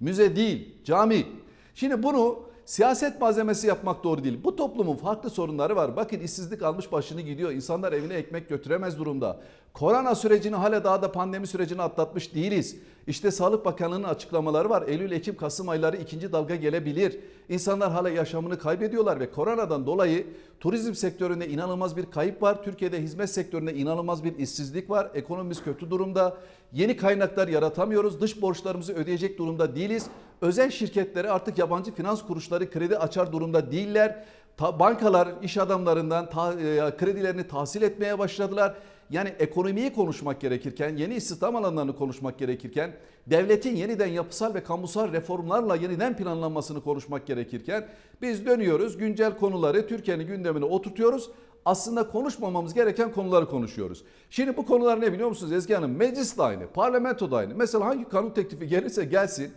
[0.00, 1.26] Müze değil, cami.
[1.74, 4.40] Şimdi bunu siyaset malzemesi yapmak doğru değil.
[4.44, 5.96] Bu toplumun farklı sorunları var.
[5.96, 7.50] Bakın işsizlik almış başını gidiyor.
[7.50, 9.40] İnsanlar evine ekmek götüremez durumda.
[9.72, 12.76] Korona sürecini hala daha da pandemi sürecini atlatmış değiliz.
[13.06, 14.84] İşte Sağlık Bakanlığı'nın açıklamaları var.
[14.88, 17.20] Eylül, Ekim, Kasım ayları ikinci dalga gelebilir.
[17.48, 20.26] İnsanlar hala yaşamını kaybediyorlar ve koronadan dolayı
[20.60, 22.64] turizm sektöründe inanılmaz bir kayıp var.
[22.64, 25.10] Türkiye'de hizmet sektöründe inanılmaz bir işsizlik var.
[25.14, 26.36] Ekonomimiz kötü durumda.
[26.72, 28.20] Yeni kaynaklar yaratamıyoruz.
[28.20, 30.06] Dış borçlarımızı ödeyecek durumda değiliz.
[30.44, 34.24] Özel şirketlere artık yabancı finans kuruluşları kredi açar durumda değiller.
[34.60, 38.74] Bankalar iş adamlarından e, kredilerini tahsil etmeye başladılar.
[39.10, 42.92] Yani ekonomiyi konuşmak gerekirken, yeni istihdam alanlarını konuşmak gerekirken,
[43.26, 47.86] devletin yeniden yapısal ve kamusal reformlarla yeniden planlanmasını konuşmak gerekirken
[48.22, 51.30] biz dönüyoruz güncel konuları Türkiye'nin gündemine oturtuyoruz.
[51.64, 54.04] Aslında konuşmamamız gereken konuları konuşuyoruz.
[54.30, 55.96] Şimdi bu konular ne biliyor musunuz Ezgi Hanım?
[55.96, 57.54] Meclis de aynı, parlamento da aynı.
[57.54, 59.52] Mesela hangi kanun teklifi gelirse gelsin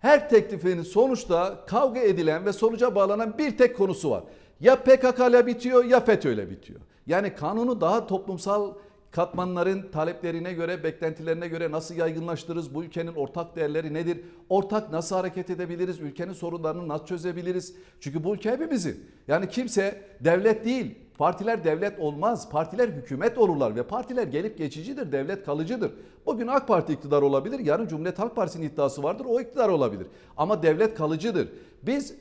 [0.00, 4.24] her teklifin sonuçta kavga edilen ve sonuca bağlanan bir tek konusu var.
[4.60, 6.80] Ya PKK ile bitiyor ya FETÖ ile bitiyor.
[7.06, 8.72] Yani kanunu daha toplumsal
[9.10, 12.74] katmanların taleplerine göre, beklentilerine göre nasıl yaygınlaştırırız?
[12.74, 14.20] Bu ülkenin ortak değerleri nedir?
[14.48, 16.00] Ortak nasıl hareket edebiliriz?
[16.00, 17.74] Ülkenin sorunlarını nasıl çözebiliriz?
[18.00, 19.06] Çünkü bu ülke hepimizin.
[19.28, 22.50] Yani kimse devlet değil, Partiler devlet olmaz.
[22.50, 25.92] Partiler hükümet olurlar ve partiler gelip geçicidir, devlet kalıcıdır.
[26.26, 30.06] Bugün AK Parti iktidar olabilir, yarın Cumhuriyet Halk Partisi'nin iddiası vardır, o iktidar olabilir.
[30.36, 31.48] Ama devlet kalıcıdır.
[31.82, 32.14] Biz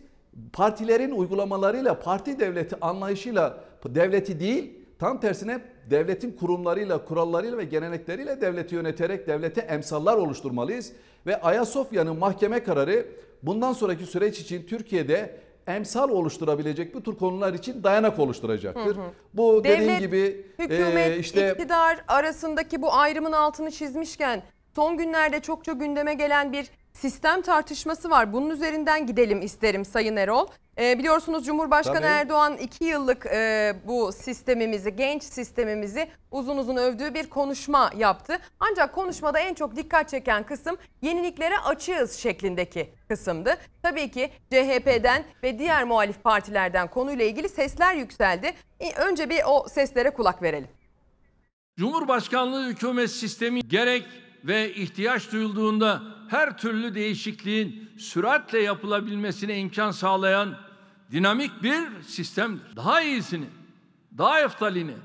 [0.54, 8.76] partilerin uygulamalarıyla, parti devleti anlayışıyla devleti değil, tam tersine devletin kurumlarıyla, kurallarıyla ve gelenekleriyle devleti
[8.76, 10.92] yöneterek devlete emsallar oluşturmalıyız.
[11.28, 13.06] Ve Ayasofya'nın mahkeme kararı
[13.44, 18.96] bundan sonraki süreç için Türkiye'de emsal oluşturabilecek bu tür konular için dayanak oluşturacaktır.
[18.96, 19.06] Hı hı.
[19.34, 24.44] Bu dediğim Devlet, gibi Hükümet, e, işte iktidar arasındaki bu ayrımın altını çizmişken
[24.76, 26.70] son günlerde çokça gündeme gelen bir
[27.00, 28.34] sistem tartışması var.
[28.34, 30.48] Bunun üzerinden gidelim isterim Sayın Erol.
[30.80, 32.06] Ee, biliyorsunuz Cumhurbaşkanı Tabii.
[32.06, 38.40] Erdoğan iki yıllık e, bu sistemimizi, genç sistemimizi uzun uzun övdüğü bir konuşma yaptı.
[38.60, 43.58] Ancak konuşmada en çok dikkat çeken kısım yeniliklere açığız şeklindeki kısımdı.
[43.84, 48.54] Tabii ki CHP'den ve diğer muhalif partilerden konuyla ilgili sesler yükseldi.
[48.80, 50.68] E, Önce bir o seslere kulak verelim.
[51.78, 54.06] Cumhurbaşkanlığı hükümet sistemi gerek
[54.44, 60.58] ve ihtiyaç duyulduğunda her türlü değişikliğin süratle yapılabilmesine imkan sağlayan
[61.12, 62.76] dinamik bir sistemdir.
[62.76, 63.46] Daha iyisini,
[64.18, 64.96] daha eftalini,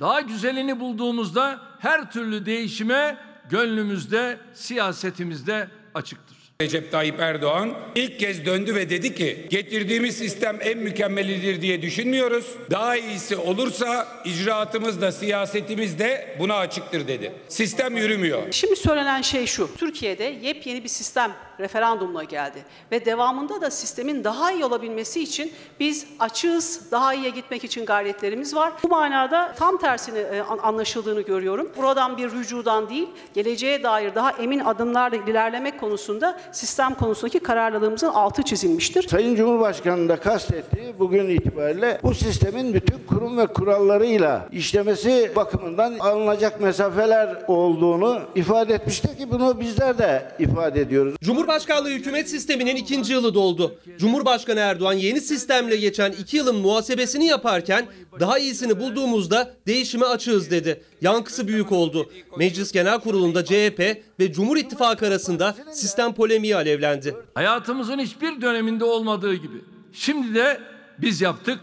[0.00, 3.18] daha güzelini bulduğumuzda her türlü değişime
[3.50, 6.25] gönlümüzde, siyasetimizde açıktır.
[6.62, 12.46] Recep Tayyip Erdoğan ilk kez döndü ve dedi ki getirdiğimiz sistem en mükemmelidir diye düşünmüyoruz.
[12.70, 17.32] Daha iyisi olursa icraatımız da siyasetimiz de buna açıktır dedi.
[17.48, 18.42] Sistem yürümüyor.
[18.52, 19.70] Şimdi söylenen şey şu.
[19.76, 26.06] Türkiye'de yepyeni bir sistem referandumla geldi ve devamında da sistemin daha iyi olabilmesi için biz
[26.20, 28.72] açığız, daha iyiye gitmek için gayretlerimiz var.
[28.82, 31.70] Bu manada tam tersini e, an- anlaşıldığını görüyorum.
[31.76, 38.42] Buradan bir rücudan değil, geleceğe dair daha emin adımlarla ilerlemek konusunda sistem konusundaki kararlılığımızın altı
[38.42, 39.08] çizilmiştir.
[39.08, 46.60] Sayın Cumhurbaşkanı da kastettiği bugün itibariyle bu sistemin bütün kurum ve kurallarıyla işlemesi bakımından alınacak
[46.60, 51.14] mesafeler olduğunu ifade etmiştir ki bunu bizler de ifade ediyoruz.
[51.46, 53.74] Cumhurbaşkanlığı hükümet sisteminin ikinci yılı doldu.
[53.98, 57.86] Cumhurbaşkanı Erdoğan yeni sistemle geçen iki yılın muhasebesini yaparken
[58.20, 60.82] daha iyisini bulduğumuzda değişime açığız dedi.
[61.00, 62.10] Yankısı büyük oldu.
[62.38, 67.16] Meclis Genel Kurulu'nda CHP ve Cumhur İttifakı arasında sistem polemiği alevlendi.
[67.34, 69.64] Hayatımızın hiçbir döneminde olmadığı gibi.
[69.92, 70.60] Şimdi de
[70.98, 71.58] biz yaptık.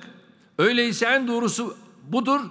[0.58, 2.42] Öyleyse en doğrusu budur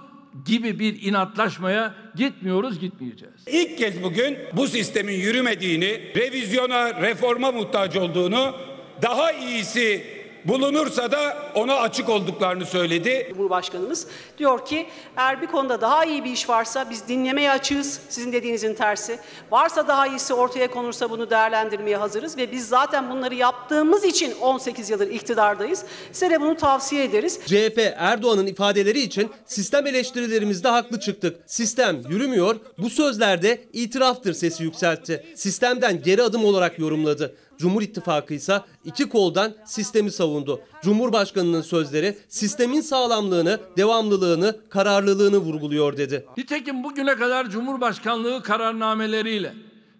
[0.45, 3.47] gibi bir inatlaşmaya gitmiyoruz, gitmeyeceğiz.
[3.47, 8.55] İlk kez bugün bu sistemin yürümediğini, revizyona, reforma muhtaç olduğunu,
[9.01, 10.03] daha iyisi
[10.45, 13.27] Bulunursa da ona açık olduklarını söyledi.
[13.29, 14.07] Cumhurbaşkanımız
[14.37, 14.87] diyor ki
[15.17, 17.99] eğer bir konuda daha iyi bir iş varsa biz dinlemeye açığız.
[18.09, 19.19] Sizin dediğinizin tersi.
[19.51, 24.89] Varsa daha iyisi ortaya konursa bunu değerlendirmeye hazırız ve biz zaten bunları yaptığımız için 18
[24.89, 25.85] yıldır iktidardayız.
[26.11, 27.39] Size de bunu tavsiye ederiz.
[27.45, 31.37] CHP Erdoğan'ın ifadeleri için sistem eleştirilerimizde haklı çıktık.
[31.45, 35.25] Sistem yürümüyor, bu sözlerde itiraftır sesi yükseltti.
[35.35, 37.35] Sistemden geri adım olarak yorumladı.
[37.57, 40.32] Cumhur İttifakı ise iki koldan sistemi savundu.
[40.81, 46.25] Cumhurbaşkanının sözleri sistemin sağlamlığını, devamlılığını, kararlılığını vurguluyor dedi.
[46.37, 49.53] Nitekim bugüne kadar Cumhurbaşkanlığı kararnameleriyle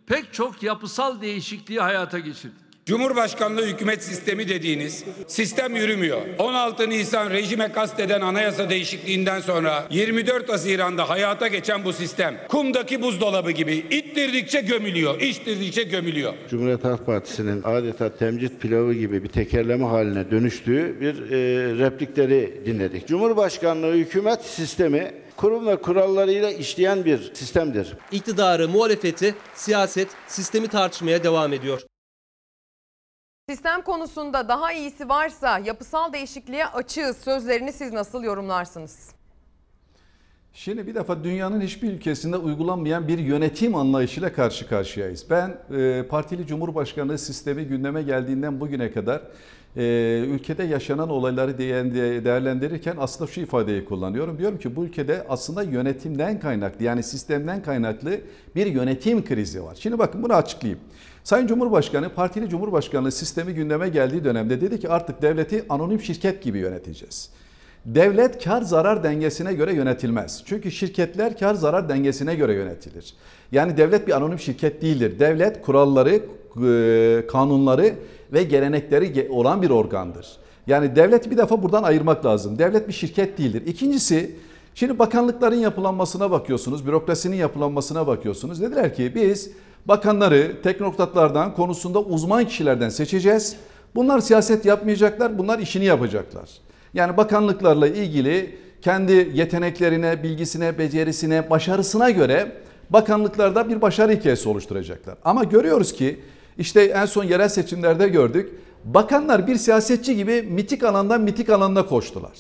[0.08, 2.63] pek çok yapısal değişikliği hayata geçirdik.
[2.86, 6.22] Cumhurbaşkanlığı hükümet sistemi dediğiniz sistem yürümüyor.
[6.40, 13.52] 16 Nisan rejime kasteden anayasa değişikliğinden sonra 24 Haziran'da hayata geçen bu sistem kumdaki buzdolabı
[13.52, 16.34] gibi ittirdikçe gömülüyor, içtirdikçe gömülüyor.
[16.50, 21.38] Cumhuriyet Halk Partisi'nin adeta temcit pilavı gibi bir tekerleme haline dönüştüğü bir e,
[21.86, 23.08] replikleri dinledik.
[23.08, 27.94] Cumhurbaşkanlığı hükümet sistemi kurum ve kurallarıyla işleyen bir sistemdir.
[28.12, 31.82] İktidarı, muhalefeti, siyaset sistemi tartışmaya devam ediyor.
[33.54, 39.10] Sistem konusunda daha iyisi varsa yapısal değişikliğe açığız sözlerini siz nasıl yorumlarsınız?
[40.54, 45.26] Şimdi bir defa dünyanın hiçbir ülkesinde uygulanmayan bir yönetim anlayışıyla karşı karşıyayız.
[45.30, 49.22] Ben e, partili cumhurbaşkanlığı sistemi gündeme geldiğinden bugüne kadar
[49.76, 49.84] e,
[50.28, 54.38] ülkede yaşanan olayları değerlendirirken aslında şu ifadeyi kullanıyorum.
[54.38, 58.22] Diyorum ki bu ülkede aslında yönetimden kaynaklı yani sistemden kaynaklı
[58.56, 59.78] bir yönetim krizi var.
[59.80, 60.80] Şimdi bakın bunu açıklayayım.
[61.24, 66.58] Sayın Cumhurbaşkanı partili cumhurbaşkanlığı sistemi gündeme geldiği dönemde dedi ki artık devleti anonim şirket gibi
[66.60, 67.30] yöneteceğiz.
[67.86, 70.44] Devlet kar zarar dengesine göre yönetilmez.
[70.46, 73.14] Çünkü şirketler kar zarar dengesine göre yönetilir.
[73.52, 75.20] Yani devlet bir anonim şirket değildir.
[75.20, 76.20] Devlet kuralları,
[76.68, 77.94] e, kanunları
[78.34, 80.28] ve gelenekleri ge- olan bir organdır.
[80.68, 82.60] Yani devlet bir defa buradan ayırmak lazım.
[82.60, 83.64] Devlet bir şirket değildir.
[83.66, 84.36] İkincisi
[84.76, 88.62] şimdi bakanlıkların yapılanmasına bakıyorsunuz, bürokrasinin yapılanmasına bakıyorsunuz.
[88.62, 89.52] Dediler ki biz
[89.86, 93.56] bakanları teknokratlardan konusunda uzman kişilerden seçeceğiz.
[93.96, 96.50] Bunlar siyaset yapmayacaklar, bunlar işini yapacaklar.
[96.94, 102.52] Yani bakanlıklarla ilgili kendi yeteneklerine, bilgisine, becerisine, başarısına göre
[102.90, 105.16] bakanlıklarda bir başarı hikayesi oluşturacaklar.
[105.24, 106.20] Ama görüyoruz ki
[106.58, 108.52] işte en son yerel seçimlerde gördük.
[108.84, 112.40] Bakanlar bir siyasetçi gibi mitik alandan mitik alanda koştular.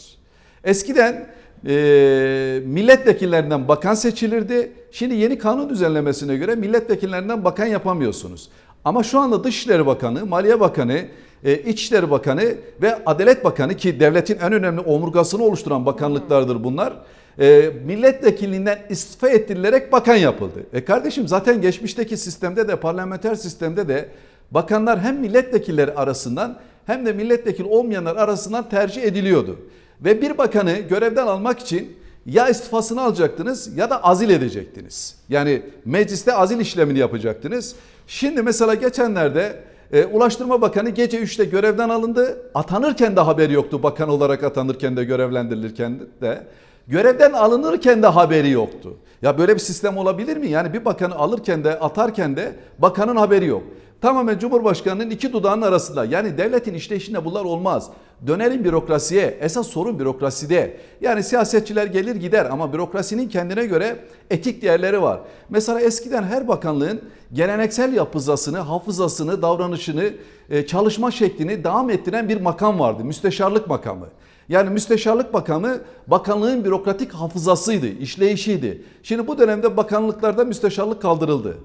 [0.64, 1.28] Eskiden
[1.68, 4.72] e, milletvekillerinden bakan seçilirdi.
[4.92, 8.50] Şimdi yeni kanun düzenlemesine göre milletvekillerinden bakan yapamıyorsunuz.
[8.86, 11.02] Ama şu anda Dışişleri Bakanı, Maliye Bakanı,
[11.44, 12.44] e, İçişleri Bakanı
[12.82, 16.94] ve Adalet Bakanı ki devletin en önemli omurgasını oluşturan bakanlıklardır bunlar.
[17.40, 20.64] E, milletvekilliğinden istifa ettirilerek bakan yapıldı.
[20.74, 24.10] E kardeşim zaten geçmişteki sistemde de parlamenter sistemde de
[24.52, 29.58] bakanlar hem milletvekilleri arasından hem de milletvekili olmayanlar arasından tercih ediliyordu.
[30.04, 35.16] Ve bir bakanı görevden almak için ya istifasını alacaktınız ya da azil edecektiniz.
[35.30, 37.76] Yani mecliste azil işlemini yapacaktınız.
[38.08, 42.38] Şimdi mesela geçenlerde e, Ulaştırma Bakanı gece 3'te görevden alındı.
[42.56, 46.44] Atanırken de haberi yoktu bakan olarak atanırken de görevlendirilirken de.
[46.88, 48.98] Görevden alınırken de haberi yoktu.
[49.22, 50.50] Ya böyle bir sistem olabilir mi?
[50.50, 53.64] Yani bir bakanı alırken de atarken de bakanın haberi yok.
[54.04, 56.06] Tamamen Cumhurbaşkanı'nın iki dudağının arasında.
[56.06, 57.90] Yani devletin işleyişinde bunlar olmaz.
[58.28, 59.38] Dönelim bürokrasiye.
[59.42, 60.78] Esas sorun bürokraside.
[61.02, 64.00] Yani siyasetçiler gelir gider ama bürokrasinin kendine göre
[64.30, 65.20] etik değerleri var.
[65.50, 67.02] Mesela eskiden her bakanlığın
[67.34, 70.10] geleneksel yapızasını, hafızasını, davranışını,
[70.50, 73.04] e, çalışma şeklini devam ettiren bir makam vardı.
[73.04, 74.08] Müsteşarlık makamı.
[74.50, 75.78] Yani müsteşarlık makamı
[76.08, 78.84] bakanlığın bürokratik hafızasıydı, işleyişiydi.
[79.04, 81.58] Şimdi bu dönemde bakanlıklarda müsteşarlık kaldırıldı.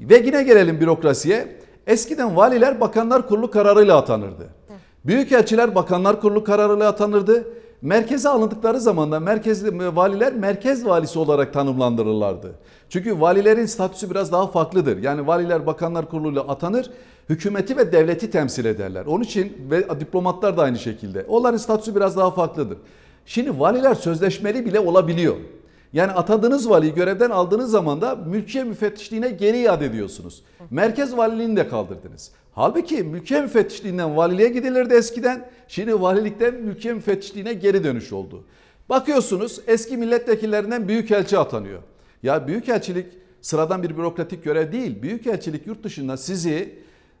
[0.00, 1.64] Ve yine gelelim bürokrasiye.
[1.86, 4.48] Eskiden valiler bakanlar kurulu kararıyla atanırdı.
[5.04, 7.44] Büyükelçiler bakanlar kurulu kararıyla atanırdı.
[7.82, 9.64] Merkeze alındıkları zaman da merkez
[9.96, 12.54] valiler merkez valisi olarak tanımlandırırlardı.
[12.88, 15.02] Çünkü valilerin statüsü biraz daha farklıdır.
[15.02, 16.90] Yani valiler bakanlar kuruluyla atanır,
[17.28, 19.06] hükümeti ve devleti temsil ederler.
[19.06, 21.24] Onun için ve diplomatlar da aynı şekilde.
[21.28, 22.78] Onların statüsü biraz daha farklıdır.
[23.26, 25.34] Şimdi valiler sözleşmeli bile olabiliyor.
[25.94, 30.42] Yani atadığınız valiyi görevden aldığınız zaman da mülkiye müfettişliğine geri iade ediyorsunuz.
[30.70, 32.30] Merkez valiliğini de kaldırdınız.
[32.52, 35.48] Halbuki mülkiye müfettişliğinden valiliğe gidilirdi eskiden.
[35.68, 38.44] Şimdi valilikten mülkiye müfettişliğine geri dönüş oldu.
[38.88, 41.82] Bakıyorsunuz eski milletvekillerinden büyükelçi atanıyor.
[42.22, 43.06] Ya büyükelçilik
[43.40, 45.02] sıradan bir bürokratik görev değil.
[45.02, 46.78] Büyükelçilik yurt dışında sizi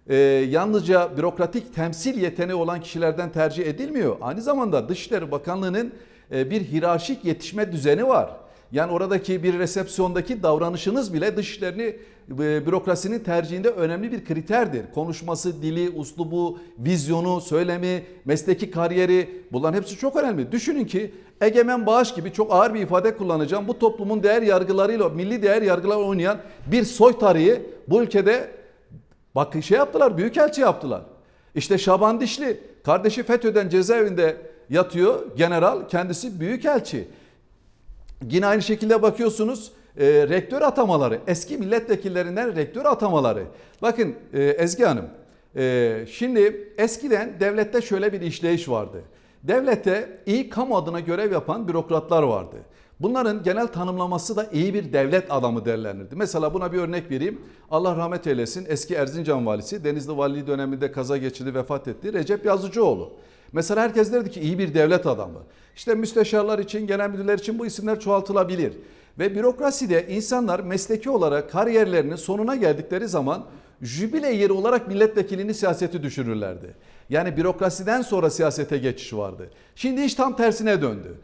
[0.08, 0.16] e,
[0.50, 4.16] yalnızca bürokratik temsil yeteneği olan kişilerden tercih edilmiyor.
[4.20, 5.92] Aynı zamanda Dışişleri Bakanlığı'nın
[6.32, 8.43] e, bir hiyerarşik yetişme düzeni var.
[8.72, 11.96] Yani oradaki bir resepsiyondaki davranışınız bile dışişlerini
[12.30, 14.84] e, bürokrasinin tercihinde önemli bir kriterdir.
[14.94, 20.52] Konuşması, dili, uslubu, vizyonu, söylemi, mesleki kariyeri bunların hepsi çok önemli.
[20.52, 23.68] Düşünün ki egemen bağış gibi çok ağır bir ifade kullanacağım.
[23.68, 28.50] Bu toplumun değer yargılarıyla, milli değer yargılarıyla oynayan bir soytarıyı bu ülkede
[29.34, 31.02] bakın şey yaptılar, büyükelçi yaptılar.
[31.54, 34.36] İşte Şaban Dişli, kardeşi FETÖ'den cezaevinde
[34.70, 37.08] yatıyor general, kendisi büyükelçi.
[38.30, 43.44] Yine aynı şekilde bakıyorsunuz e, rektör atamaları, eski milletvekillerinden rektör atamaları.
[43.82, 45.06] Bakın e, Ezgi Hanım,
[45.56, 49.02] e, şimdi eskiden devlette şöyle bir işleyiş vardı.
[49.42, 52.56] Devlette iyi kamu adına görev yapan bürokratlar vardı.
[53.00, 56.16] Bunların genel tanımlaması da iyi bir devlet adamı derlenirdi.
[56.16, 57.40] Mesela buna bir örnek vereyim.
[57.70, 63.12] Allah rahmet eylesin eski Erzincan valisi Denizli Valiliği döneminde kaza geçirdi vefat etti Recep Yazıcıoğlu.
[63.52, 65.38] Mesela herkes derdi ki iyi bir devlet adamı.
[65.76, 68.72] İşte müsteşarlar için, genel müdürler için bu isimler çoğaltılabilir.
[69.18, 73.44] Ve bürokraside insanlar mesleki olarak kariyerlerinin sonuna geldikleri zaman
[73.82, 76.74] jübile yeri olarak milletvekilini siyaseti düşünürlerdi.
[77.10, 79.50] Yani bürokrasiden sonra siyasete geçiş vardı.
[79.74, 81.16] Şimdi iş tam tersine döndü.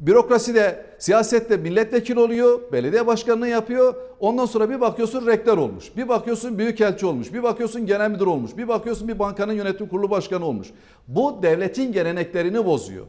[0.00, 3.94] Bürokraside, siyasette milletvekili oluyor, belediye başkanlığı yapıyor.
[4.20, 8.56] Ondan sonra bir bakıyorsun rektör olmuş, bir bakıyorsun büyükelçi olmuş, bir bakıyorsun genel müdür olmuş,
[8.56, 10.68] bir bakıyorsun bir bankanın yönetim kurulu başkanı olmuş.
[11.08, 13.06] Bu devletin geleneklerini bozuyor.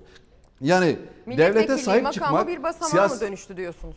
[0.61, 3.95] Yani devlete sahip çıkmak bir basamağa siyas- mı dönüştü diyorsunuz?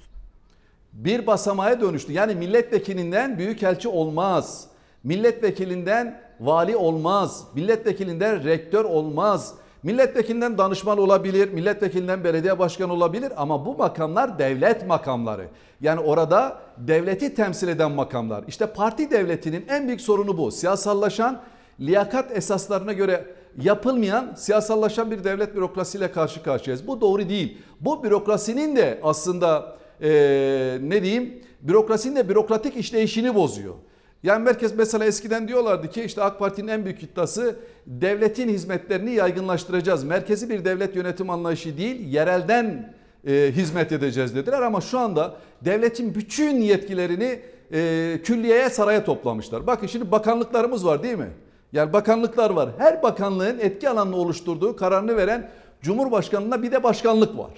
[0.92, 2.12] bir basamağa dönüştü.
[2.12, 4.66] Yani milletvekilinden büyükelçi olmaz.
[5.04, 7.44] Milletvekilinden vali olmaz.
[7.54, 9.54] Milletvekilinden rektör olmaz.
[9.82, 15.48] Milletvekilinden danışman olabilir, milletvekilinden belediye başkanı olabilir ama bu makamlar devlet makamları.
[15.80, 18.44] Yani orada devleti temsil eden makamlar.
[18.48, 20.50] İşte parti devletinin en büyük sorunu bu.
[20.50, 21.40] Siyasallaşan,
[21.80, 23.24] liyakat esaslarına göre
[23.62, 26.86] yapılmayan, siyasallaşan bir devlet bürokrasiyle karşı karşıyayız.
[26.86, 27.58] Bu doğru değil.
[27.80, 33.74] Bu bürokrasinin de aslında eee, ne diyeyim, bürokrasinin de bürokratik işleyişini bozuyor.
[34.22, 37.56] Yani merkez mesela eskiden diyorlardı ki işte AK Parti'nin en büyük iddiası
[37.86, 40.04] devletin hizmetlerini yaygınlaştıracağız.
[40.04, 42.94] Merkezi bir devlet yönetim anlayışı değil yerelden
[43.26, 47.40] e, hizmet edeceğiz dediler ama şu anda devletin bütün yetkilerini
[47.72, 49.66] e, külliyeye saraya toplamışlar.
[49.66, 51.30] Bakın şimdi bakanlıklarımız var değil mi?
[51.72, 52.68] Yani bakanlıklar var.
[52.78, 55.50] Her bakanlığın etki alanını oluşturduğu kararını veren
[55.82, 57.50] Cumhurbaşkanlığına bir de başkanlık var.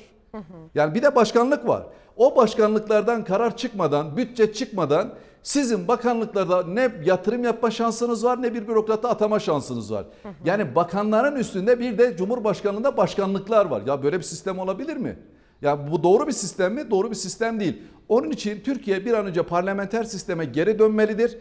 [0.74, 1.82] Yani bir de başkanlık var.
[2.16, 5.08] O başkanlıklardan karar çıkmadan, bütçe çıkmadan
[5.42, 10.04] sizin bakanlıklarda ne yatırım yapma şansınız var ne bir bürokratı atama şansınız var.
[10.44, 13.82] Yani bakanların üstünde bir de Cumhurbaşkanlığında başkanlıklar var.
[13.86, 15.18] Ya böyle bir sistem olabilir mi?
[15.62, 16.90] Ya bu doğru bir sistem mi?
[16.90, 17.82] Doğru bir sistem değil.
[18.08, 21.38] Onun için Türkiye bir an önce parlamenter sisteme geri dönmelidir.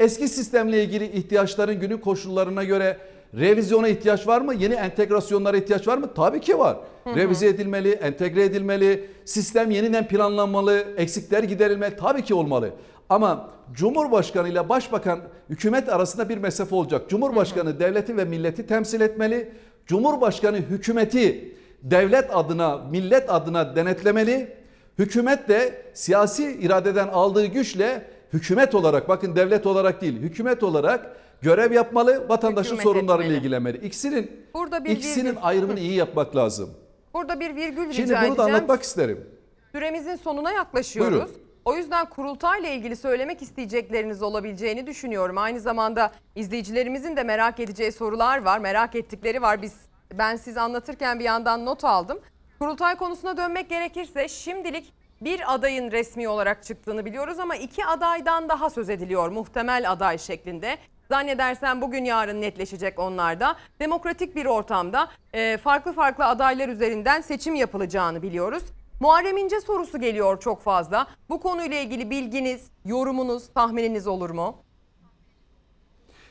[0.00, 2.96] Eski sistemle ilgili ihtiyaçların günün koşullarına göre
[3.34, 4.54] revizyona ihtiyaç var mı?
[4.54, 6.14] Yeni entegrasyonlara ihtiyaç var mı?
[6.14, 6.76] Tabii ki var.
[7.04, 7.16] Hı hı.
[7.16, 11.96] Revize edilmeli, entegre edilmeli, sistem yeniden planlanmalı, eksikler giderilmeli.
[11.96, 12.70] Tabii ki olmalı.
[13.08, 15.20] Ama Cumhurbaşkanı ile Başbakan
[15.50, 17.08] hükümet arasında bir mesafe olacak.
[17.08, 19.52] Cumhurbaşkanı devleti ve milleti temsil etmeli.
[19.86, 24.58] Cumhurbaşkanı hükümeti devlet adına, millet adına denetlemeli.
[24.98, 28.02] Hükümet de siyasi iradeden aldığı güçle
[28.32, 33.38] hükümet olarak bakın devlet olarak değil hükümet olarak görev yapmalı vatandaşın Hükümet sorunlarıyla etmeli.
[33.38, 33.86] ilgilenmeli.
[33.86, 35.38] İkisinin Burada bir ikisinin virgül.
[35.42, 36.70] ayrımını iyi yapmak lazım.
[37.14, 38.54] Burada bir virgül Şimdi rica bunu da edeceğim.
[38.54, 39.26] anlatmak isterim.
[39.72, 41.12] Süremizin sonuna yaklaşıyoruz.
[41.12, 41.30] Buyurun.
[41.64, 45.38] O yüzden kurultayla ilgili söylemek isteyecekleriniz olabileceğini düşünüyorum.
[45.38, 49.62] Aynı zamanda izleyicilerimizin de merak edeceği sorular var, merak ettikleri var.
[49.62, 49.74] Biz
[50.18, 52.18] ben siz anlatırken bir yandan not aldım.
[52.58, 58.70] Kurultay konusuna dönmek gerekirse şimdilik bir adayın resmi olarak çıktığını biliyoruz ama iki adaydan daha
[58.70, 60.78] söz ediliyor muhtemel aday şeklinde.
[61.08, 63.56] Zannedersem bugün yarın netleşecek onlar da.
[63.80, 68.62] Demokratik bir ortamda e, farklı farklı adaylar üzerinden seçim yapılacağını biliyoruz.
[69.00, 71.06] Muharrem İnce sorusu geliyor çok fazla.
[71.28, 74.56] Bu konuyla ilgili bilginiz, yorumunuz, tahmininiz olur mu?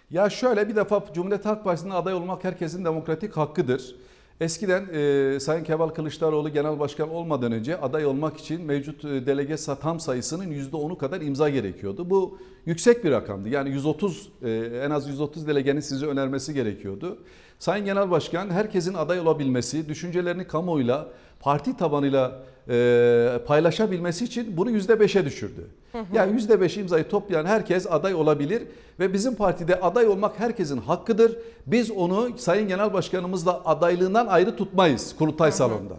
[0.09, 3.95] Ya şöyle bir defa Cumhuriyet Halk Partisi'nin aday olmak herkesin demokratik hakkıdır.
[4.41, 9.55] Eskiden e, Sayın Kemal Kılıçdaroğlu genel başkan olmadan önce aday olmak için mevcut e, delege
[9.81, 12.09] tam sayısının %10'u kadar imza gerekiyordu.
[12.09, 13.49] Bu yüksek bir rakamdı.
[13.49, 14.49] Yani 130 e,
[14.83, 17.17] en az 130 delegenin sizi önermesi gerekiyordu.
[17.59, 21.07] Sayın Genel Başkan herkesin aday olabilmesi, düşüncelerini kamuoyuyla,
[21.39, 25.67] parti tabanıyla e, paylaşabilmesi için bunu %5'e düşürdü.
[26.13, 28.63] Yani %5 imzayı toplayan herkes aday olabilir
[28.99, 31.37] ve bizim partide aday olmak herkesin hakkıdır.
[31.65, 35.93] Biz onu Sayın Genel Başkanımızla adaylığından ayrı tutmayız kurultay salonunda.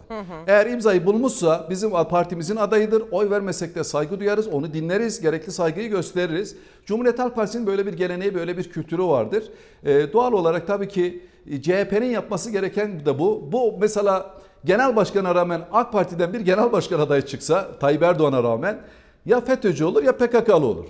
[0.47, 3.03] Eğer imzayı bulmuşsa bizim partimizin adayıdır.
[3.11, 6.57] Oy vermesek de saygı duyarız, onu dinleriz, gerekli saygıyı gösteririz.
[6.86, 9.45] Cumhuriyet Halk Partisi'nin böyle bir geleneği, böyle bir kültürü vardır.
[9.85, 13.49] Ee, doğal olarak tabii ki e, CHP'nin yapması gereken de bu.
[13.53, 18.78] Bu mesela genel başkana rağmen AK Parti'den bir genel başkan adayı çıksa Tayyip Erdoğan'a rağmen
[19.26, 20.85] ya FETÖ'cü olur ya PKK'lı olur.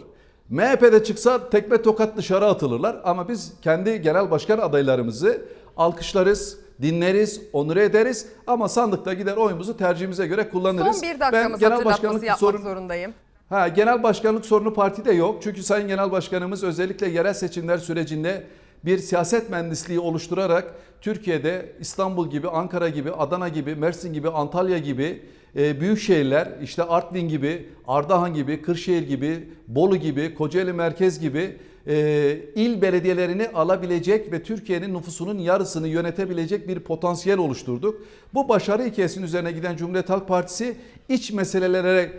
[0.50, 5.42] MHP'de çıksa tekme tokat dışarı atılırlar ama biz kendi genel başkan adaylarımızı
[5.76, 11.00] alkışlarız, dinleriz, onur ederiz ama sandıkta gider oyumuzu tercihimize göre kullanırız.
[11.00, 13.12] Son bir dakikamız hatırlatması yapmak sorun- zorundayım.
[13.48, 15.42] Ha, genel başkanlık sorunu partide yok.
[15.42, 18.42] Çünkü Sayın Genel Başkanımız özellikle yerel seçimler sürecinde
[18.84, 25.22] bir siyaset mühendisliği oluşturarak Türkiye'de İstanbul gibi, Ankara gibi, Adana gibi, Mersin gibi, Antalya gibi
[25.56, 31.56] e, büyük şehirler, işte Artvin gibi, Ardahan gibi, Kırşehir gibi, Bolu gibi, Kocaeli Merkez gibi
[31.86, 38.02] e, il belediyelerini alabilecek ve Türkiye'nin nüfusunun yarısını yönetebilecek bir potansiyel oluşturduk.
[38.34, 40.76] Bu başarı hikayesinin üzerine giden Cumhuriyet Halk Partisi
[41.08, 42.12] iç meselelere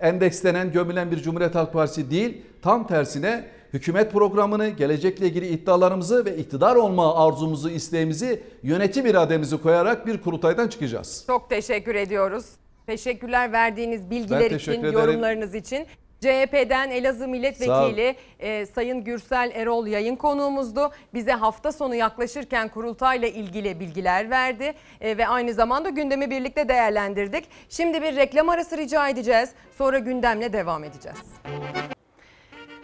[0.00, 2.42] endekslenen, gömülen bir Cumhuriyet Halk Partisi değil.
[2.62, 3.44] Tam tersine
[3.76, 10.68] hükümet programını, gelecekle ilgili iddialarımızı ve iktidar olma arzumuzu, isteğimizi, yönetim irademizi koyarak bir kurultaydan
[10.68, 11.24] çıkacağız.
[11.26, 12.46] Çok teşekkür ediyoruz.
[12.86, 14.92] Teşekkürler verdiğiniz bilgiler için, ederim.
[14.92, 15.86] yorumlarınız için.
[16.20, 20.90] CHP'den Elazığ Milletvekili e, Sayın Gürsel Erol yayın konuğumuzdu.
[21.14, 27.44] Bize hafta sonu yaklaşırken kurultayla ilgili bilgiler verdi E, ve aynı zamanda gündemi birlikte değerlendirdik.
[27.68, 29.50] Şimdi bir reklam arası rica edeceğiz.
[29.78, 31.18] Sonra gündemle devam edeceğiz.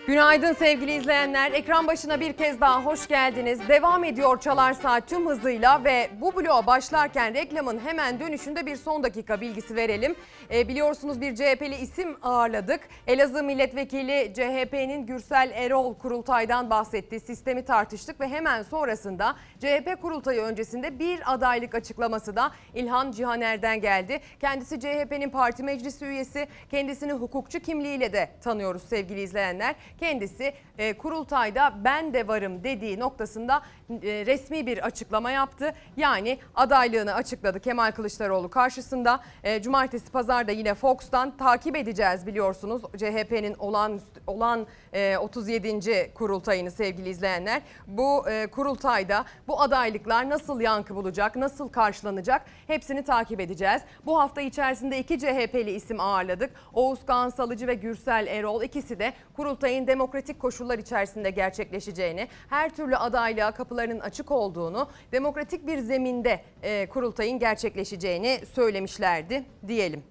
[0.07, 1.53] Günaydın sevgili izleyenler.
[1.53, 3.69] Ekran başına bir kez daha hoş geldiniz.
[3.69, 9.03] Devam ediyor Çalar Saat tüm hızıyla ve bu bloğa başlarken reklamın hemen dönüşünde bir son
[9.03, 10.15] dakika bilgisi verelim.
[10.55, 12.81] E, biliyorsunuz bir CHP'li isim ağırladık.
[13.07, 17.21] Elazığ Milletvekili CHP'nin Gürsel Erol kurultaydan bahsetti.
[17.21, 24.21] Sistemi tartıştık ve hemen sonrasında CHP kurultayı öncesinde bir adaylık açıklaması da İlhan Cihaner'den geldi.
[24.41, 26.49] Kendisi CHP'nin parti meclisi üyesi.
[26.71, 29.75] Kendisini hukukçu kimliğiyle de tanıyoruz sevgili izleyenler.
[30.03, 33.63] Kendisi e, kurultayda ben de varım dediği noktasında
[34.03, 35.73] resmi bir açıklama yaptı.
[35.97, 39.21] Yani adaylığını açıkladı Kemal Kılıçdaroğlu karşısında.
[39.45, 42.83] E, Cumartesi pazarda yine Fox'tan takip edeceğiz biliyorsunuz.
[42.97, 46.13] CHP'nin olan olan e, 37.
[46.15, 47.63] kurultayını sevgili izleyenler.
[47.87, 53.83] Bu e, kurultayda bu adaylıklar nasıl yankı bulacak, nasıl karşılanacak hepsini takip edeceğiz.
[54.07, 56.51] Bu hafta içerisinde iki CHP'li isim ağırladık.
[56.73, 62.97] Oğuz Kağan Salıcı ve Gürsel Erol ikisi de kurultayın demokratik koşullar içerisinde gerçekleşeceğini, her türlü
[62.97, 63.53] adaylığa
[63.83, 70.03] kapılarının açık olduğunu, demokratik bir zeminde e, kurultayın gerçekleşeceğini söylemişlerdi diyelim.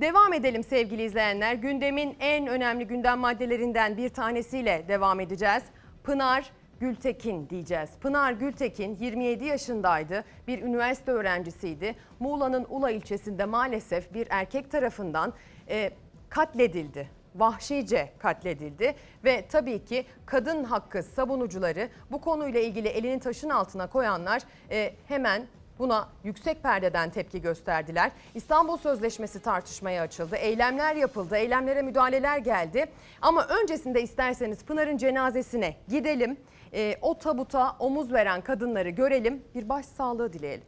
[0.00, 1.54] Devam edelim sevgili izleyenler.
[1.54, 5.62] Gündemin en önemli gündem maddelerinden bir tanesiyle devam edeceğiz.
[6.02, 7.90] Pınar Gültekin diyeceğiz.
[8.00, 10.24] Pınar Gültekin 27 yaşındaydı.
[10.46, 11.94] Bir üniversite öğrencisiydi.
[12.20, 15.32] Muğla'nın Ula ilçesinde maalesef bir erkek tarafından
[15.68, 15.90] e,
[16.28, 18.94] katledildi vahşice katledildi
[19.24, 25.46] ve tabii ki kadın hakkı savunucuları bu konuyla ilgili elini taşın altına koyanlar e, hemen
[25.78, 28.12] buna yüksek perdeden tepki gösterdiler.
[28.34, 30.36] İstanbul Sözleşmesi tartışmaya açıldı.
[30.36, 31.36] Eylemler yapıldı.
[31.36, 32.86] Eylemlere müdahaleler geldi.
[33.22, 36.36] Ama öncesinde isterseniz Pınar'ın cenazesine gidelim.
[36.72, 39.42] E, o tabuta omuz veren kadınları görelim.
[39.54, 40.64] Bir başsağlığı dileyelim.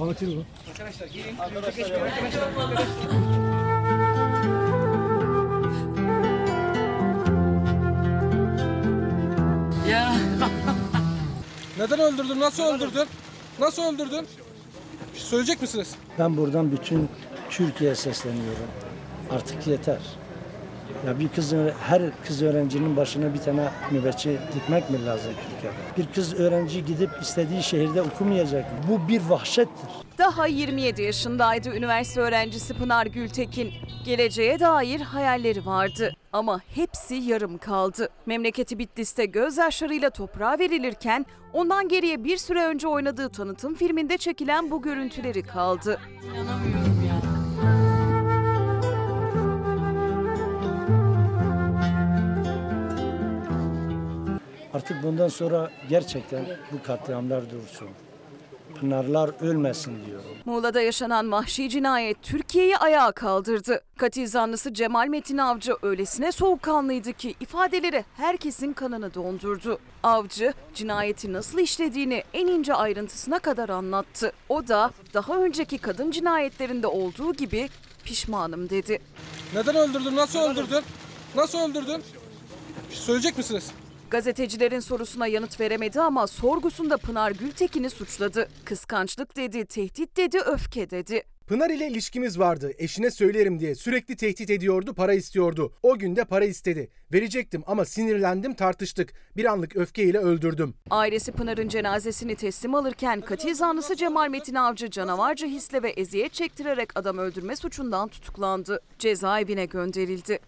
[0.00, 0.44] Anlatayım mı?
[9.90, 10.14] Ya.
[11.78, 12.40] Neden öldürdün?
[12.40, 13.06] Nasıl öldürdün?
[13.60, 14.26] Nasıl öldürdün?
[15.14, 15.94] Bir şey söyleyecek misiniz?
[16.18, 17.08] Ben buradan bütün
[17.50, 18.66] Türkiye'ye sesleniyorum.
[19.30, 19.98] Artık yeter.
[21.06, 21.52] Ya bir kız
[21.88, 25.76] her kız öğrencinin başına bir tane nöbetçi dikmek mi lazım Türkiye'de?
[26.08, 28.64] Bir kız öğrenci gidip istediği şehirde okumayacak.
[28.88, 29.90] Bu bir vahşettir.
[30.18, 33.72] Daha 27 yaşındaydı üniversite öğrencisi Pınar Gültekin.
[34.04, 38.08] Geleceğe dair hayalleri vardı ama hepsi yarım kaldı.
[38.26, 44.82] Memleketi Bitlis'te gözyaşlarıyla toprağa verilirken ondan geriye bir süre önce oynadığı tanıtım filminde çekilen bu
[44.82, 46.00] görüntüleri kaldı.
[54.74, 57.88] Artık bundan sonra gerçekten bu katliamlar dursun.
[58.80, 60.24] Pınarlar ölmesin diyorum.
[60.44, 63.80] Muğla'da yaşanan vahşi cinayet Türkiye'yi ayağa kaldırdı.
[63.96, 69.78] Katil zanlısı Cemal Metin Avcı öylesine soğukkanlıydı ki ifadeleri herkesin kanını dondurdu.
[70.02, 74.32] Avcı cinayeti nasıl işlediğini en ince ayrıntısına kadar anlattı.
[74.48, 77.68] O da daha önceki kadın cinayetlerinde olduğu gibi
[78.04, 78.98] pişmanım dedi.
[79.54, 80.16] Neden öldürdün?
[80.16, 80.82] Nasıl öldürdün?
[81.34, 82.02] Nasıl öldürdün?
[82.90, 83.70] Bir şey söyleyecek misiniz?
[84.14, 88.48] Gazetecilerin sorusuna yanıt veremedi ama sorgusunda Pınar Gültekin'i suçladı.
[88.64, 91.22] Kıskançlık dedi, tehdit dedi, öfke dedi.
[91.46, 92.72] Pınar ile ilişkimiz vardı.
[92.78, 95.72] Eşine söylerim diye sürekli tehdit ediyordu, para istiyordu.
[95.82, 96.90] O gün de para istedi.
[97.12, 99.12] Verecektim ama sinirlendim, tartıştık.
[99.36, 100.74] Bir anlık öfkeyle öldürdüm.
[100.90, 106.98] Ailesi Pınar'ın cenazesini teslim alırken katil zanlısı Cemal Metin Avcı canavarca hisle ve eziyet çektirerek
[106.98, 108.80] adam öldürme suçundan tutuklandı.
[108.98, 110.38] Cezaevine gönderildi.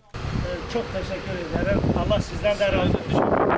[0.72, 1.80] Çok teşekkür ederim.
[1.98, 3.55] Allah sizden de razı olsun.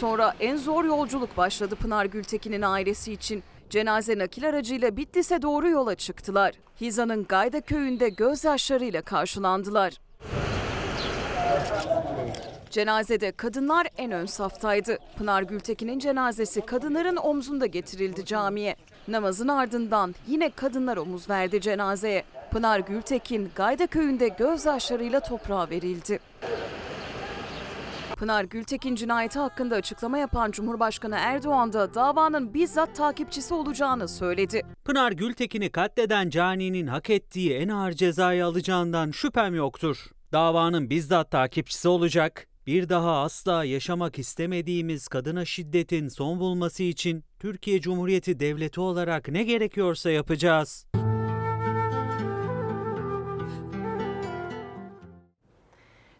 [0.00, 3.42] Sonra en zor yolculuk başladı Pınar Gültekin'in ailesi için.
[3.70, 6.54] Cenaze nakil aracıyla Bitlis'e doğru yola çıktılar.
[6.80, 9.94] Hiza'nın Gayda köyünde gözyaşlarıyla karşılandılar.
[12.70, 14.98] Cenazede kadınlar en ön saftaydı.
[15.18, 18.76] Pınar Gültekin'in cenazesi kadınların omzunda getirildi camiye.
[19.08, 22.24] Namazın ardından yine kadınlar omuz verdi cenazeye.
[22.50, 26.18] Pınar Gültekin Gayda köyünde gözyaşlarıyla toprağa verildi.
[28.24, 34.62] Pınar Gültekin cinayeti hakkında açıklama yapan Cumhurbaşkanı Erdoğan da davanın bizzat takipçisi olacağını söyledi.
[34.84, 40.06] Pınar Gültekin'i katleden caninin hak ettiği en ağır cezayı alacağından şüphem yoktur.
[40.32, 42.46] Davanın bizzat takipçisi olacak.
[42.66, 49.42] Bir daha asla yaşamak istemediğimiz kadına şiddetin son bulması için Türkiye Cumhuriyeti Devleti olarak ne
[49.42, 50.86] gerekiyorsa yapacağız.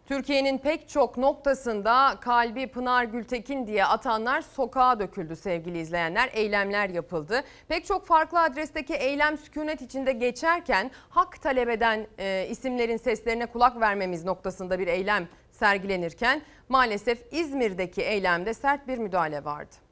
[0.05, 6.29] Türkiye'nin pek çok noktasında kalbi Pınar Gültekin diye atanlar sokağa döküldü sevgili izleyenler.
[6.33, 7.43] Eylemler yapıldı.
[7.67, 13.81] Pek çok farklı adresteki eylem sükunet içinde geçerken hak talep eden e, isimlerin seslerine kulak
[13.81, 19.84] vermemiz noktasında bir eylem sergilenirken maalesef İzmir'deki eylemde sert bir müdahale vardı.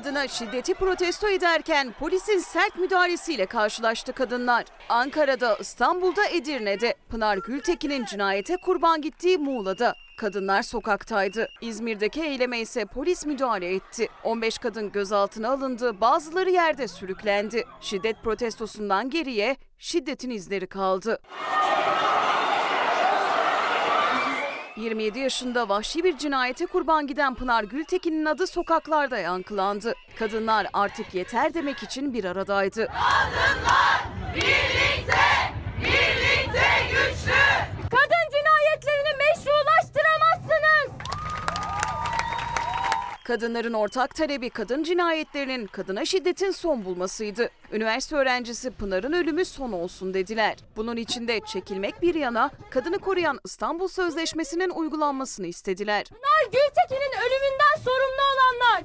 [0.00, 4.64] Kadına şiddeti protesto ederken polisin sert müdahalesiyle karşılaştı kadınlar.
[4.88, 9.94] Ankara'da, İstanbul'da, Edirne'de, Pınar Gültekin'in cinayete kurban gittiği Muğla'da.
[10.18, 11.48] Kadınlar sokaktaydı.
[11.60, 14.08] İzmir'deki eyleme ise polis müdahale etti.
[14.24, 17.64] 15 kadın gözaltına alındı, bazıları yerde sürüklendi.
[17.80, 21.18] Şiddet protestosundan geriye şiddetin izleri kaldı.
[24.80, 29.94] 27 yaşında vahşi bir cinayete kurban giden Pınar Gültekin'in adı sokaklarda yankılandı.
[30.18, 32.88] Kadınlar artık yeter demek için bir aradaydı.
[34.34, 35.20] Birlikte,
[35.78, 37.40] birlikte güçlü.
[37.90, 40.99] Kadın cinayetlerini meşrulaştıramazsınız.
[43.24, 47.50] Kadınların ortak talebi kadın cinayetlerinin, kadına şiddetin son bulmasıydı.
[47.72, 50.56] Üniversite öğrencisi Pınar'ın ölümü son olsun dediler.
[50.76, 56.04] Bunun içinde çekilmek bir yana kadını koruyan İstanbul Sözleşmesi'nin uygulanmasını istediler.
[56.04, 58.82] Pınar Gültekin'in ölümünden sorumlu olanlar.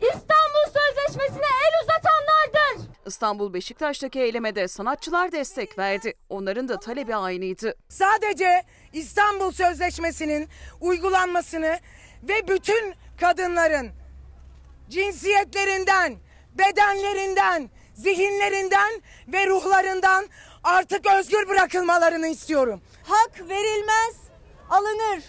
[0.00, 2.88] İstanbul Sözleşmesi'ne el uzatanlardır.
[3.06, 6.14] İstanbul Beşiktaş'taki eylemede sanatçılar destek verdi.
[6.28, 7.74] Onların da talebi aynıydı.
[7.88, 8.62] Sadece
[8.92, 10.48] İstanbul Sözleşmesi'nin
[10.80, 11.78] uygulanmasını
[12.22, 13.90] ve bütün kadınların
[14.88, 16.16] cinsiyetlerinden,
[16.54, 20.28] bedenlerinden, zihinlerinden ve ruhlarından
[20.64, 22.82] artık özgür bırakılmalarını istiyorum.
[23.04, 24.16] Hak verilmez,
[24.70, 25.22] alınır.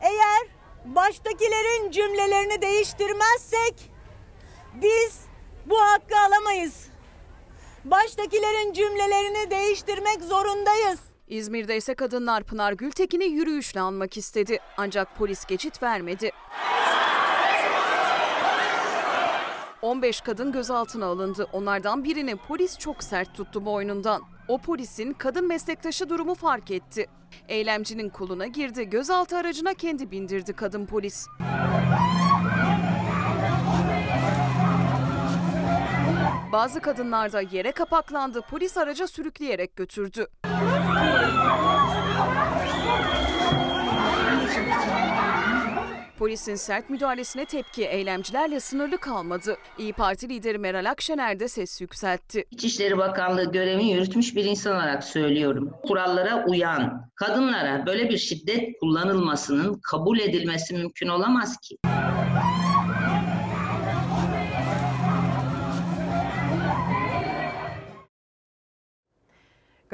[0.00, 0.46] Eğer
[0.84, 3.90] baştakilerin cümlelerini değiştirmezsek
[4.74, 5.20] biz
[5.66, 6.88] bu hakkı alamayız.
[7.84, 11.00] Baştakilerin cümlelerini değiştirmek zorundayız.
[11.34, 14.58] İzmir'de ise kadınlar Pınar Gültekin'i yürüyüşle anmak istedi.
[14.76, 16.30] Ancak polis geçit vermedi.
[19.82, 21.46] 15 kadın gözaltına alındı.
[21.52, 24.22] Onlardan birini polis çok sert tuttu boynundan.
[24.48, 27.06] O polisin kadın meslektaşı durumu fark etti.
[27.48, 31.26] Eylemcinin koluna girdi, gözaltı aracına kendi bindirdi kadın polis.
[36.52, 40.26] Bazı kadınlar da yere kapaklandı, polis araca sürükleyerek götürdü.
[46.18, 49.56] Polisin sert müdahalesine tepki eylemcilerle sınırlı kalmadı.
[49.78, 52.44] İyi Parti lideri Meral Akşener de ses yükseltti.
[52.50, 55.70] İçişleri Bakanlığı görevini yürütmüş bir insan olarak söylüyorum.
[55.82, 61.76] Kurallara uyan, kadınlara böyle bir şiddet kullanılmasının kabul edilmesi mümkün olamaz ki.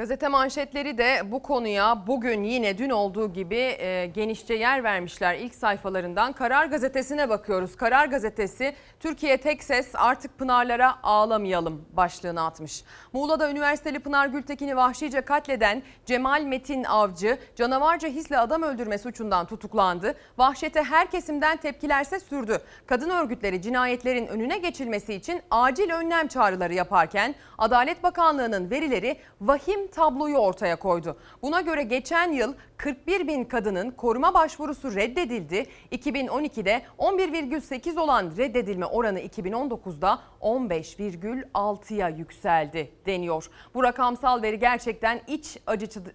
[0.01, 5.35] Gazete manşetleri de bu konuya bugün yine dün olduğu gibi e, genişçe yer vermişler.
[5.35, 7.75] İlk sayfalarından Karar Gazetesi'ne bakıyoruz.
[7.75, 12.83] Karar Gazetesi Türkiye tek ses artık Pınarlara ağlamayalım başlığını atmış.
[13.13, 20.15] Muğla'da üniversiteli Pınar Gültekin'i vahşice katleden Cemal Metin Avcı canavarca hisle adam öldürme suçundan tutuklandı.
[20.37, 22.61] Vahşete her kesimden tepkilerse sürdü.
[22.87, 30.37] Kadın örgütleri cinayetlerin önüne geçilmesi için acil önlem çağrıları yaparken Adalet Bakanlığı'nın verileri vahim tabloyu
[30.37, 31.17] ortaya koydu.
[31.41, 35.65] Buna göre geçen yıl 41 bin kadının koruma başvurusu reddedildi.
[35.91, 43.49] 2012'de 11,8 olan reddedilme oranı 2019'da 15,6'ya yükseldi deniyor.
[43.73, 45.57] Bu rakamsal veri gerçekten iç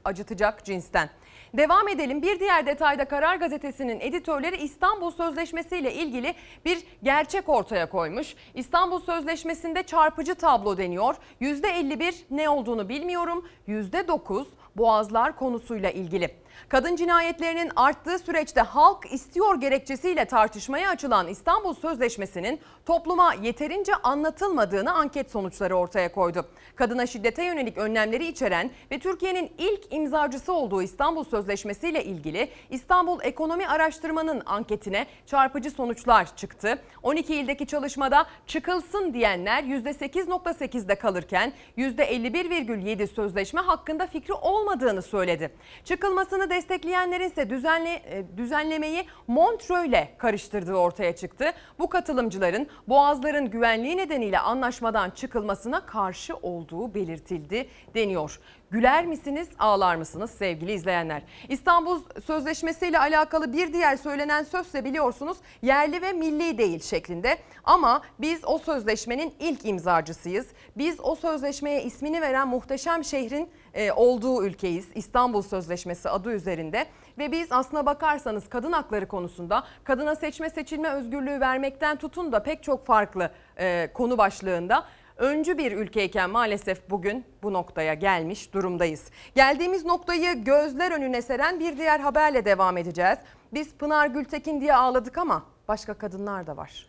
[0.05, 1.11] acıtacak cinsten.
[1.56, 2.22] Devam edelim.
[2.22, 6.34] Bir diğer detayda Karar Gazetesi'nin editörleri İstanbul Sözleşmesi ile ilgili
[6.64, 8.34] bir gerçek ortaya koymuş.
[8.54, 11.14] İstanbul Sözleşmesi'nde çarpıcı tablo deniyor.
[11.40, 13.48] %51 ne olduğunu bilmiyorum.
[13.68, 14.46] %9
[14.76, 16.30] boğazlar konusuyla ilgili.
[16.68, 25.30] Kadın cinayetlerinin arttığı süreçte halk istiyor gerekçesiyle tartışmaya açılan İstanbul Sözleşmesi'nin topluma yeterince anlatılmadığını anket
[25.30, 26.48] sonuçları ortaya koydu.
[26.76, 33.18] Kadına şiddete yönelik önlemleri içeren ve Türkiye'nin ilk imzacısı olduğu İstanbul Sözleşmesi ile ilgili İstanbul
[33.22, 36.78] Ekonomi Araştırma'nın anketine çarpıcı sonuçlar çıktı.
[37.02, 45.50] 12 ildeki çalışmada çıkılsın diyenler %8.8'de kalırken %51,7 sözleşme hakkında fikri olmadığını söyledi.
[45.84, 51.52] Çıkılmasını destekleyenlerin ise düzenle, e, düzenlemeyi Montreux ile karıştırdığı ortaya çıktı.
[51.78, 58.40] Bu katılımcıların boğazların güvenliği nedeniyle anlaşmadan çıkılmasına karşı olduğu belirtildi deniyor.
[58.70, 61.23] Güler misiniz, ağlar mısınız sevgili izleyenler?
[61.48, 67.39] İstanbul Sözleşmesi ile alakalı bir diğer söylenen sözse biliyorsunuz yerli ve milli değil şeklinde.
[67.64, 70.47] Ama biz o sözleşmenin ilk imzacısıyız.
[70.77, 74.89] Biz o sözleşmeye ismini veren muhteşem şehrin e, olduğu ülkeyiz.
[74.94, 76.86] İstanbul Sözleşmesi adı üzerinde
[77.19, 82.62] ve biz aslına bakarsanız kadın hakları konusunda kadına seçme seçilme özgürlüğü vermekten tutun da pek
[82.62, 84.85] çok farklı e, konu başlığında
[85.16, 89.11] öncü bir ülkeyken maalesef bugün bu noktaya gelmiş durumdayız.
[89.35, 93.19] Geldiğimiz noktayı gözler önüne seren bir diğer haberle devam edeceğiz.
[93.53, 96.86] Biz Pınar Gültekin diye ağladık ama başka kadınlar da var.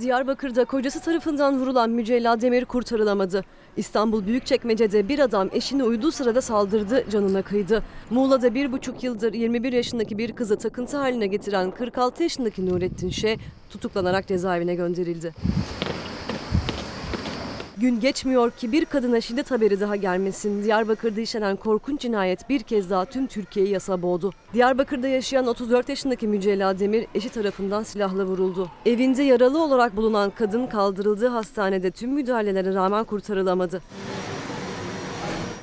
[0.00, 3.44] Diyarbakır'da kocası tarafından vurulan Mücella Demir kurtarılamadı.
[3.76, 7.82] İstanbul Büyükçekmece'de bir adam eşine uyduğu sırada saldırdı, canına kıydı.
[8.10, 13.36] Muğla'da bir buçuk yıldır 21 yaşındaki bir kızı takıntı haline getiren 46 yaşındaki Nurettin Şe
[13.70, 15.34] tutuklanarak cezaevine gönderildi.
[17.82, 20.64] Gün geçmiyor ki bir kadına şiddet haberi daha gelmesin.
[20.64, 24.32] Diyarbakır'da işlenen korkunç cinayet bir kez daha tüm Türkiye'yi yasa boğdu.
[24.54, 28.68] Diyarbakır'da yaşayan 34 yaşındaki Mücella Demir eşi tarafından silahla vuruldu.
[28.86, 33.82] Evinde yaralı olarak bulunan kadın kaldırıldığı hastanede tüm müdahalelere rağmen kurtarılamadı.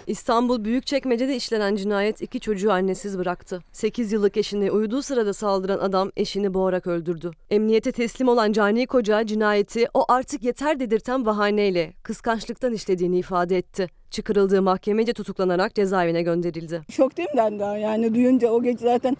[0.10, 3.64] İstanbul Büyükçekmece'de işlenen cinayet iki çocuğu annesiz bıraktı.
[3.72, 7.31] 8 yıllık eşine uyuduğu sırada saldıran adam eşini boğarak öldürdü.
[7.49, 13.88] Emniyete teslim olan cani koca cinayeti o artık yeter dedirten bahaneyle kıskançlıktan işlediğini ifade etti.
[14.11, 16.81] Çıkarıldığı mahkemece tutuklanarak cezaevine gönderildi.
[16.91, 19.18] Şoktayım ben daha yani duyunca o gece zaten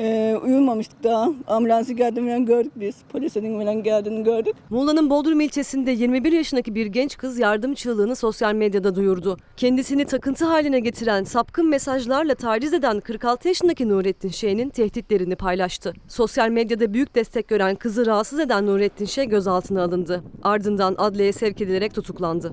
[0.00, 1.30] e, uyumamıştık daha.
[1.46, 2.96] Ambulansı geldiğini gördük biz.
[3.12, 4.54] Polisin falan geldiğini gördük.
[4.70, 9.36] Muğla'nın Bodrum ilçesinde 21 yaşındaki bir genç kız yardım çığlığını sosyal medyada duyurdu.
[9.56, 15.92] Kendisini takıntı haline getiren sapkın mesajlarla taciz eden 46 yaşındaki Nurettin Şeyh'in tehditlerini paylaştı.
[16.08, 20.22] Sosyal medyada büyük destek gören kızı rahatsız eden Nurettin Şeyh gözaltına alındı.
[20.42, 22.52] Ardından adliyeye sevk edilerek tutuklandı.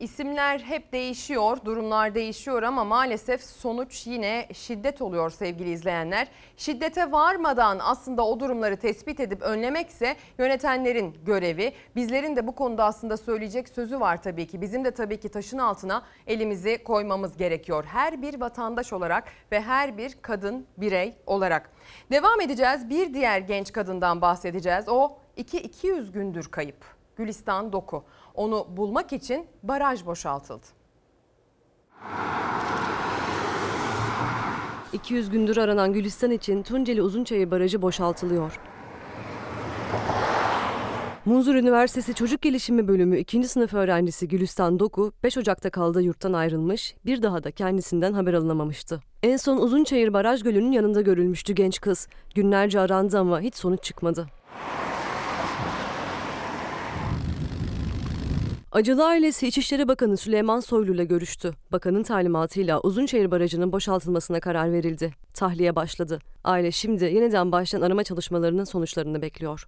[0.00, 6.28] İsimler hep değişiyor, durumlar değişiyor ama maalesef sonuç yine şiddet oluyor sevgili izleyenler.
[6.56, 11.72] Şiddete varmadan aslında o durumları tespit edip önlemekse yönetenlerin görevi.
[11.96, 14.60] Bizlerin de bu konuda aslında söyleyecek sözü var tabii ki.
[14.60, 17.84] Bizim de tabii ki taşın altına elimizi koymamız gerekiyor.
[17.84, 21.70] Her bir vatandaş olarak ve her bir kadın birey olarak.
[22.12, 22.90] Devam edeceğiz.
[22.90, 24.88] Bir diğer genç kadından bahsedeceğiz.
[24.88, 26.96] O 2-200 gündür kayıp.
[27.16, 28.04] Gülistan Doku.
[28.36, 30.66] Onu bulmak için baraj boşaltıldı.
[34.92, 38.60] 200 gündür aranan Gülistan için Tunceli Uzunçayır Barajı boşaltılıyor.
[41.24, 43.48] Munzur Üniversitesi Çocuk Gelişimi Bölümü 2.
[43.48, 49.00] sınıf öğrencisi Gülistan Doku 5 Ocak'ta kaldığı yurttan ayrılmış, bir daha da kendisinden haber alınamamıştı.
[49.22, 52.08] En son Uzunçayır Baraj Gölü'nün yanında görülmüştü genç kız.
[52.34, 54.26] Günlerce arandı ama hiç sonuç çıkmadı.
[58.76, 61.52] Acılı ailesi İçişleri Bakanı Süleyman Soylu ile görüştü.
[61.72, 65.12] Bakanın talimatıyla Uzunçayır Barajı'nın boşaltılmasına karar verildi.
[65.34, 66.18] Tahliye başladı.
[66.44, 69.66] Aile şimdi yeniden başlayan arama çalışmalarının sonuçlarını bekliyor.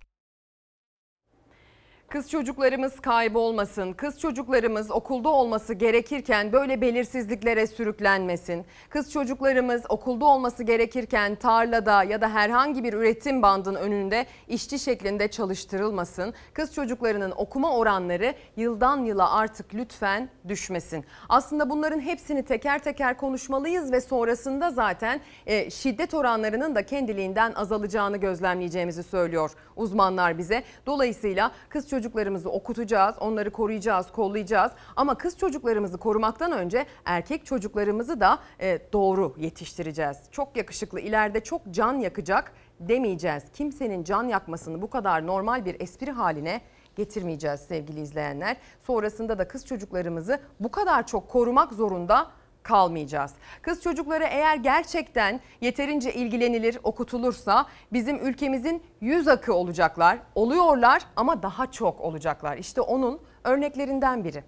[2.10, 8.66] Kız çocuklarımız kaybolmasın, kız çocuklarımız okulda olması gerekirken böyle belirsizliklere sürüklenmesin.
[8.90, 15.28] Kız çocuklarımız okulda olması gerekirken tarlada ya da herhangi bir üretim bandının önünde işçi şeklinde
[15.28, 16.34] çalıştırılmasın.
[16.52, 21.04] Kız çocuklarının okuma oranları yıldan yıla artık lütfen düşmesin.
[21.28, 28.16] Aslında bunların hepsini teker teker konuşmalıyız ve sonrasında zaten e, şiddet oranlarının da kendiliğinden azalacağını
[28.16, 30.62] gözlemleyeceğimizi söylüyor uzmanlar bize.
[30.86, 34.72] Dolayısıyla kız çocuklarımızı okutacağız, onları koruyacağız, kollayacağız.
[34.96, 40.16] Ama kız çocuklarımızı korumaktan önce erkek çocuklarımızı da e, doğru yetiştireceğiz.
[40.30, 43.42] Çok yakışıklı, ileride çok can yakacak demeyeceğiz.
[43.52, 46.60] Kimsenin can yakmasını bu kadar normal bir espri haline
[46.96, 48.56] getirmeyeceğiz sevgili izleyenler.
[48.80, 52.30] Sonrasında da kız çocuklarımızı bu kadar çok korumak zorunda
[52.62, 53.32] kalmayacağız.
[53.62, 60.18] Kız çocukları eğer gerçekten yeterince ilgilenilir, okutulursa bizim ülkemizin yüz akı olacaklar.
[60.34, 62.56] Oluyorlar ama daha çok olacaklar.
[62.56, 64.44] İşte onun örneklerinden biri.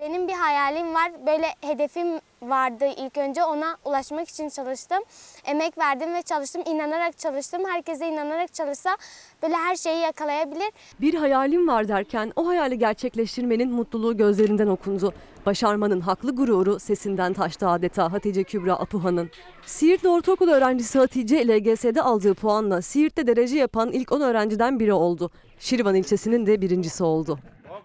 [0.00, 1.12] Benim bir hayalim var.
[1.26, 2.06] Böyle hedefim
[2.42, 3.44] vardı ilk önce.
[3.44, 4.98] Ona ulaşmak için çalıştım.
[5.44, 6.62] Emek verdim ve çalıştım.
[6.66, 7.62] İnanarak çalıştım.
[7.68, 8.96] Herkese inanarak çalışsa
[9.42, 10.70] böyle her şeyi yakalayabilir.
[11.00, 15.14] Bir hayalim var derken o hayali gerçekleştirmenin mutluluğu gözlerinden okundu.
[15.46, 19.30] Başarmanın haklı gururu sesinden taştı adeta Hatice Kübra Apuhan'ın.
[19.66, 25.30] Siirtli ortaokul öğrencisi Hatice LGS'de aldığı puanla Siirt'te derece yapan ilk 10 öğrenciden biri oldu.
[25.58, 27.38] Şirvan ilçesinin de birincisi oldu.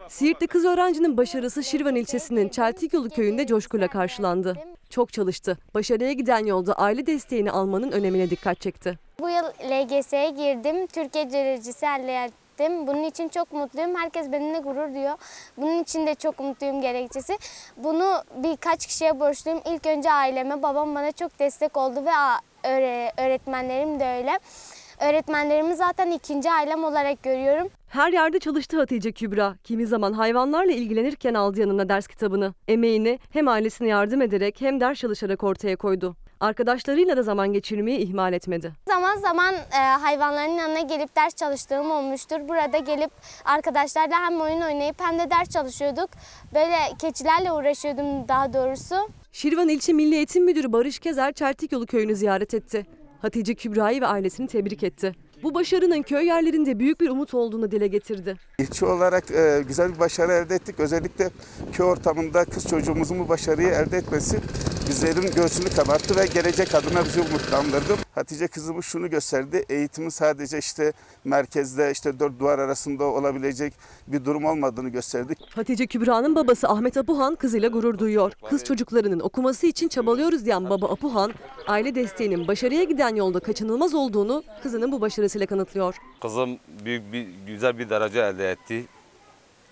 [0.08, 4.58] Siirtli kız öğrencinin başarısı Şirvan ilçesinin Çeltikyolu köyünde coşkuyla karşılandı.
[4.90, 5.58] Çok çalıştı.
[5.74, 9.00] Başarıya giden yolda aile desteğini almanın önemine dikkat çekti.
[9.20, 10.88] Bu yıl LGS'ye girdim.
[10.88, 12.88] Türkiye derecesi elde ettim.
[12.88, 13.96] Bunun için çok mutluyum.
[13.96, 15.18] Herkes benimle gurur duyuyor.
[15.58, 17.38] Bunun için de çok mutluyum gerekçesi.
[17.78, 19.62] Bunu birkaç kişiye borçluyum.
[19.66, 20.64] İlk önce aileme.
[20.64, 22.12] Babam bana çok destek oldu ve
[23.18, 24.40] öğretmenlerim de öyle.
[25.00, 27.68] Öğretmenlerimi zaten ikinci ailem olarak görüyorum.
[27.92, 29.56] Her yerde çalıştı Hatice Kübra.
[29.64, 32.54] Kimi zaman hayvanlarla ilgilenirken aldı yanına ders kitabını.
[32.68, 36.16] Emeğini hem ailesine yardım ederek hem ders çalışarak ortaya koydu.
[36.40, 38.72] Arkadaşlarıyla da zaman geçirmeyi ihmal etmedi.
[38.88, 42.40] Zaman zaman e, hayvanların yanına gelip ders çalıştığım olmuştur.
[42.50, 43.12] Burada gelip
[43.46, 46.10] arkadaşlarla hem oyun oynayıp hem de ders çalışıyorduk.
[46.56, 48.96] Böyle keçilerle uğraşıyordum daha doğrusu.
[49.32, 52.86] Şirvan İlçe Milli Eğitim Müdürü Barış Kezer Çeltikyolu köyünü ziyaret etti.
[53.22, 55.16] Hatice Kübra'yı ve ailesini tebrik etti.
[55.44, 58.38] Bu başarının köy yerlerinde büyük bir umut olduğunu dile getirdi.
[58.60, 60.80] İlçe olarak e, güzel bir başarı elde ettik.
[60.80, 61.30] Özellikle
[61.74, 64.40] köy ortamında kız çocuğumuzun bu başarıyı elde etmesi
[64.90, 67.94] bizlerin göğsünü kabarttı ve gelecek adına bizi umutlandırdı.
[68.16, 69.66] Hatice kızımız şunu gösterdi.
[69.70, 70.94] Eğitimin sadece işte
[71.24, 73.74] merkezde işte dört duvar arasında olabilecek
[74.08, 75.36] bir durum olmadığını gösterdi.
[75.56, 78.34] Hatice Kübra'nın babası Ahmet Apuhan kızıyla gurur duyuyor.
[78.50, 81.34] Kız çocuklarının okuması için çabalıyoruz diyen baba Apuhan,
[81.68, 85.96] aile desteğinin başarıya giden yolda kaçınılmaz olduğunu kızının bu başarısıyla kanıtlıyor.
[86.22, 88.86] Kızım büyük bir güzel bir derece elde etti.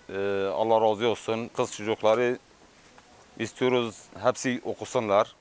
[0.08, 1.50] Ee, Allah razı olsun.
[1.56, 2.38] Kız çocukları
[3.38, 5.36] istiyoruz hepsi okusunlar.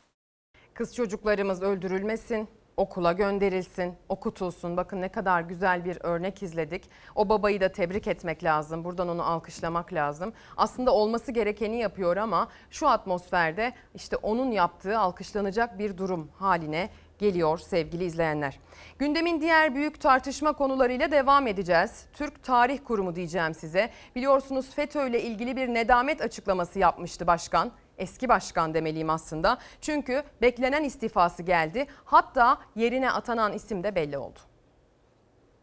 [0.73, 2.47] Kız çocuklarımız öldürülmesin,
[2.79, 4.77] okula gönderilsin, okutulsun.
[4.77, 6.89] Bakın ne kadar güzel bir örnek izledik.
[7.15, 8.83] O babayı da tebrik etmek lazım.
[8.83, 10.33] Buradan onu alkışlamak lazım.
[10.57, 17.57] Aslında olması gerekeni yapıyor ama şu atmosferde işte onun yaptığı alkışlanacak bir durum haline geliyor
[17.57, 18.59] sevgili izleyenler.
[18.99, 22.05] Gündemin diğer büyük tartışma konularıyla devam edeceğiz.
[22.13, 23.89] Türk Tarih Kurumu diyeceğim size.
[24.15, 27.71] Biliyorsunuz FETÖ ile ilgili bir nedamet açıklaması yapmıştı başkan.
[27.99, 29.57] Eski başkan demeliyim aslında.
[29.81, 31.87] Çünkü beklenen istifası geldi.
[32.05, 34.39] Hatta yerine atanan isim de belli oldu.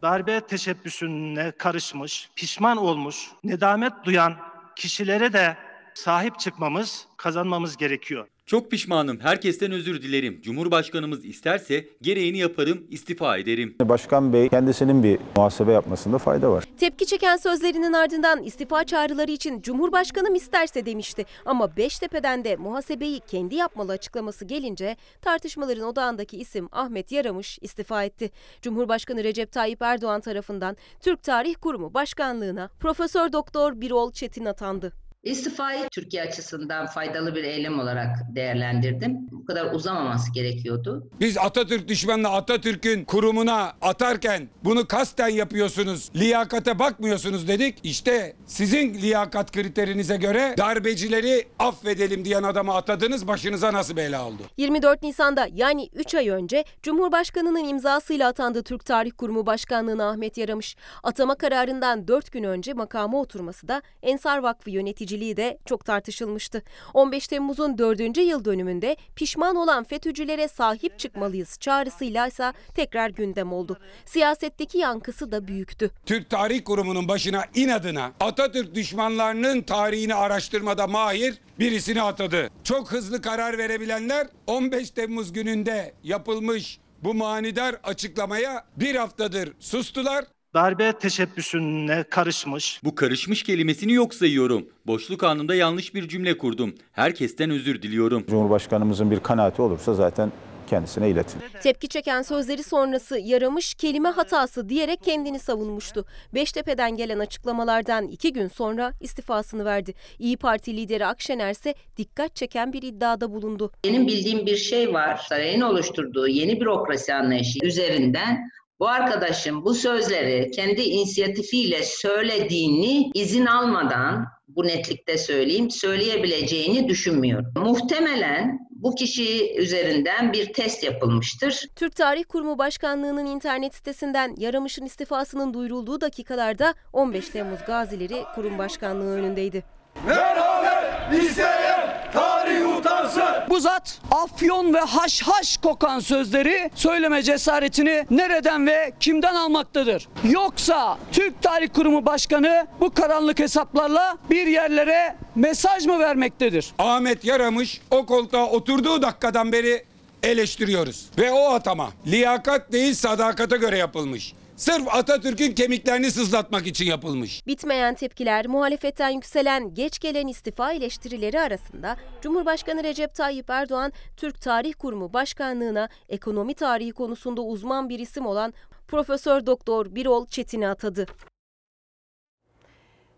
[0.02, 4.36] Darbe teşebbüsüne karışmış, pişman olmuş, nedamet duyan
[4.76, 5.56] kişilere de
[5.94, 8.28] sahip çıkmamız, kazanmamız gerekiyor.
[8.46, 9.20] Çok pişmanım.
[9.20, 10.40] Herkesten özür dilerim.
[10.42, 13.74] Cumhurbaşkanımız isterse gereğini yaparım, istifa ederim.
[13.80, 16.64] Başkan Bey kendisinin bir muhasebe yapmasında fayda var.
[16.78, 21.24] Tepki çeken sözlerinin ardından istifa çağrıları için Cumhurbaşkanım isterse demişti.
[21.44, 28.30] Ama Beştepe'den de muhasebeyi kendi yapmalı açıklaması gelince tartışmaların odağındaki isim Ahmet Yaramış istifa etti.
[28.62, 35.05] Cumhurbaşkanı Recep Tayyip Erdoğan tarafından Türk Tarih Kurumu Başkanlığına Profesör Doktor Birol Çetin atandı.
[35.26, 39.16] İstifayı Türkiye açısından faydalı bir eylem olarak değerlendirdim.
[39.30, 41.10] Bu kadar uzamaması gerekiyordu.
[41.20, 47.78] Biz Atatürk düşmanını Atatürk'ün kurumuna atarken bunu kasten yapıyorsunuz, liyakate bakmıyorsunuz dedik.
[47.82, 54.42] İşte sizin liyakat kriterinize göre darbecileri affedelim diyen adamı atadınız başınıza nasıl bela oldu?
[54.56, 60.76] 24 Nisan'da yani 3 ay önce Cumhurbaşkanı'nın imzasıyla atandı Türk Tarih Kurumu Başkanlığı'na Ahmet Yaramış.
[61.02, 66.62] Atama kararından 4 gün önce makama oturması da Ensar Vakfı yönetici FETÖ'ciliği de çok tartışılmıştı.
[66.94, 68.16] 15 Temmuz'un 4.
[68.18, 73.78] yıl dönümünde pişman olan FETÖ'cülere sahip çıkmalıyız çağrısıyla ise tekrar gündem oldu.
[74.04, 75.90] Siyasetteki yankısı da büyüktü.
[76.06, 82.50] Türk Tarih Kurumu'nun başına inadına Atatürk düşmanlarının tarihini araştırmada mahir birisini atadı.
[82.64, 90.24] Çok hızlı karar verebilenler 15 Temmuz gününde yapılmış bu manidar açıklamaya bir haftadır sustular.
[90.56, 92.80] Darbe teşebbüsüne karışmış.
[92.84, 94.66] Bu karışmış kelimesini yok sayıyorum.
[94.86, 96.74] Boşluk anında yanlış bir cümle kurdum.
[96.92, 98.24] Herkesten özür diliyorum.
[98.30, 100.32] Cumhurbaşkanımızın bir kanaati olursa zaten
[100.66, 101.40] kendisine iletin.
[101.62, 106.04] Tepki çeken sözleri sonrası yaramış kelime hatası diyerek kendini savunmuştu.
[106.34, 109.94] Beştepe'den gelen açıklamalardan iki gün sonra istifasını verdi.
[110.18, 113.72] İyi Parti lideri Akşener ise dikkat çeken bir iddiada bulundu.
[113.84, 115.20] Benim bildiğim bir şey var.
[115.28, 118.50] Sarayın oluşturduğu yeni bürokrasi anlayışı üzerinden
[118.80, 127.52] bu arkadaşın bu sözleri kendi inisiyatifiyle söylediğini izin almadan bu netlikte söyleyeyim söyleyebileceğini düşünmüyorum.
[127.56, 131.64] Muhtemelen bu kişi üzerinden bir test yapılmıştır.
[131.76, 139.14] Türk Tarih Kurumu Başkanlığı'nın internet sitesinden Yaramış'ın istifasının duyurulduğu dakikalarda 15 Temmuz gazileri kurum başkanlığı
[139.14, 139.64] önündeydi.
[140.06, 142.75] Merhamet isteyen tarih
[143.06, 143.50] utansın.
[143.50, 150.08] Bu zat afyon ve haşhaş kokan sözleri söyleme cesaretini nereden ve kimden almaktadır?
[150.24, 156.72] Yoksa Türk Tarih Kurumu Başkanı bu karanlık hesaplarla bir yerlere mesaj mı vermektedir?
[156.78, 159.84] Ahmet Yaramış o koltuğa oturduğu dakikadan beri
[160.22, 161.06] eleştiriyoruz.
[161.18, 164.32] Ve o atama liyakat değil sadakata göre yapılmış.
[164.56, 167.46] Sırf Atatürk'ün kemiklerini sızlatmak için yapılmış.
[167.46, 174.74] Bitmeyen tepkiler, muhalefetten yükselen geç gelen istifa eleştirileri arasında Cumhurbaşkanı Recep Tayyip Erdoğan, Türk Tarih
[174.78, 178.54] Kurumu Başkanlığı'na ekonomi tarihi konusunda uzman bir isim olan
[178.88, 181.06] Profesör Doktor Birol Çetin'i atadı.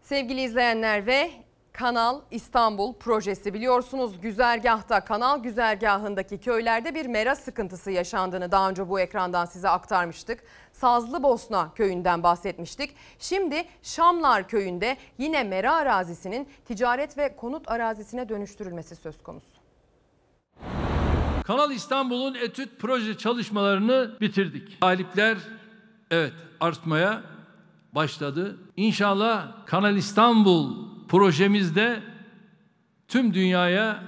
[0.02, 1.30] Sevgili izleyenler ve
[1.78, 9.00] Kanal İstanbul projesi biliyorsunuz güzergahta kanal güzergahındaki köylerde bir mera sıkıntısı yaşandığını daha önce bu
[9.00, 10.42] ekrandan size aktarmıştık.
[10.72, 12.94] Sazlı Bosna köyünden bahsetmiştik.
[13.18, 19.46] Şimdi Şamlar köyünde yine mera arazisinin ticaret ve konut arazisine dönüştürülmesi söz konusu.
[21.44, 24.80] Kanal İstanbul'un etüt proje çalışmalarını bitirdik.
[24.80, 25.38] Talipler
[26.10, 27.22] evet artmaya
[27.92, 28.58] başladı.
[28.76, 32.00] İnşallah Kanal İstanbul projemizde
[33.08, 34.04] tüm dünyaya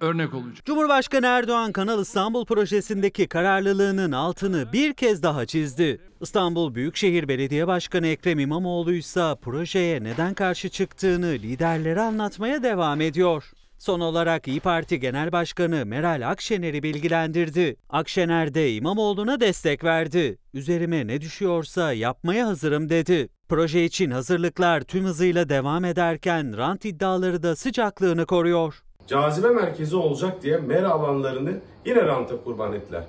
[0.00, 0.64] örnek olacak.
[0.66, 6.00] Cumhurbaşkanı Erdoğan Kanal İstanbul projesindeki kararlılığının altını bir kez daha çizdi.
[6.20, 13.50] İstanbul Büyükşehir Belediye Başkanı Ekrem İmamoğlu ise projeye neden karşı çıktığını liderlere anlatmaya devam ediyor.
[13.78, 17.76] Son olarak İyi Parti Genel Başkanı Meral Akşener'i bilgilendirdi.
[17.88, 20.38] Akşener de İmamoğlu'na destek verdi.
[20.54, 23.28] Üzerime ne düşüyorsa yapmaya hazırım dedi.
[23.50, 28.82] Proje için hazırlıklar tüm hızıyla devam ederken rant iddiaları da sıcaklığını koruyor.
[29.06, 31.52] Cazibe merkezi olacak diye mera alanlarını
[31.86, 33.02] yine ranta kurban ettiler.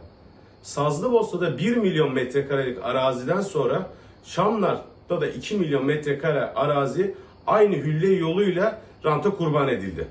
[0.62, 3.90] Sazlıbosna'da 1 milyon metrekarelik araziden sonra
[4.24, 7.16] Şamlar'da da 2 milyon metrekare arazi
[7.48, 10.08] aynı hülle yoluyla ranta kurban edildi.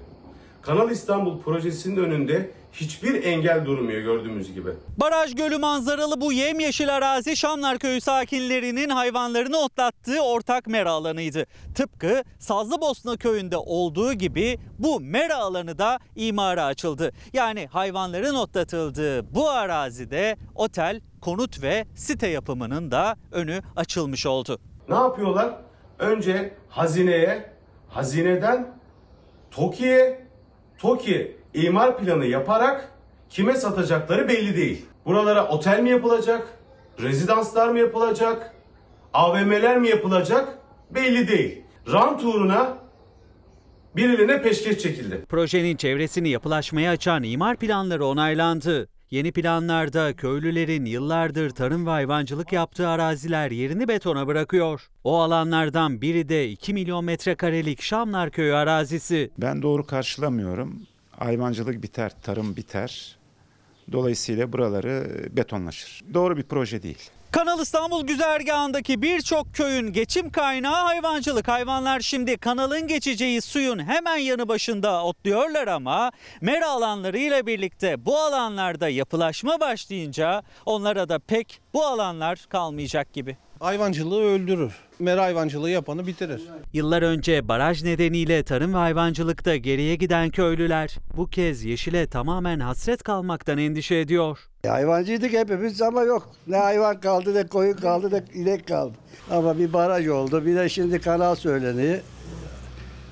[0.62, 4.70] Kanal İstanbul projesinin önünde hiçbir engel durmuyor gördüğümüz gibi.
[4.96, 11.46] Baraj gölü manzaralı bu yemyeşil arazi Şamlar Köyü sakinlerinin hayvanlarını otlattığı ortak mera alanıydı.
[11.74, 17.12] Tıpkı Sazlıbosna köyünde olduğu gibi bu mera alanı da imara açıldı.
[17.32, 24.58] Yani hayvanların otlatıldığı bu arazide otel, konut ve site yapımının da önü açılmış oldu.
[24.88, 25.54] Ne yapıyorlar?
[25.98, 27.52] Önce hazineye,
[27.88, 28.74] hazineden
[29.50, 30.26] TOKİ'ye,
[30.78, 32.92] TOKİ imar planı yaparak
[33.30, 34.86] kime satacakları belli değil.
[35.06, 36.58] Buralara otel mi yapılacak,
[37.02, 38.54] rezidanslar mı yapılacak,
[39.12, 40.58] AVM'ler mi yapılacak
[40.90, 41.62] belli değil.
[41.92, 42.78] Rant uğruna
[43.96, 45.24] birilerine peşkeş çekildi.
[45.28, 48.88] Projenin çevresini yapılaşmaya açan imar planları onaylandı.
[49.10, 54.88] Yeni planlarda köylülerin yıllardır tarım ve hayvancılık yaptığı araziler yerini betona bırakıyor.
[55.04, 59.30] O alanlardan biri de 2 milyon metrekarelik Şamlar Köyü arazisi.
[59.38, 60.86] Ben doğru karşılamıyorum.
[61.20, 63.16] Hayvancılık biter, tarım biter.
[63.92, 65.06] Dolayısıyla buraları
[65.36, 66.02] betonlaşır.
[66.14, 67.10] Doğru bir proje değil.
[67.30, 71.48] Kanal İstanbul güzergahındaki birçok köyün geçim kaynağı hayvancılık.
[71.48, 78.88] Hayvanlar şimdi kanalın geçeceği suyun hemen yanı başında otluyorlar ama mera alanlarıyla birlikte bu alanlarda
[78.88, 83.36] yapılaşma başlayınca onlara da pek bu alanlar kalmayacak gibi.
[83.60, 84.72] Hayvancılığı öldürür.
[85.00, 86.42] Mera hayvancılığı yapanı bitirir.
[86.72, 93.02] Yıllar önce baraj nedeniyle tarım ve hayvancılıkta geriye giden köylüler bu kez yeşile tamamen hasret
[93.02, 94.38] kalmaktan endişe ediyor.
[94.66, 96.28] Hayvancıydık hepimiz ama yok.
[96.46, 98.94] Ne hayvan kaldı ne koyun kaldı ne inek kaldı.
[99.30, 101.98] Ama bir baraj oldu bir de şimdi kanal söyleniyor.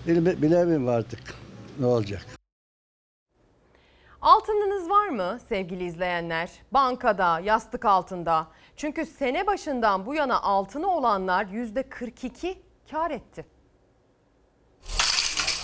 [0.07, 1.21] Bile, bilemiyorum artık
[1.81, 2.27] ne olacak.
[4.23, 6.51] Altınınız var mı sevgili izleyenler?
[6.73, 8.47] Bankada, yastık altında.
[8.79, 12.57] Çünkü sene başından bu yana altını olanlar %42
[12.91, 13.47] kar etti.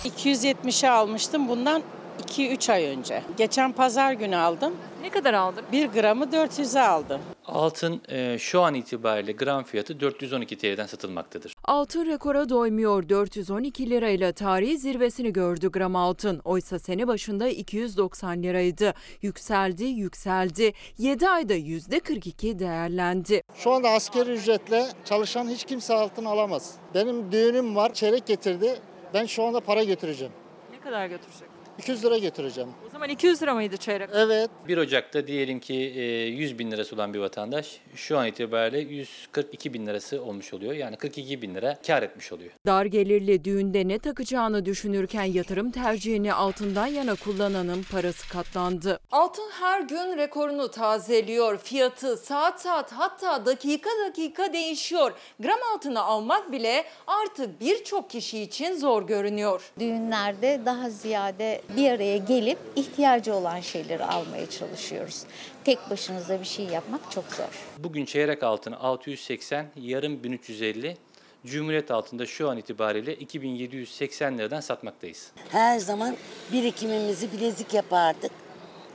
[0.05, 1.83] 270'e almıştım bundan
[2.23, 3.23] 2-3 ay önce.
[3.37, 4.73] Geçen pazar günü aldım.
[5.01, 5.63] Ne kadar aldın?
[5.71, 7.21] 1 gramı 400'e aldım.
[7.45, 11.53] Altın e, şu an itibariyle gram fiyatı 412 TL'den satılmaktadır.
[11.63, 13.09] Altın rekora doymuyor.
[13.09, 16.41] 412 lirayla tarihi zirvesini gördü gram altın.
[16.45, 18.93] Oysa sene başında 290 liraydı.
[19.21, 20.73] Yükseldi, yükseldi.
[20.97, 23.41] 7 ayda %42 değerlendi.
[23.55, 26.75] Şu anda asgari ücretle çalışan hiç kimse altın alamaz.
[26.93, 28.79] Benim düğünüm var, çeyrek getirdi.
[29.13, 30.33] Ben şu anda para götüreceğim.
[30.71, 31.54] Ne kadar götürecek?
[31.79, 32.69] 200 lira götüreceğim.
[32.87, 34.09] O zaman 200 lira mıydı çeyrek?
[34.13, 34.49] Evet.
[34.67, 39.73] 1 Ocak'ta diyelim ki e, 100 bin lirası olan bir vatandaş şu an itibariyle 142
[39.73, 40.73] bin lirası olmuş oluyor.
[40.73, 42.51] Yani 42 bin lira kar etmiş oluyor.
[42.65, 48.99] Dar gelirli düğünde ne takacağını düşünürken yatırım tercihini altından yana kullananın parası katlandı.
[49.11, 51.57] Altın her gün rekorunu tazeliyor.
[51.57, 55.11] Fiyatı saat saat hatta dakika dakika değişiyor.
[55.39, 59.71] Gram altını almak bile artık birçok kişi için zor görünüyor.
[59.79, 65.23] Düğünlerde daha ziyade bir araya gelip ihtiyacı olan şeyleri almaya çalışıyoruz.
[65.63, 67.65] Tek başınıza bir şey yapmak çok zor.
[67.77, 70.97] Bugün çeyrek altını 680, yarım 1350,
[71.45, 75.31] Cumhuriyet altında şu an itibariyle 2780 liradan satmaktayız.
[75.51, 76.17] Her zaman
[76.51, 78.31] birikimimizi bilezik yapardık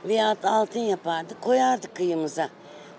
[0.05, 2.49] veyahut altın yapardık, koyardık kıyımıza.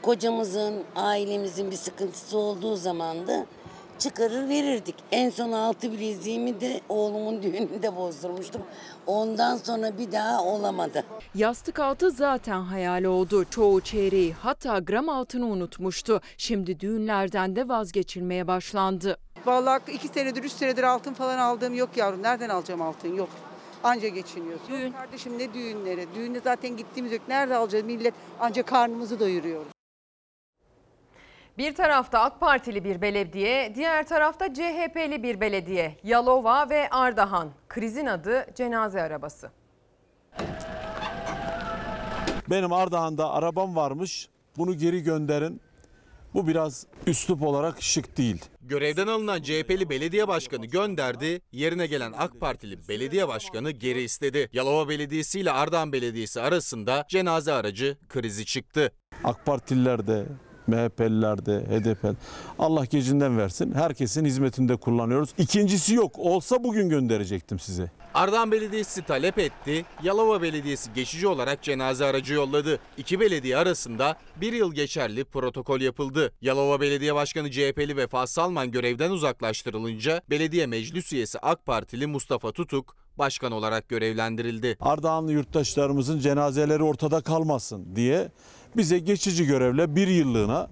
[0.02, 3.46] Kocamızın, ailemizin bir sıkıntısı olduğu zaman da
[4.02, 4.94] çıkarır verirdik.
[5.12, 8.62] En son altı bileziğimi de oğlumun düğününde bozdurmuştum.
[9.06, 11.04] Ondan sonra bir daha olamadı.
[11.34, 13.44] Yastık altı zaten hayal oldu.
[13.50, 16.20] Çoğu çeyreği hatta gram altını unutmuştu.
[16.36, 19.16] Şimdi düğünlerden de vazgeçilmeye başlandı.
[19.46, 22.22] Vallahi iki senedir, üç senedir altın falan aldığım yok yavrum.
[22.22, 23.14] Nereden alacağım altın?
[23.14, 23.28] Yok.
[23.84, 24.62] Anca geçiniyoruz.
[24.68, 24.92] Düğün.
[24.92, 26.06] Kardeşim ne düğünleri?
[26.14, 27.22] Düğünde zaten gittiğimiz yok.
[27.28, 27.84] Nerede alacağız?
[27.84, 29.62] Millet anca karnımızı doyuruyor.
[31.58, 35.96] Bir tarafta AK Partili bir belediye, diğer tarafta CHP'li bir belediye.
[36.04, 37.50] Yalova ve Ardahan.
[37.68, 39.50] Krizin adı cenaze arabası.
[42.50, 44.28] Benim Ardahan'da arabam varmış.
[44.58, 45.60] Bunu geri gönderin.
[46.34, 48.44] Bu biraz üslup olarak şık değil.
[48.62, 54.48] Görevden alınan CHP'li belediye başkanı gönderdi, yerine gelen AK Partili belediye başkanı geri istedi.
[54.52, 58.92] Yalova Belediyesi ile Ardahan Belediyesi arasında cenaze aracı krizi çıktı.
[59.24, 60.24] AK Partililer de,
[60.66, 62.16] MHP'liler de, HDP.
[62.58, 63.72] Allah gecinden versin.
[63.74, 65.30] Herkesin hizmetinde kullanıyoruz.
[65.38, 66.18] İkincisi yok.
[66.18, 67.90] Olsa bugün gönderecektim size.
[68.14, 72.78] Ardahan Belediyesi talep etti, Yalova Belediyesi geçici olarak cenaze aracı yolladı.
[72.98, 76.32] İki belediye arasında bir yıl geçerli protokol yapıldı.
[76.42, 82.96] Yalova Belediye Başkanı CHP'li Vefa Salman görevden uzaklaştırılınca belediye meclis üyesi AK Partili Mustafa Tutuk
[83.18, 84.76] başkan olarak görevlendirildi.
[84.80, 88.28] Ardahanlı yurttaşlarımızın cenazeleri ortada kalmasın diye
[88.76, 90.68] bize geçici görevle bir yıllığına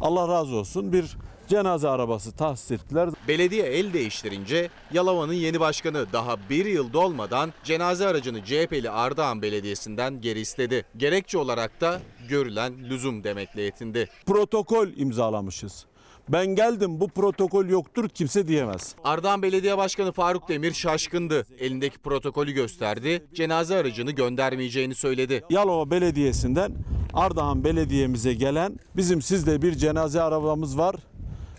[0.00, 1.16] Allah razı olsun bir
[1.48, 3.10] cenaze arabası tahsis ettiler.
[3.28, 10.20] Belediye el değiştirince Yalova'nın yeni başkanı daha bir yıl dolmadan cenaze aracını CHP'li Ardahan Belediyesi'nden
[10.20, 10.84] geri istedi.
[10.96, 14.08] Gerekçe olarak da görülen lüzum demekle yetindi.
[14.26, 15.86] Protokol imzalamışız.
[16.28, 18.94] Ben geldim bu protokol yoktur kimse diyemez.
[19.04, 21.46] Ardahan Belediye Başkanı Faruk Demir şaşkındı.
[21.58, 25.44] Elindeki protokolü gösterdi, cenaze aracını göndermeyeceğini söyledi.
[25.50, 26.72] Yalova Belediyesi'nden
[27.14, 30.96] Ardahan Belediye'mize gelen bizim sizde bir cenaze arabamız var.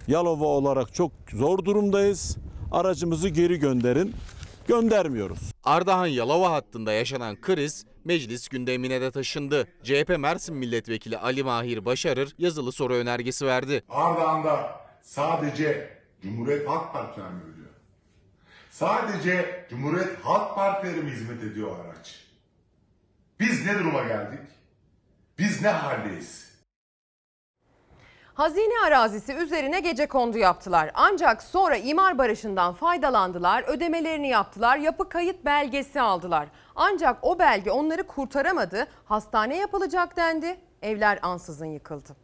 [0.07, 2.37] Yalova olarak çok zor durumdayız.
[2.71, 4.13] Aracımızı geri gönderin.
[4.67, 5.39] Göndermiyoruz.
[5.63, 9.67] Ardahan Yalova hattında yaşanan kriz meclis gündemine de taşındı.
[9.83, 13.83] CHP Mersin Milletvekili Ali Mahir Başarır yazılı soru önergesi verdi.
[13.89, 17.69] Ardahan'da sadece Cumhuriyet Halk Parti'ne mi veriyor?
[18.71, 22.15] Sadece Cumhuriyet Halk Partileri mi hizmet ediyor araç?
[23.39, 24.39] Biz ne duruma geldik?
[25.39, 26.48] Biz ne haldeyiz?
[28.39, 30.91] Hazine arazisi üzerine gece kondu yaptılar.
[30.93, 36.47] Ancak sonra imar barışından faydalandılar, ödemelerini yaptılar, yapı kayıt belgesi aldılar.
[36.75, 38.87] Ancak o belge onları kurtaramadı.
[39.05, 40.59] Hastane yapılacak dendi.
[40.81, 42.15] Evler ansızın yıkıldı.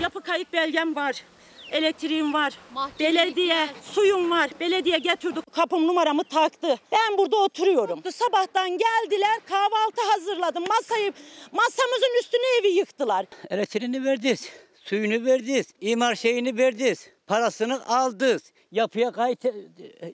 [0.00, 1.24] Yapı kayıt belgem var.
[1.72, 2.52] Elektriğim var.
[3.00, 4.50] belediye, suyum var.
[4.60, 5.40] Belediye getirdi.
[5.52, 6.76] Kapım numaramı taktı.
[6.92, 8.02] Ben burada oturuyorum.
[8.12, 10.64] Sabahtan geldiler kahvaltı hazırladım.
[10.68, 11.12] Masayı
[11.52, 13.26] masamızın üstüne evi yıktılar.
[13.50, 18.42] Elektriğini verdiniz, suyunu verdiniz, imar şeyini verdiniz, parasını aldınız.
[18.72, 19.52] Yapıya kayıt e,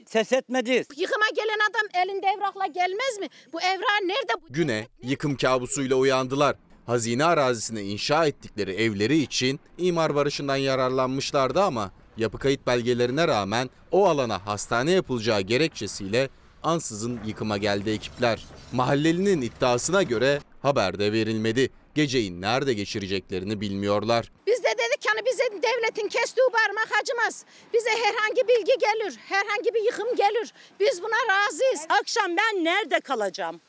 [0.07, 0.87] ses etmediniz.
[0.97, 3.29] Yıkıma gelen adam elinde evrakla gelmez mi?
[3.53, 4.33] Bu evrak nerede?
[4.51, 6.57] Güne yıkım kabusuyla uyandılar.
[6.87, 14.07] Hazine arazisine inşa ettikleri evleri için imar barışından yararlanmışlardı ama Yapı kayıt belgelerine rağmen o
[14.07, 16.29] alana hastane yapılacağı gerekçesiyle
[16.63, 18.45] ansızın yıkıma geldi ekipler.
[18.73, 21.71] Mahallelinin iddiasına göre haber de verilmedi.
[21.95, 24.33] Geceyi nerede geçireceklerini bilmiyorlar.
[24.47, 27.45] Biz de dedik yani bize devletin kestiği parmak acımaz.
[27.75, 30.53] Bize herhangi bilgi gelir, herhangi bir yıkım gelir.
[30.81, 31.87] Biz buna razıyız.
[32.01, 33.61] Akşam ben nerede kalacağım?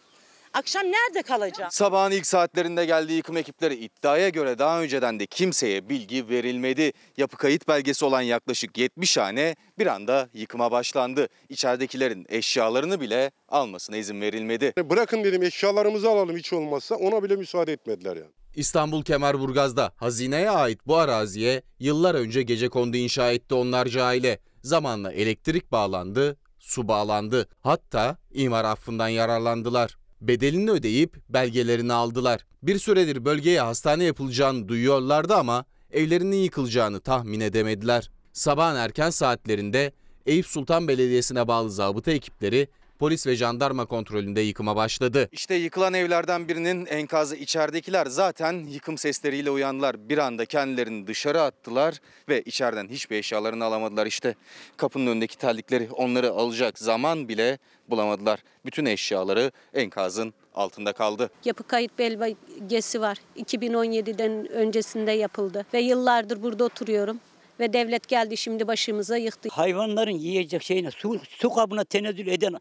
[0.56, 1.72] Akşam nerede kalacağım?
[1.72, 6.92] Sabahın ilk saatlerinde geldiği yıkım ekipleri iddiaya göre daha önceden de kimseye bilgi verilmedi.
[7.18, 11.28] Yapı kayıt belgesi olan yaklaşık 70 hane bir anda yıkıma başlandı.
[11.50, 14.74] İçeridekilerin eşyalarını bile almasına izin verilmedi.
[14.90, 18.32] Bırakın dedim eşyalarımızı alalım hiç olmazsa ona bile müsaade etmediler yani.
[18.56, 24.40] İstanbul Kemerburgaz'da hazineye ait bu araziye yıllar önce gece kondu inşa etti onlarca aile.
[24.64, 27.50] Zamanla elektrik bağlandı, su bağlandı.
[27.62, 29.98] Hatta imar affından yararlandılar.
[30.28, 32.46] Bedelini ödeyip belgelerini aldılar.
[32.64, 38.12] Bir süredir bölgeye hastane yapılacağını duyuyorlardı ama evlerinin yıkılacağını tahmin edemediler.
[38.34, 39.92] Sabahın erken saatlerinde
[40.26, 42.68] Eyüp Sultan Belediyesi'ne bağlı zabıta ekipleri
[43.00, 45.30] polis ve jandarma kontrolünde yıkıma başladı.
[45.32, 50.10] İşte yıkılan evlerden birinin enkazı içeridekiler zaten yıkım sesleriyle uyandılar.
[50.10, 52.00] Bir anda kendilerini dışarı attılar
[52.30, 54.06] ve içeriden hiçbir eşyalarını alamadılar.
[54.06, 54.36] İşte
[54.78, 57.58] kapının önündeki terlikleri onları alacak zaman bile
[57.90, 58.40] bulamadılar.
[58.66, 61.30] Bütün eşyaları enkazın altında kaldı.
[61.46, 63.18] Yapı kayıt belgesi var.
[63.38, 67.20] 2017'den öncesinde yapıldı ve yıllardır burada oturuyorum.
[67.60, 69.50] Ve devlet geldi şimdi başımıza yıktı.
[69.52, 72.56] Hayvanların yiyecek şeyine su, su kabına tenezzül eden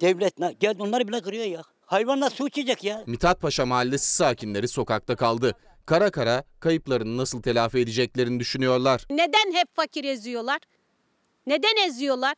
[0.00, 1.62] devlet ne- geldi onları bile kırıyor ya.
[1.86, 3.02] Hayvanlar su içecek ya.
[3.06, 5.52] Mithat Paşa Mahallesi sakinleri sokakta kaldı.
[5.86, 9.04] Kara kara kayıplarını nasıl telafi edeceklerini düşünüyorlar.
[9.10, 10.58] Neden hep fakir eziyorlar?
[11.46, 12.34] Neden eziyorlar?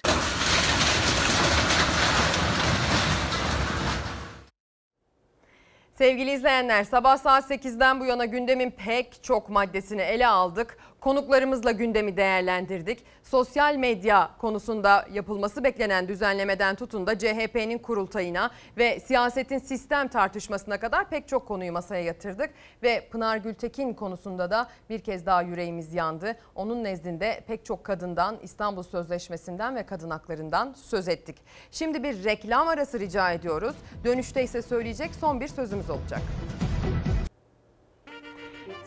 [5.95, 10.79] Sevgili izleyenler sabah saat 8'den bu yana gündemin pek çok maddesini ele aldık.
[11.01, 13.05] Konuklarımızla gündemi değerlendirdik.
[13.23, 21.11] Sosyal medya konusunda yapılması beklenen düzenlemeden tutun da CHP'nin kurultayına ve siyasetin sistem tartışmasına kadar
[21.11, 22.51] pek çok konuyu masaya yatırdık.
[22.83, 26.37] Ve Pınar Gültekin konusunda da bir kez daha yüreğimiz yandı.
[26.55, 31.37] Onun nezdinde pek çok kadından, İstanbul Sözleşmesi'nden ve kadın haklarından söz ettik.
[31.71, 33.77] Şimdi bir reklam arası rica ediyoruz.
[34.05, 36.21] Dönüşte ise söyleyecek son bir sözümüz olacak.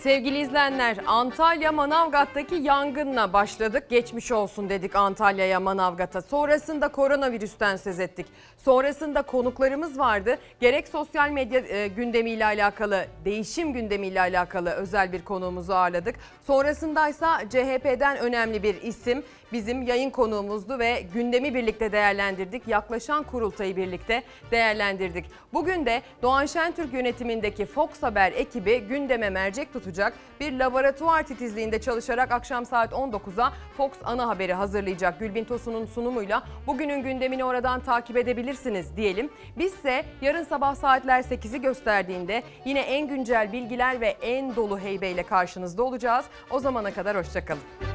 [0.03, 3.89] Sevgili izleyenler Antalya Manavgat'taki yangınla başladık.
[3.89, 6.21] Geçmiş olsun dedik Antalya'ya Manavgat'a.
[6.21, 8.25] Sonrasında koronavirüsten söz ettik.
[8.57, 10.37] Sonrasında konuklarımız vardı.
[10.59, 16.15] Gerek sosyal medya e, gündemiyle alakalı, değişim gündemiyle alakalı özel bir konuğumuzu ağırladık.
[16.47, 19.23] Sonrasındaysa CHP'den önemli bir isim
[19.53, 22.67] bizim yayın konuğumuzdu ve gündemi birlikte değerlendirdik.
[22.67, 25.25] Yaklaşan kurultayı birlikte değerlendirdik.
[25.53, 29.92] Bugün de Doğan Şentürk yönetimindeki Fox Haber ekibi gündeme mercek tutacak.
[30.39, 35.19] Bir laboratuvar titizliğinde çalışarak akşam saat 19'a Fox ana haberi hazırlayacak.
[35.19, 39.29] Gülbin Tosun'un sunumuyla bugünün gündemini oradan takip edebilirsiniz diyelim.
[39.57, 45.83] Bizse yarın sabah saatler 8'i gösterdiğinde yine en güncel bilgiler ve en dolu heybeyle karşınızda
[45.83, 46.25] olacağız.
[46.49, 47.92] O zamana kadar hoşçakalın.